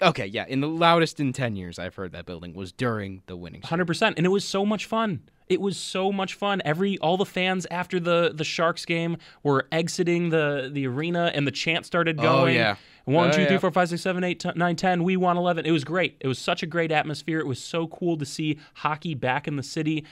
But 0.00 0.08
okay, 0.10 0.26
yeah, 0.26 0.44
in 0.48 0.60
the 0.60 0.68
loudest 0.68 1.20
in 1.20 1.32
ten 1.32 1.56
years 1.56 1.78
I've 1.78 1.94
heard 1.94 2.12
that 2.12 2.26
building 2.26 2.54
was 2.54 2.72
during 2.72 3.22
the 3.26 3.36
winning. 3.36 3.60
streak. 3.60 3.70
Hundred 3.70 3.86
percent, 3.86 4.16
and 4.18 4.26
it 4.26 4.30
was 4.30 4.44
so 4.44 4.66
much 4.66 4.86
fun. 4.86 5.22
It 5.46 5.60
was 5.60 5.76
so 5.76 6.10
much 6.10 6.34
fun. 6.34 6.62
Every 6.64 6.96
all 6.98 7.16
the 7.18 7.26
fans 7.26 7.66
after 7.70 8.00
the 8.00 8.32
the 8.34 8.44
Sharks 8.44 8.84
game 8.86 9.18
were 9.42 9.66
exiting 9.70 10.30
the 10.30 10.70
the 10.72 10.86
arena, 10.86 11.30
and 11.34 11.46
the 11.46 11.50
chant 11.52 11.84
started 11.86 12.16
going. 12.16 12.28
Oh, 12.28 12.36
going. 12.44 12.54
yeah. 12.56 12.76
One, 13.04 13.28
Oh, 13.28 13.32
two, 13.32 13.44
three, 13.44 13.52
yeah. 13.54 13.58
four, 13.58 13.70
five, 13.70 13.88
six, 13.90 14.00
seven, 14.02 14.24
eight, 14.24 14.40
t- 14.40 14.50
nine, 14.56 14.76
ten. 14.76 15.04
We 15.04 15.16
won 15.16 15.36
eleven. 15.36 15.66
It 15.66 15.72
was 15.72 15.84
great. 15.84 16.16
It 16.20 16.28
was 16.28 16.38
such 16.38 16.62
a 16.62 16.66
great 16.66 16.90
atmosphere. 16.90 17.38
It 17.38 17.46
was 17.46 17.62
so 17.62 17.86
cool 17.86 18.16
to 18.16 18.24
see 18.24 18.58
hockey 18.74 19.14
back 19.14 19.46
in 19.46 19.56
the 19.56 19.62
city. 19.62 20.04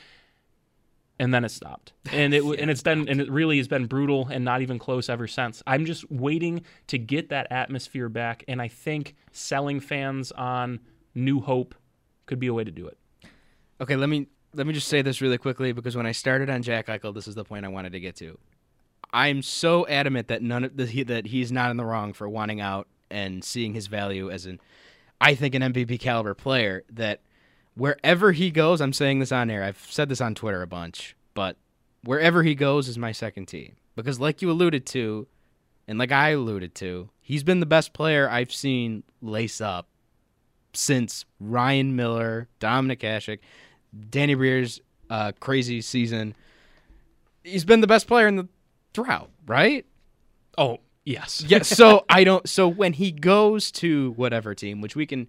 And 1.19 1.33
then 1.33 1.45
it 1.45 1.51
stopped, 1.51 1.93
and 2.13 2.35
it 2.35 2.39
w 2.39 2.55
and 2.61 2.71
it's 2.71 2.83
been 2.83 3.09
and 3.09 3.21
it 3.21 3.31
really 3.31 3.59
has 3.59 3.69
been 3.69 3.87
brutal 3.87 4.27
and 4.29 4.45
not 4.45 4.61
even 4.61 4.79
close 4.79 5.09
ever 5.09 5.27
since. 5.29 5.63
I'm 5.67 5.85
just 5.87 6.11
waiting 6.11 6.65
to 6.89 6.99
get 6.99 7.29
that 7.29 7.47
atmosphere 7.53 8.09
back, 8.09 8.45
and 8.49 8.61
I 8.61 8.69
think 8.69 9.15
selling 9.31 9.79
fans 9.79 10.33
on 10.33 10.81
New 11.15 11.41
Hope 11.41 11.75
could 12.27 12.41
be 12.41 12.47
a 12.49 12.55
way 12.55 12.65
to 12.65 12.71
do 12.73 12.87
it. 12.89 12.99
Okay, 13.81 13.95
let 13.95 14.09
me 14.09 14.27
let 14.55 14.67
me 14.67 14.73
just 14.73 14.89
say 14.89 15.01
this 15.03 15.21
really 15.21 15.39
quickly 15.39 15.73
because 15.73 15.97
when 15.97 16.07
I 16.07 16.13
started 16.13 16.51
on 16.51 16.63
Jack 16.63 16.87
Eichel, 16.89 17.15
this 17.15 17.29
is 17.29 17.35
the 17.37 17.45
point 17.45 17.65
I 17.65 17.69
wanted 17.69 17.93
to 17.93 18.01
get 18.01 18.17
to. 18.17 18.37
I'm 19.13 19.43
so 19.43 19.87
adamant 19.87 20.29
that 20.29 20.43
none 20.43 20.65
of 20.65 20.77
that, 20.77 20.91
he, 20.91 21.03
that 21.03 21.27
he's 21.27 21.53
not 21.53 21.71
in 21.71 21.77
the 21.77 21.85
wrong 21.85 22.13
for 22.13 22.29
wanting 22.29 22.61
out 22.61 22.89
and 23.11 23.45
seeing 23.45 23.75
his 23.75 23.87
value 23.87 24.31
as 24.31 24.47
an, 24.47 24.61
I 25.21 25.35
think 25.35 25.55
an 25.55 25.63
MVP 25.63 26.01
caliber 26.01 26.35
player. 26.35 26.85
That 26.91 27.21
wherever 27.75 28.33
he 28.33 28.51
goes, 28.51 28.81
I'm 28.81 28.93
saying 28.93 29.19
this 29.19 29.33
on 29.33 29.51
air. 29.51 29.65
I've 29.65 29.87
said 29.91 30.09
this 30.09 30.21
on 30.21 30.35
Twitter 30.35 30.63
a 30.63 30.67
bunch, 30.67 31.15
but 31.35 31.57
wherever 32.05 32.43
he 32.43 32.55
goes 32.55 32.89
is 32.89 32.99
my 32.99 33.13
second 33.13 33.47
team 33.47 33.77
because, 33.97 34.19
like 34.19 34.41
you 34.43 34.51
alluded 34.51 34.87
to, 34.87 35.27
and 35.87 35.99
like 35.99 36.13
I 36.13 36.31
alluded 36.31 36.75
to, 36.77 37.11
he's 37.21 37.45
been 37.45 37.61
the 37.61 37.67
best 37.67 37.93
player 37.93 38.29
I've 38.29 38.53
seen 38.53 39.03
lace 39.21 39.61
up 39.61 39.89
since 40.73 41.25
Ryan 41.39 41.95
Miller, 41.97 42.49
Dominik 42.61 43.01
Hasek, 43.01 43.41
Danny 44.11 44.35
Briere's 44.35 44.81
uh, 45.11 45.33
crazy 45.39 45.83
season. 45.83 46.35
He's 47.45 47.65
been 47.65 47.81
the 47.81 47.87
best 47.87 48.07
player 48.07 48.27
in 48.27 48.37
the 48.37 48.49
drought, 48.93 49.31
right? 49.47 49.87
Oh, 50.59 50.79
yes. 51.05 51.43
Yeah. 51.47 51.63
So 51.63 52.05
I 52.09 52.25
don't. 52.25 52.49
So 52.49 52.69
when 52.69 52.93
he 52.93 53.13
goes 53.13 53.71
to 53.73 54.13
whatever 54.13 54.55
team, 54.55 54.81
which 54.81 54.97
we 54.97 55.07
can 55.07 55.29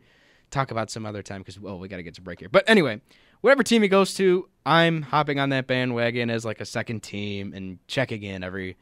talk 0.52 0.70
about 0.72 0.92
some 0.92 1.06
other 1.06 1.24
time 1.24 1.42
because 1.42 1.60
well, 1.60 1.80
we 1.80 1.88
got 1.88 1.98
to 1.98 2.04
get 2.04 2.14
to 2.16 2.22
break 2.22 2.40
here. 2.40 2.50
But 2.50 2.64
anyway, 2.68 3.02
whatever 3.42 3.64
team 3.64 3.82
he 3.82 3.88
goes 3.88 4.14
to, 4.16 4.48
I'm 4.66 5.02
hopping 5.02 5.40
on 5.40 5.50
that 5.50 5.68
bandwagon 5.68 6.30
as 6.30 6.46
like 6.46 6.62
a 6.62 6.66
second 6.66 7.02
team 7.04 7.54
and 7.54 7.80
checking 7.88 8.24
in 8.24 8.44
every 8.44 8.78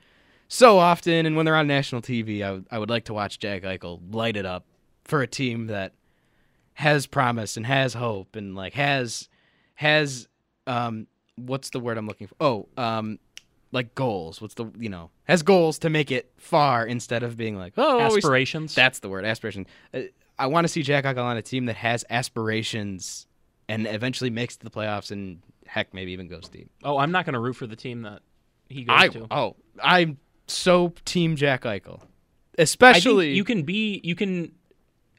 so 0.47 0.77
often. 0.79 1.25
And 1.25 1.35
when 1.35 1.45
they're 1.45 1.55
on 1.55 1.67
national 1.67 2.01
TV, 2.01 2.43
I 2.43 2.51
would- 2.51 2.67
I 2.71 2.77
would 2.79 2.89
like 2.89 3.05
to 3.05 3.13
watch 3.13 3.39
Jack 3.39 3.61
Eichel 3.63 4.01
light 4.13 4.35
it 4.35 4.45
up 4.45 4.65
for 5.05 5.21
a 5.21 5.27
team 5.27 5.67
that 5.67 5.93
has 6.73 7.05
promise 7.07 7.57
and 7.57 7.65
has 7.65 7.93
hope 7.93 8.35
and 8.35 8.55
like 8.55 8.73
has 8.73 9.27
has 9.75 10.27
um 10.67 11.05
what's 11.35 11.69
the 11.69 11.79
word 11.79 11.97
I'm 11.97 12.07
looking 12.07 12.27
for? 12.27 12.35
Oh, 12.39 12.67
um 12.77 13.19
like 13.71 13.95
goals. 13.95 14.41
What's 14.41 14.53
the 14.55 14.65
you 14.77 14.89
know 14.89 15.09
has 15.25 15.43
goals 15.43 15.79
to 15.79 15.89
make 15.89 16.11
it 16.11 16.31
far 16.37 16.85
instead 16.85 17.23
of 17.23 17.37
being 17.37 17.57
like 17.57 17.73
oh 17.77 17.99
Aspirations. 17.99 18.75
That's 18.75 18.99
the 18.99 19.09
word 19.09 19.25
aspiration. 19.25 19.65
Uh, 19.93 20.01
I 20.37 20.47
want 20.47 20.65
to 20.65 20.67
see 20.69 20.81
Jack 20.83 21.05
Eichel 21.05 21.23
on 21.23 21.37
a 21.37 21.41
team 21.41 21.65
that 21.65 21.75
has 21.75 22.03
aspirations 22.09 23.27
and 23.69 23.85
eventually 23.87 24.29
makes 24.29 24.55
the 24.57 24.69
playoffs 24.69 25.11
and 25.11 25.41
heck 25.65 25.93
maybe 25.93 26.11
even 26.11 26.27
goes 26.27 26.49
deep. 26.49 26.69
Oh, 26.83 26.97
I'm 26.97 27.11
not 27.11 27.25
going 27.25 27.33
to 27.33 27.39
root 27.39 27.53
for 27.55 27.67
the 27.67 27.75
team 27.75 28.01
that 28.01 28.21
he 28.69 28.83
goes 28.83 28.95
I 28.99 29.07
to. 29.09 29.27
oh 29.31 29.55
I'm 29.81 30.17
so 30.47 30.93
team 31.05 31.35
Jack 31.35 31.63
Eichel, 31.63 32.01
especially 32.57 33.33
you 33.33 33.43
can 33.43 33.63
be 33.63 34.01
you 34.03 34.15
can 34.15 34.51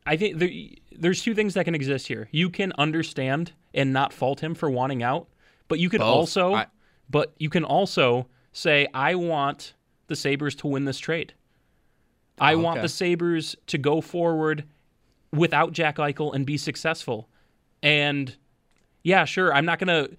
I 0.04 0.16
think 0.16 0.38
there, 0.38 0.50
there's 0.98 1.22
two 1.22 1.34
things 1.34 1.54
that 1.54 1.64
can 1.64 1.74
exist 1.74 2.08
here. 2.08 2.28
You 2.32 2.50
can 2.50 2.72
understand 2.76 3.52
and 3.72 3.92
not 3.92 4.12
fault 4.12 4.40
him 4.40 4.54
for 4.54 4.68
wanting 4.68 5.02
out, 5.02 5.28
but 5.68 5.78
you 5.78 5.88
can 5.88 6.00
Both. 6.00 6.08
also 6.08 6.54
I- 6.54 6.66
but 7.08 7.32
you 7.38 7.50
can 7.50 7.64
also 7.64 8.26
say 8.52 8.86
I 8.94 9.14
want 9.14 9.74
the 10.08 10.16
Sabres 10.16 10.54
to 10.56 10.66
win 10.66 10.84
this 10.84 10.98
trade. 10.98 11.34
I 12.40 12.54
want 12.56 12.78
okay. 12.78 12.82
the 12.82 12.88
Sabres 12.88 13.56
to 13.68 13.78
go 13.78 14.00
forward 14.00 14.64
without 15.32 15.72
Jack 15.72 15.96
Eichel 15.96 16.34
and 16.34 16.44
be 16.44 16.56
successful. 16.56 17.28
And 17.82 18.34
yeah, 19.02 19.24
sure, 19.24 19.54
I'm 19.54 19.64
not 19.64 19.78
going 19.78 20.08
to 20.08 20.16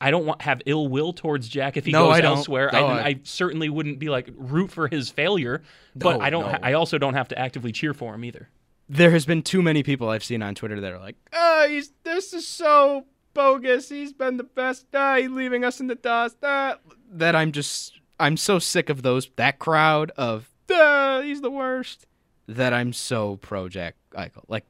I 0.00 0.10
don't 0.10 0.24
want 0.24 0.42
have 0.42 0.62
ill 0.66 0.88
will 0.88 1.12
towards 1.12 1.46
Jack 1.48 1.76
if 1.76 1.84
he 1.84 1.92
No, 1.92 2.10
goes 2.10 2.20
elsewhere. 2.20 2.70
No, 2.72 2.86
I, 2.86 2.98
I- 2.98 3.04
I 3.06 3.20
certainly 3.24 3.68
wouldn't 3.68 3.98
be 3.98 4.08
like 4.08 4.30
root 4.34 4.70
for 4.70 4.88
his 4.88 5.10
failure, 5.10 5.62
but 5.94 6.16
No, 6.18 6.20
I 6.22 6.30
don't. 6.30 6.44
Ha- 6.44 6.58
I 6.62 6.72
also 6.72 6.96
don't 6.98 7.14
have 7.14 7.28
to 7.28 7.38
actively 7.38 7.70
cheer 7.72 7.92
for 7.92 8.14
him 8.14 8.24
either. 8.24 8.48
there 8.88 9.10
has 9.10 9.26
been 9.26 9.42
too 9.42 9.60
many 9.62 9.82
people 9.82 10.08
I've 10.08 10.24
seen 10.24 10.42
on 10.42 10.54
Twitter 10.54 10.80
that 10.80 10.92
are 10.92 10.98
like, 10.98 11.16
"Oh, 11.32 11.66
he's 11.68 11.92
this 12.02 12.32
is 12.32 12.46
so 12.46 13.04
bogus. 13.34 13.88
He's 13.90 14.12
been 14.12 14.36
the 14.38 14.44
best. 14.44 14.86
Ah, 14.94 15.16
he's 15.16 15.30
leaving 15.30 15.64
us 15.64 15.80
in 15.80 15.86
the 15.86 15.94
dust." 15.96 16.36
Ah. 16.42 16.76
That 17.16 17.36
I'm 17.36 17.52
just 17.52 17.98
I'm 18.18 18.36
so 18.36 18.58
sick 18.58 18.90
of 18.90 19.02
those 19.02 19.30
that 19.36 19.58
crowd 19.58 20.10
of 20.16 20.50
ah, 20.70 21.20
he's 21.22 21.40
the 21.40 21.50
worst. 21.50 22.06
That 22.46 22.72
I'm 22.72 22.92
so 22.92 23.36
pro 23.36 23.68
Jack 23.68 23.96
Eichel. 24.12 24.44
Like 24.48 24.66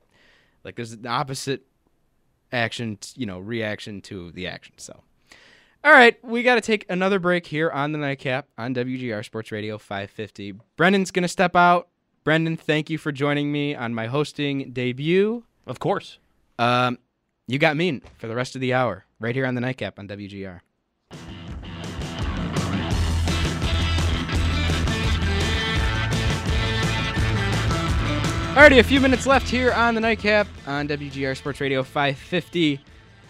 like 0.64 0.76
there's 0.76 0.92
an 0.92 1.06
opposite 1.06 1.62
action, 2.52 2.98
you 3.16 3.26
know, 3.26 3.38
reaction 3.38 4.00
to 4.02 4.30
the 4.32 4.46
action. 4.46 4.74
So. 4.78 5.02
All 5.82 5.92
right, 5.92 6.16
we 6.24 6.42
got 6.42 6.54
to 6.54 6.62
take 6.62 6.86
another 6.88 7.18
break 7.18 7.46
here 7.46 7.70
on 7.70 7.92
the 7.92 7.98
nightcap 7.98 8.48
on 8.56 8.74
WGR 8.74 9.22
Sports 9.22 9.52
Radio 9.52 9.76
550. 9.76 10.54
Brendan's 10.76 11.10
going 11.10 11.24
to 11.24 11.28
step 11.28 11.54
out. 11.54 11.88
Brendan, 12.24 12.56
thank 12.56 12.88
you 12.88 12.96
for 12.96 13.12
joining 13.12 13.52
me 13.52 13.74
on 13.74 13.92
my 13.92 14.06
hosting 14.06 14.72
debut. 14.72 15.44
Of 15.66 15.80
course. 15.80 16.18
Um, 16.58 16.98
you 17.46 17.58
got 17.58 17.76
me 17.76 18.00
for 18.16 18.28
the 18.28 18.34
rest 18.34 18.54
of 18.54 18.62
the 18.62 18.72
hour 18.72 19.04
right 19.20 19.34
here 19.34 19.44
on 19.44 19.54
the 19.54 19.60
nightcap 19.60 19.98
on 19.98 20.08
WGR. 20.08 20.60
Alrighty, 28.54 28.78
a 28.78 28.84
few 28.84 29.00
minutes 29.00 29.26
left 29.26 29.48
here 29.48 29.72
on 29.72 29.96
the 29.96 30.00
nightcap 30.00 30.46
on 30.68 30.86
WGR 30.86 31.36
Sports 31.36 31.60
Radio 31.60 31.82
550. 31.82 32.80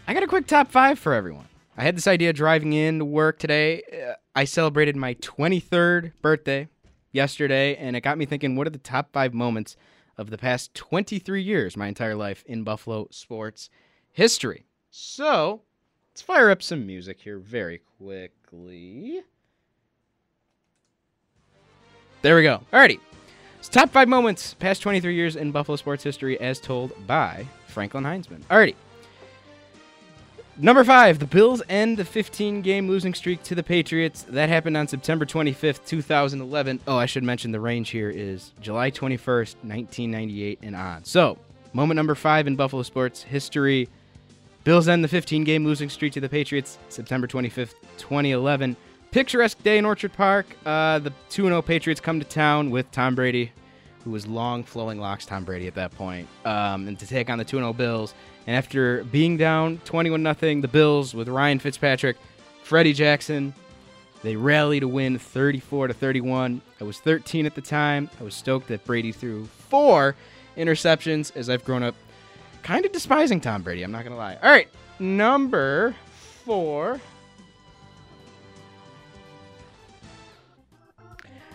I 0.06 0.12
got 0.12 0.22
a 0.22 0.26
quick 0.26 0.46
top 0.46 0.70
five 0.70 0.98
for 0.98 1.14
everyone. 1.14 1.48
I 1.78 1.82
had 1.82 1.96
this 1.96 2.06
idea 2.06 2.34
driving 2.34 2.74
in 2.74 2.98
to 2.98 3.06
work 3.06 3.38
today. 3.38 3.82
Uh, 3.90 4.12
I 4.36 4.44
celebrated 4.44 4.96
my 4.96 5.14
23rd 5.14 6.12
birthday 6.20 6.68
yesterday, 7.10 7.74
and 7.76 7.96
it 7.96 8.02
got 8.02 8.18
me 8.18 8.26
thinking 8.26 8.54
what 8.54 8.66
are 8.66 8.70
the 8.70 8.76
top 8.76 9.14
five 9.14 9.32
moments 9.32 9.76
of 10.18 10.28
the 10.28 10.36
past 10.36 10.74
23 10.74 11.40
years, 11.42 11.74
my 11.74 11.86
entire 11.86 12.14
life, 12.14 12.44
in 12.46 12.62
Buffalo 12.62 13.08
sports 13.10 13.70
history? 14.12 14.66
So 14.90 15.62
let's 16.10 16.20
fire 16.20 16.50
up 16.50 16.62
some 16.62 16.86
music 16.86 17.22
here 17.22 17.38
very 17.38 17.80
quickly. 17.96 19.22
There 22.20 22.36
we 22.36 22.42
go. 22.42 22.60
Alrighty. 22.70 23.00
It's 23.64 23.70
top 23.70 23.88
five 23.88 24.08
moments 24.08 24.52
past 24.52 24.82
23 24.82 25.14
years 25.14 25.36
in 25.36 25.50
Buffalo 25.50 25.76
sports 25.76 26.04
history 26.04 26.38
as 26.38 26.60
told 26.60 26.92
by 27.06 27.46
Franklin 27.66 28.04
Heinzmann. 28.04 28.42
Alrighty. 28.50 28.74
Number 30.58 30.84
five, 30.84 31.18
the 31.18 31.24
Bills 31.24 31.62
end 31.70 31.96
the 31.96 32.04
15 32.04 32.60
game 32.60 32.88
losing 32.88 33.14
streak 33.14 33.42
to 33.44 33.54
the 33.54 33.62
Patriots. 33.62 34.24
That 34.24 34.50
happened 34.50 34.76
on 34.76 34.86
September 34.86 35.24
25th, 35.24 35.86
2011. 35.86 36.80
Oh, 36.86 36.98
I 36.98 37.06
should 37.06 37.22
mention 37.22 37.52
the 37.52 37.58
range 37.58 37.88
here 37.88 38.10
is 38.10 38.52
July 38.60 38.90
21st, 38.90 39.54
1998 39.62 40.58
and 40.62 40.76
on. 40.76 41.02
So, 41.04 41.38
moment 41.72 41.96
number 41.96 42.14
five 42.14 42.46
in 42.46 42.56
Buffalo 42.56 42.82
sports 42.82 43.22
history. 43.22 43.88
Bills 44.64 44.88
end 44.88 45.02
the 45.02 45.08
15 45.08 45.42
game 45.42 45.64
losing 45.64 45.88
streak 45.88 46.12
to 46.12 46.20
the 46.20 46.28
Patriots 46.28 46.76
September 46.90 47.26
25th, 47.26 47.76
2011. 47.96 48.76
Picturesque 49.14 49.62
day 49.62 49.78
in 49.78 49.84
Orchard 49.84 50.12
Park. 50.12 50.44
Uh, 50.66 50.98
the 50.98 51.12
2 51.30 51.44
0 51.44 51.62
Patriots 51.62 52.00
come 52.00 52.18
to 52.18 52.26
town 52.26 52.70
with 52.70 52.90
Tom 52.90 53.14
Brady, 53.14 53.52
who 54.02 54.10
was 54.10 54.26
long 54.26 54.64
flowing 54.64 54.98
locks 54.98 55.24
Tom 55.24 55.44
Brady 55.44 55.68
at 55.68 55.76
that 55.76 55.92
point, 55.92 56.26
um, 56.44 56.88
and 56.88 56.98
to 56.98 57.06
take 57.06 57.30
on 57.30 57.38
the 57.38 57.44
2 57.44 57.58
0 57.58 57.72
Bills. 57.74 58.12
And 58.48 58.56
after 58.56 59.04
being 59.04 59.36
down 59.36 59.78
21 59.84 60.20
0, 60.34 60.60
the 60.62 60.66
Bills 60.66 61.14
with 61.14 61.28
Ryan 61.28 61.60
Fitzpatrick, 61.60 62.16
Freddie 62.64 62.92
Jackson, 62.92 63.54
they 64.24 64.34
rally 64.34 64.80
to 64.80 64.88
win 64.88 65.16
34 65.16 65.86
to 65.86 65.94
31. 65.94 66.60
I 66.80 66.82
was 66.82 66.98
13 66.98 67.46
at 67.46 67.54
the 67.54 67.60
time. 67.60 68.10
I 68.18 68.24
was 68.24 68.34
stoked 68.34 68.66
that 68.66 68.84
Brady 68.84 69.12
threw 69.12 69.44
four 69.44 70.16
interceptions 70.56 71.30
as 71.36 71.48
I've 71.48 71.64
grown 71.64 71.84
up 71.84 71.94
kind 72.64 72.84
of 72.84 72.90
despising 72.90 73.40
Tom 73.40 73.62
Brady. 73.62 73.84
I'm 73.84 73.92
not 73.92 74.02
going 74.02 74.10
to 74.10 74.18
lie. 74.18 74.38
All 74.42 74.50
right, 74.50 74.68
number 74.98 75.94
four. 76.44 77.00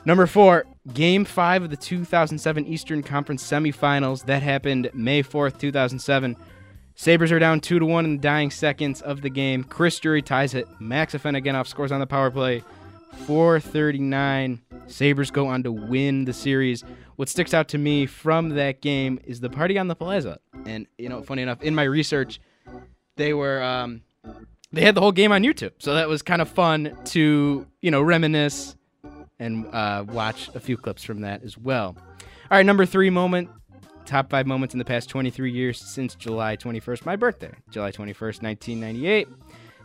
Number 0.09 0.25
four, 0.25 0.65
Game 0.91 1.23
five 1.23 1.61
of 1.61 1.69
the 1.69 1.77
2007 1.77 2.65
Eastern 2.65 3.03
Conference 3.03 3.43
semifinals. 3.43 4.25
That 4.25 4.41
happened 4.41 4.89
May 4.91 5.21
4th, 5.21 5.59
2007. 5.59 6.35
Sabres 6.95 7.31
are 7.31 7.37
down 7.37 7.59
2 7.59 7.77
to 7.77 7.85
1 7.85 8.05
in 8.05 8.11
the 8.13 8.17
dying 8.17 8.49
seconds 8.49 9.03
of 9.03 9.21
the 9.21 9.29
game. 9.29 9.63
Chris 9.63 9.99
Drury 9.99 10.23
ties 10.23 10.55
it. 10.55 10.67
Max 10.79 11.13
Afinogenov 11.13 11.67
scores 11.67 11.91
on 11.91 11.99
the 11.99 12.07
power 12.07 12.31
play. 12.31 12.63
439. 13.27 14.59
Sabres 14.87 15.29
go 15.29 15.45
on 15.45 15.61
to 15.61 15.71
win 15.71 16.25
the 16.25 16.33
series. 16.33 16.83
What 17.17 17.29
sticks 17.29 17.53
out 17.53 17.67
to 17.67 17.77
me 17.77 18.07
from 18.07 18.49
that 18.55 18.81
game 18.81 19.19
is 19.25 19.41
the 19.41 19.49
party 19.51 19.77
on 19.77 19.89
the 19.89 19.95
plaza. 19.95 20.39
And, 20.65 20.87
you 20.97 21.09
know, 21.09 21.21
funny 21.21 21.43
enough, 21.43 21.61
in 21.61 21.75
my 21.75 21.83
research, 21.83 22.41
they 23.15 23.35
were. 23.35 23.61
Um, 23.61 24.01
they 24.71 24.81
had 24.81 24.95
the 24.95 25.01
whole 25.01 25.11
game 25.11 25.31
on 25.31 25.43
YouTube. 25.43 25.73
So 25.77 25.93
that 25.93 26.09
was 26.09 26.23
kind 26.23 26.41
of 26.41 26.49
fun 26.49 26.97
to, 27.05 27.67
you 27.81 27.91
know, 27.91 28.01
reminisce 28.01 28.75
and 29.39 29.67
uh, 29.73 30.05
watch 30.07 30.49
a 30.53 30.59
few 30.59 30.77
clips 30.77 31.03
from 31.03 31.21
that 31.21 31.43
as 31.43 31.57
well. 31.57 31.95
All 31.97 32.57
right, 32.57 32.65
number 32.65 32.85
three 32.85 33.09
moment. 33.09 33.49
Top 34.05 34.29
five 34.29 34.47
moments 34.47 34.73
in 34.73 34.79
the 34.79 34.85
past 34.85 35.07
23 35.09 35.51
years 35.51 35.79
since 35.79 36.15
July 36.15 36.57
21st, 36.57 37.05
my 37.05 37.15
birthday, 37.15 37.51
July 37.69 37.91
21st, 37.91 38.41
1998. 38.41 39.27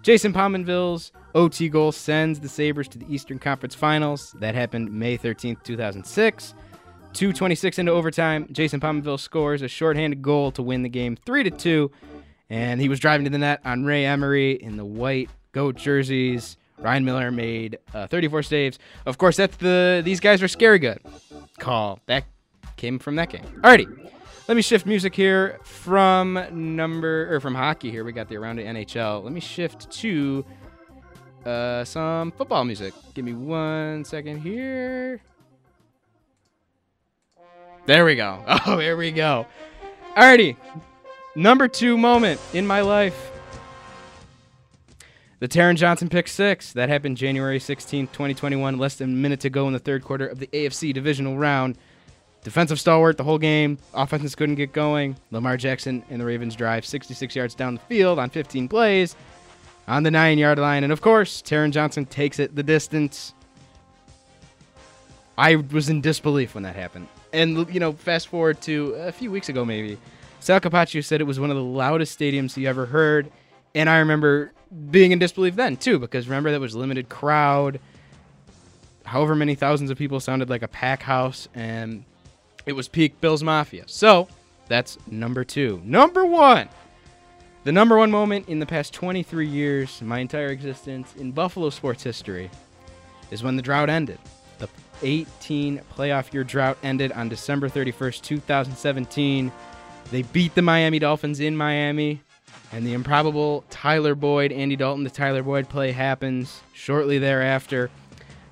Jason 0.02 0.32
Pominville's 0.32 1.12
OT 1.34 1.68
goal 1.68 1.92
sends 1.92 2.40
the 2.40 2.48
Sabres 2.48 2.88
to 2.88 2.98
the 2.98 3.06
Eastern 3.12 3.38
Conference 3.38 3.74
Finals. 3.74 4.34
That 4.38 4.54
happened 4.54 4.92
May 4.92 5.16
13th, 5.16 5.62
2006. 5.62 6.54
226 7.14 7.78
into 7.78 7.92
overtime. 7.92 8.46
Jason 8.52 8.80
Pominville 8.80 9.18
scores 9.18 9.62
a 9.62 9.68
shorthanded 9.68 10.20
goal 10.20 10.50
to 10.52 10.62
win 10.62 10.82
the 10.82 10.88
game 10.88 11.16
3 11.16 11.44
to 11.44 11.50
2. 11.50 11.90
And 12.50 12.80
he 12.80 12.88
was 12.88 13.00
driving 13.00 13.24
to 13.24 13.30
the 13.30 13.38
net 13.38 13.60
on 13.64 13.84
Ray 13.84 14.04
Emery 14.04 14.52
in 14.52 14.76
the 14.76 14.84
white 14.84 15.30
goat 15.52 15.76
jerseys. 15.76 16.56
Ryan 16.78 17.04
Miller 17.04 17.30
made 17.30 17.78
uh, 17.92 18.06
34 18.06 18.42
saves. 18.42 18.78
Of 19.06 19.18
course, 19.18 19.36
that's 19.36 19.56
the 19.56 20.02
these 20.04 20.20
guys 20.20 20.42
are 20.42 20.48
scary 20.48 20.78
good. 20.78 21.00
Call 21.58 22.00
that 22.06 22.24
came 22.76 22.98
from 22.98 23.16
that 23.16 23.30
game. 23.30 23.44
Alrighty, 23.62 24.10
let 24.48 24.56
me 24.56 24.62
shift 24.62 24.84
music 24.86 25.14
here 25.14 25.58
from 25.62 26.38
number 26.76 27.34
or 27.34 27.40
from 27.40 27.54
hockey. 27.54 27.90
Here 27.90 28.04
we 28.04 28.12
got 28.12 28.28
the 28.28 28.36
around 28.36 28.56
the 28.56 28.62
NHL. 28.64 29.22
Let 29.22 29.32
me 29.32 29.40
shift 29.40 29.90
to 29.92 30.44
uh, 31.46 31.84
some 31.84 32.32
football 32.32 32.64
music. 32.64 32.92
Give 33.14 33.24
me 33.24 33.34
one 33.34 34.04
second 34.04 34.40
here. 34.40 35.20
There 37.86 38.04
we 38.04 38.16
go. 38.16 38.42
Oh, 38.66 38.78
here 38.78 38.96
we 38.96 39.12
go. 39.12 39.46
Alrighty, 40.16 40.56
number 41.36 41.68
two 41.68 41.96
moment 41.98 42.40
in 42.52 42.66
my 42.66 42.80
life. 42.80 43.30
The 45.44 45.48
Taron 45.48 45.76
Johnson 45.76 46.08
pick 46.08 46.26
six. 46.26 46.72
That 46.72 46.88
happened 46.88 47.18
January 47.18 47.60
16, 47.60 48.06
2021, 48.06 48.78
less 48.78 48.94
than 48.94 49.10
a 49.10 49.14
minute 49.14 49.40
to 49.40 49.50
go 49.50 49.66
in 49.66 49.74
the 49.74 49.78
third 49.78 50.02
quarter 50.02 50.26
of 50.26 50.38
the 50.38 50.46
AFC 50.46 50.94
divisional 50.94 51.36
round. 51.36 51.76
Defensive 52.44 52.80
stalwart 52.80 53.18
the 53.18 53.24
whole 53.24 53.36
game. 53.36 53.76
Offenses 53.92 54.34
couldn't 54.34 54.54
get 54.54 54.72
going. 54.72 55.18
Lamar 55.32 55.58
Jackson 55.58 56.02
and 56.08 56.18
the 56.18 56.24
Ravens 56.24 56.56
drive 56.56 56.86
66 56.86 57.36
yards 57.36 57.54
down 57.54 57.74
the 57.74 57.80
field 57.80 58.18
on 58.18 58.30
15 58.30 58.68
plays 58.68 59.16
on 59.86 60.02
the 60.02 60.10
nine 60.10 60.38
yard 60.38 60.58
line. 60.58 60.82
And 60.82 60.90
of 60.90 61.02
course, 61.02 61.42
Taron 61.42 61.72
Johnson 61.72 62.06
takes 62.06 62.38
it 62.38 62.56
the 62.56 62.62
distance. 62.62 63.34
I 65.36 65.56
was 65.56 65.90
in 65.90 66.00
disbelief 66.00 66.54
when 66.54 66.62
that 66.62 66.74
happened. 66.74 67.06
And, 67.34 67.68
you 67.70 67.80
know, 67.80 67.92
fast 67.92 68.28
forward 68.28 68.62
to 68.62 68.94
a 68.94 69.12
few 69.12 69.30
weeks 69.30 69.50
ago, 69.50 69.62
maybe. 69.62 69.98
Sal 70.40 70.58
Capaccio 70.58 71.04
said 71.04 71.20
it 71.20 71.24
was 71.24 71.38
one 71.38 71.50
of 71.50 71.56
the 71.56 71.62
loudest 71.62 72.18
stadiums 72.18 72.54
he 72.54 72.66
ever 72.66 72.86
heard. 72.86 73.30
And 73.74 73.90
I 73.90 73.98
remember 73.98 74.52
being 74.90 75.12
in 75.12 75.18
disbelief 75.18 75.56
then 75.56 75.76
too, 75.76 75.98
because 75.98 76.26
remember 76.28 76.50
that 76.50 76.60
was 76.60 76.74
limited 76.74 77.08
crowd. 77.08 77.80
However 79.04 79.34
many 79.34 79.54
thousands 79.54 79.90
of 79.90 79.98
people 79.98 80.20
sounded 80.20 80.48
like 80.48 80.62
a 80.62 80.68
pack 80.68 81.02
house, 81.02 81.48
and 81.54 82.04
it 82.66 82.72
was 82.72 82.88
peak 82.88 83.20
Bills 83.20 83.42
Mafia. 83.42 83.84
So 83.86 84.28
that's 84.68 84.98
number 85.06 85.44
two. 85.44 85.80
Number 85.84 86.24
one. 86.24 86.68
The 87.64 87.72
number 87.72 87.96
one 87.96 88.10
moment 88.10 88.48
in 88.48 88.58
the 88.58 88.66
past 88.66 88.92
23 88.92 89.46
years, 89.46 90.02
my 90.02 90.18
entire 90.18 90.48
existence 90.48 91.14
in 91.16 91.32
Buffalo 91.32 91.70
sports 91.70 92.02
history, 92.02 92.50
is 93.30 93.42
when 93.42 93.56
the 93.56 93.62
drought 93.62 93.88
ended. 93.88 94.18
The 94.58 94.68
18 95.02 95.80
playoff 95.96 96.32
year 96.32 96.44
drought 96.44 96.76
ended 96.82 97.12
on 97.12 97.30
December 97.30 97.68
31st, 97.70 98.20
2017. 98.22 99.50
They 100.10 100.22
beat 100.22 100.54
the 100.54 100.62
Miami 100.62 100.98
Dolphins 100.98 101.40
in 101.40 101.56
Miami. 101.56 102.20
And 102.72 102.84
the 102.84 102.92
improbable 102.92 103.64
Tyler 103.70 104.14
Boyd, 104.14 104.50
Andy 104.50 104.76
Dalton, 104.76 105.04
the 105.04 105.10
Tyler 105.10 105.42
Boyd 105.42 105.68
play 105.68 105.92
happens 105.92 106.60
shortly 106.72 107.18
thereafter. 107.18 107.90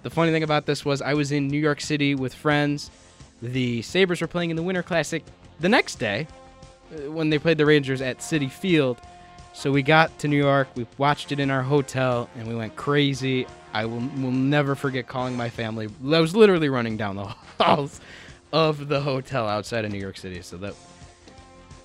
The 0.03 0.11
funny 0.11 0.33
thing 0.33 0.43
about 0.43 0.67
this 0.67 0.85
was 0.85 1.03
I 1.03 1.15
was 1.15 1.33
in 1.33 1.49
New 1.49 1.59
York 1.59 1.81
City 1.81 2.15
with 2.15 2.35
friends. 2.35 2.91
The 3.41 3.83
Sabres 3.83 4.21
were 4.21 4.27
playing 4.27 4.51
in 4.51 4.57
the 4.57 4.63
Winter 4.63 4.83
Classic 4.83 5.25
the 5.61 5.69
next 5.69 5.97
day 5.97 6.27
uh, 6.93 7.11
when 7.11 7.31
they 7.31 7.39
played 7.39 7.59
the 7.59 7.67
Rangers 7.67 8.01
at 8.01 8.19
Citi 8.19 8.51
Field. 8.51 8.99
So 9.53 9.71
we 9.71 9.83
got 9.83 10.17
to 10.21 10.29
New 10.29 10.37
York, 10.37 10.69
we 10.75 10.87
watched 10.99 11.31
it 11.33 11.39
in 11.39 11.51
our 11.51 11.63
hotel, 11.63 12.29
and 12.37 12.49
we 12.49 12.55
went 12.55 12.75
crazy. 12.77 13.47
I 13.75 13.85
will, 13.85 13.99
will 13.99 14.31
never 14.31 14.75
forget 14.75 15.07
calling 15.07 15.37
my 15.37 15.51
family. 15.51 15.89
I 16.05 16.21
was 16.21 16.35
literally 16.35 16.69
running 16.69 16.97
down 16.97 17.17
the 17.17 17.25
halls 17.61 18.01
of 18.53 18.89
the 18.89 19.01
hotel 19.01 19.49
outside 19.49 19.85
of 19.85 19.93
New 19.93 19.99
York 19.99 20.17
City. 20.17 20.43
So 20.43 20.57
that 20.59 20.75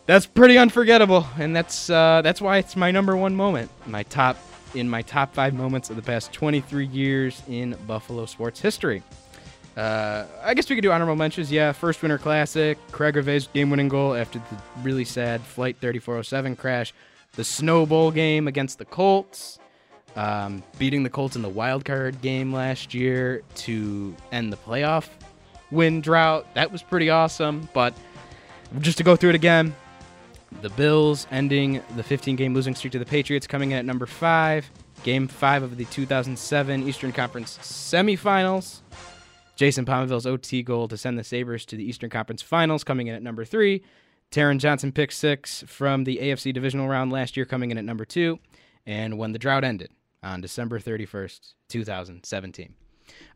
that's 0.08 0.26
pretty 0.26 0.58
unforgettable, 0.58 1.28
and 1.38 1.55
that's 1.55 1.89
uh, 1.89 2.22
that's 2.24 2.41
why 2.41 2.58
it's 2.58 2.76
my 2.76 2.89
number 2.89 3.16
one 3.16 3.36
moment, 3.36 3.70
my 3.86 4.03
top 4.03 4.38
in 4.74 4.89
my 4.89 5.01
top 5.03 5.34
five 5.34 5.53
moments 5.53 5.89
of 5.89 5.95
the 5.95 6.01
past 6.01 6.34
23 6.34 6.88
years 6.88 7.41
in 7.47 7.78
Buffalo 7.86 8.26
sports 8.26 8.60
history. 8.60 9.03
Uh, 9.78 10.26
I 10.43 10.55
guess 10.55 10.68
we 10.70 10.76
could 10.76 10.82
do 10.82 10.91
honorable 10.91 11.16
mentions. 11.16 11.51
Yeah, 11.51 11.72
first 11.72 12.01
Winter 12.01 12.18
Classic, 12.18 12.78
Craig 12.91 13.16
Rivet's 13.16 13.47
game-winning 13.53 13.89
goal 13.89 14.16
after 14.16 14.39
the 14.39 14.58
really 14.82 15.05
sad 15.05 15.39
Flight 15.41 15.78
3407 15.80 16.55
crash, 16.55 16.93
the 17.34 17.43
Snow 17.43 17.86
Bowl 17.86 18.10
game 18.10 18.47
against 18.47 18.80
the 18.80 18.86
Colts, 18.86 19.60
um, 20.16 20.64
beating 20.80 21.03
the 21.03 21.12
Colts 21.12 21.36
in 21.36 21.43
the 21.43 21.49
wild 21.49 21.86
card 21.86 22.20
game 22.22 22.51
last 22.51 22.95
year 22.95 23.43
to 23.55 24.16
end 24.32 24.51
the 24.51 24.58
playoff 24.58 25.10
win 25.72 26.01
drought. 26.01 26.53
That 26.55 26.72
was 26.72 26.82
pretty 26.82 27.10
awesome. 27.10 27.68
But 27.74 27.93
just 28.80 28.97
to 28.97 29.03
go 29.03 29.16
through 29.16 29.32
it 29.32 29.36
again, 29.36 29.76
the 30.62 30.70
Bills 30.72 31.28
ending 31.32 31.82
the 31.95 32.03
15 32.03 32.36
game 32.36 32.53
losing 32.53 32.76
streak 32.76 32.93
to 32.93 32.99
the 32.99 33.05
Patriots, 33.05 33.47
coming 33.47 33.72
in 33.72 33.78
at 33.78 33.86
number 33.86 34.05
five. 34.05 34.70
Game 35.03 35.28
five 35.28 35.64
of 35.64 35.78
the 35.78 35.86
2007 35.86 36.88
Eastern 36.88 37.12
Conference 37.12 37.58
semifinals. 37.62 38.82
Jason 39.55 39.86
Pominville's 39.86 40.26
OT 40.26 40.64
goal 40.64 40.88
to 40.88 40.97
send 40.97 41.18
the 41.18 41.24
Sabres 41.24 41.66
to 41.66 41.76
the 41.76 41.84
Eastern 41.84 42.10
Conference 42.10 42.41
finals, 42.41 42.84
coming 42.84 43.08
in 43.08 43.16
at 43.16 43.24
number 43.24 43.45
three. 43.45 43.84
Taron 44.32 44.60
Johnson 44.60 44.91
pick 44.91 45.12
six 45.12 45.64
from 45.68 46.03
the 46.03 46.18
AFC 46.18 46.53
divisional 46.53 46.88
round 46.88 47.12
last 47.12 47.38
year, 47.38 47.45
coming 47.45 47.72
in 47.72 47.78
at 47.78 47.86
number 47.86 48.05
two. 48.05 48.39
And 48.86 49.18
when 49.18 49.32
the 49.32 49.39
drought 49.39 49.64
ended 49.64 49.91
on 50.24 50.41
December 50.41 50.80
31st, 50.80 51.53
2017. 51.70 52.74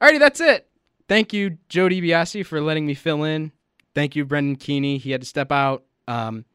Alrighty, 0.01 0.19
that's 0.19 0.39
it. 0.39 0.67
Thank 1.07 1.33
you, 1.33 1.57
Joe 1.69 1.87
DiBiase, 1.87 2.45
for 2.45 2.61
letting 2.61 2.85
me 2.85 2.93
fill 2.93 3.23
in. 3.23 3.51
Thank 3.93 4.15
you, 4.15 4.25
Brendan 4.25 4.57
Keany. 4.57 4.99
He 4.99 5.11
had 5.11 5.21
to 5.21 5.27
step 5.27 5.51
out. 5.51 5.83
Um, 6.07 6.45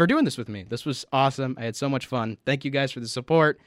for 0.00 0.06
doing 0.06 0.24
this 0.24 0.38
with 0.38 0.48
me. 0.48 0.62
This 0.66 0.86
was 0.86 1.04
awesome. 1.12 1.54
I 1.58 1.64
had 1.64 1.76
so 1.76 1.86
much 1.86 2.06
fun. 2.06 2.38
Thank 2.46 2.64
you 2.64 2.70
guys 2.70 2.90
for 2.90 3.00
the 3.00 3.06
support. 3.06 3.60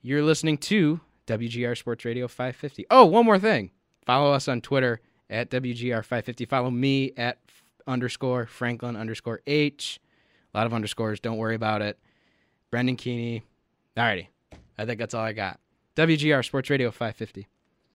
You're 0.00 0.22
listening 0.22 0.56
to 0.56 0.98
WGR 1.26 1.76
Sports 1.76 2.06
Radio 2.06 2.26
550. 2.26 2.86
Oh, 2.90 3.04
one 3.04 3.26
more 3.26 3.38
thing. 3.38 3.72
Follow 4.06 4.32
us 4.32 4.48
on 4.48 4.62
Twitter 4.62 5.02
at 5.28 5.50
WGR550. 5.50 6.48
Follow 6.48 6.70
me 6.70 7.12
at 7.18 7.36
underscore 7.86 8.46
Franklin 8.46 8.96
underscore 8.96 9.42
H. 9.46 10.00
A 10.54 10.56
lot 10.56 10.66
of 10.66 10.72
underscores. 10.72 11.20
Don't 11.20 11.36
worry 11.36 11.54
about 11.54 11.82
it. 11.82 11.98
Brendan 12.70 12.96
Keany. 12.96 13.42
Alrighty. 13.94 14.28
I 14.78 14.86
think 14.86 14.98
that's 14.98 15.12
all 15.12 15.22
I 15.22 15.34
got. 15.34 15.60
WGR 15.96 16.42
Sports 16.46 16.70
Radio 16.70 16.90
550. 16.90 17.46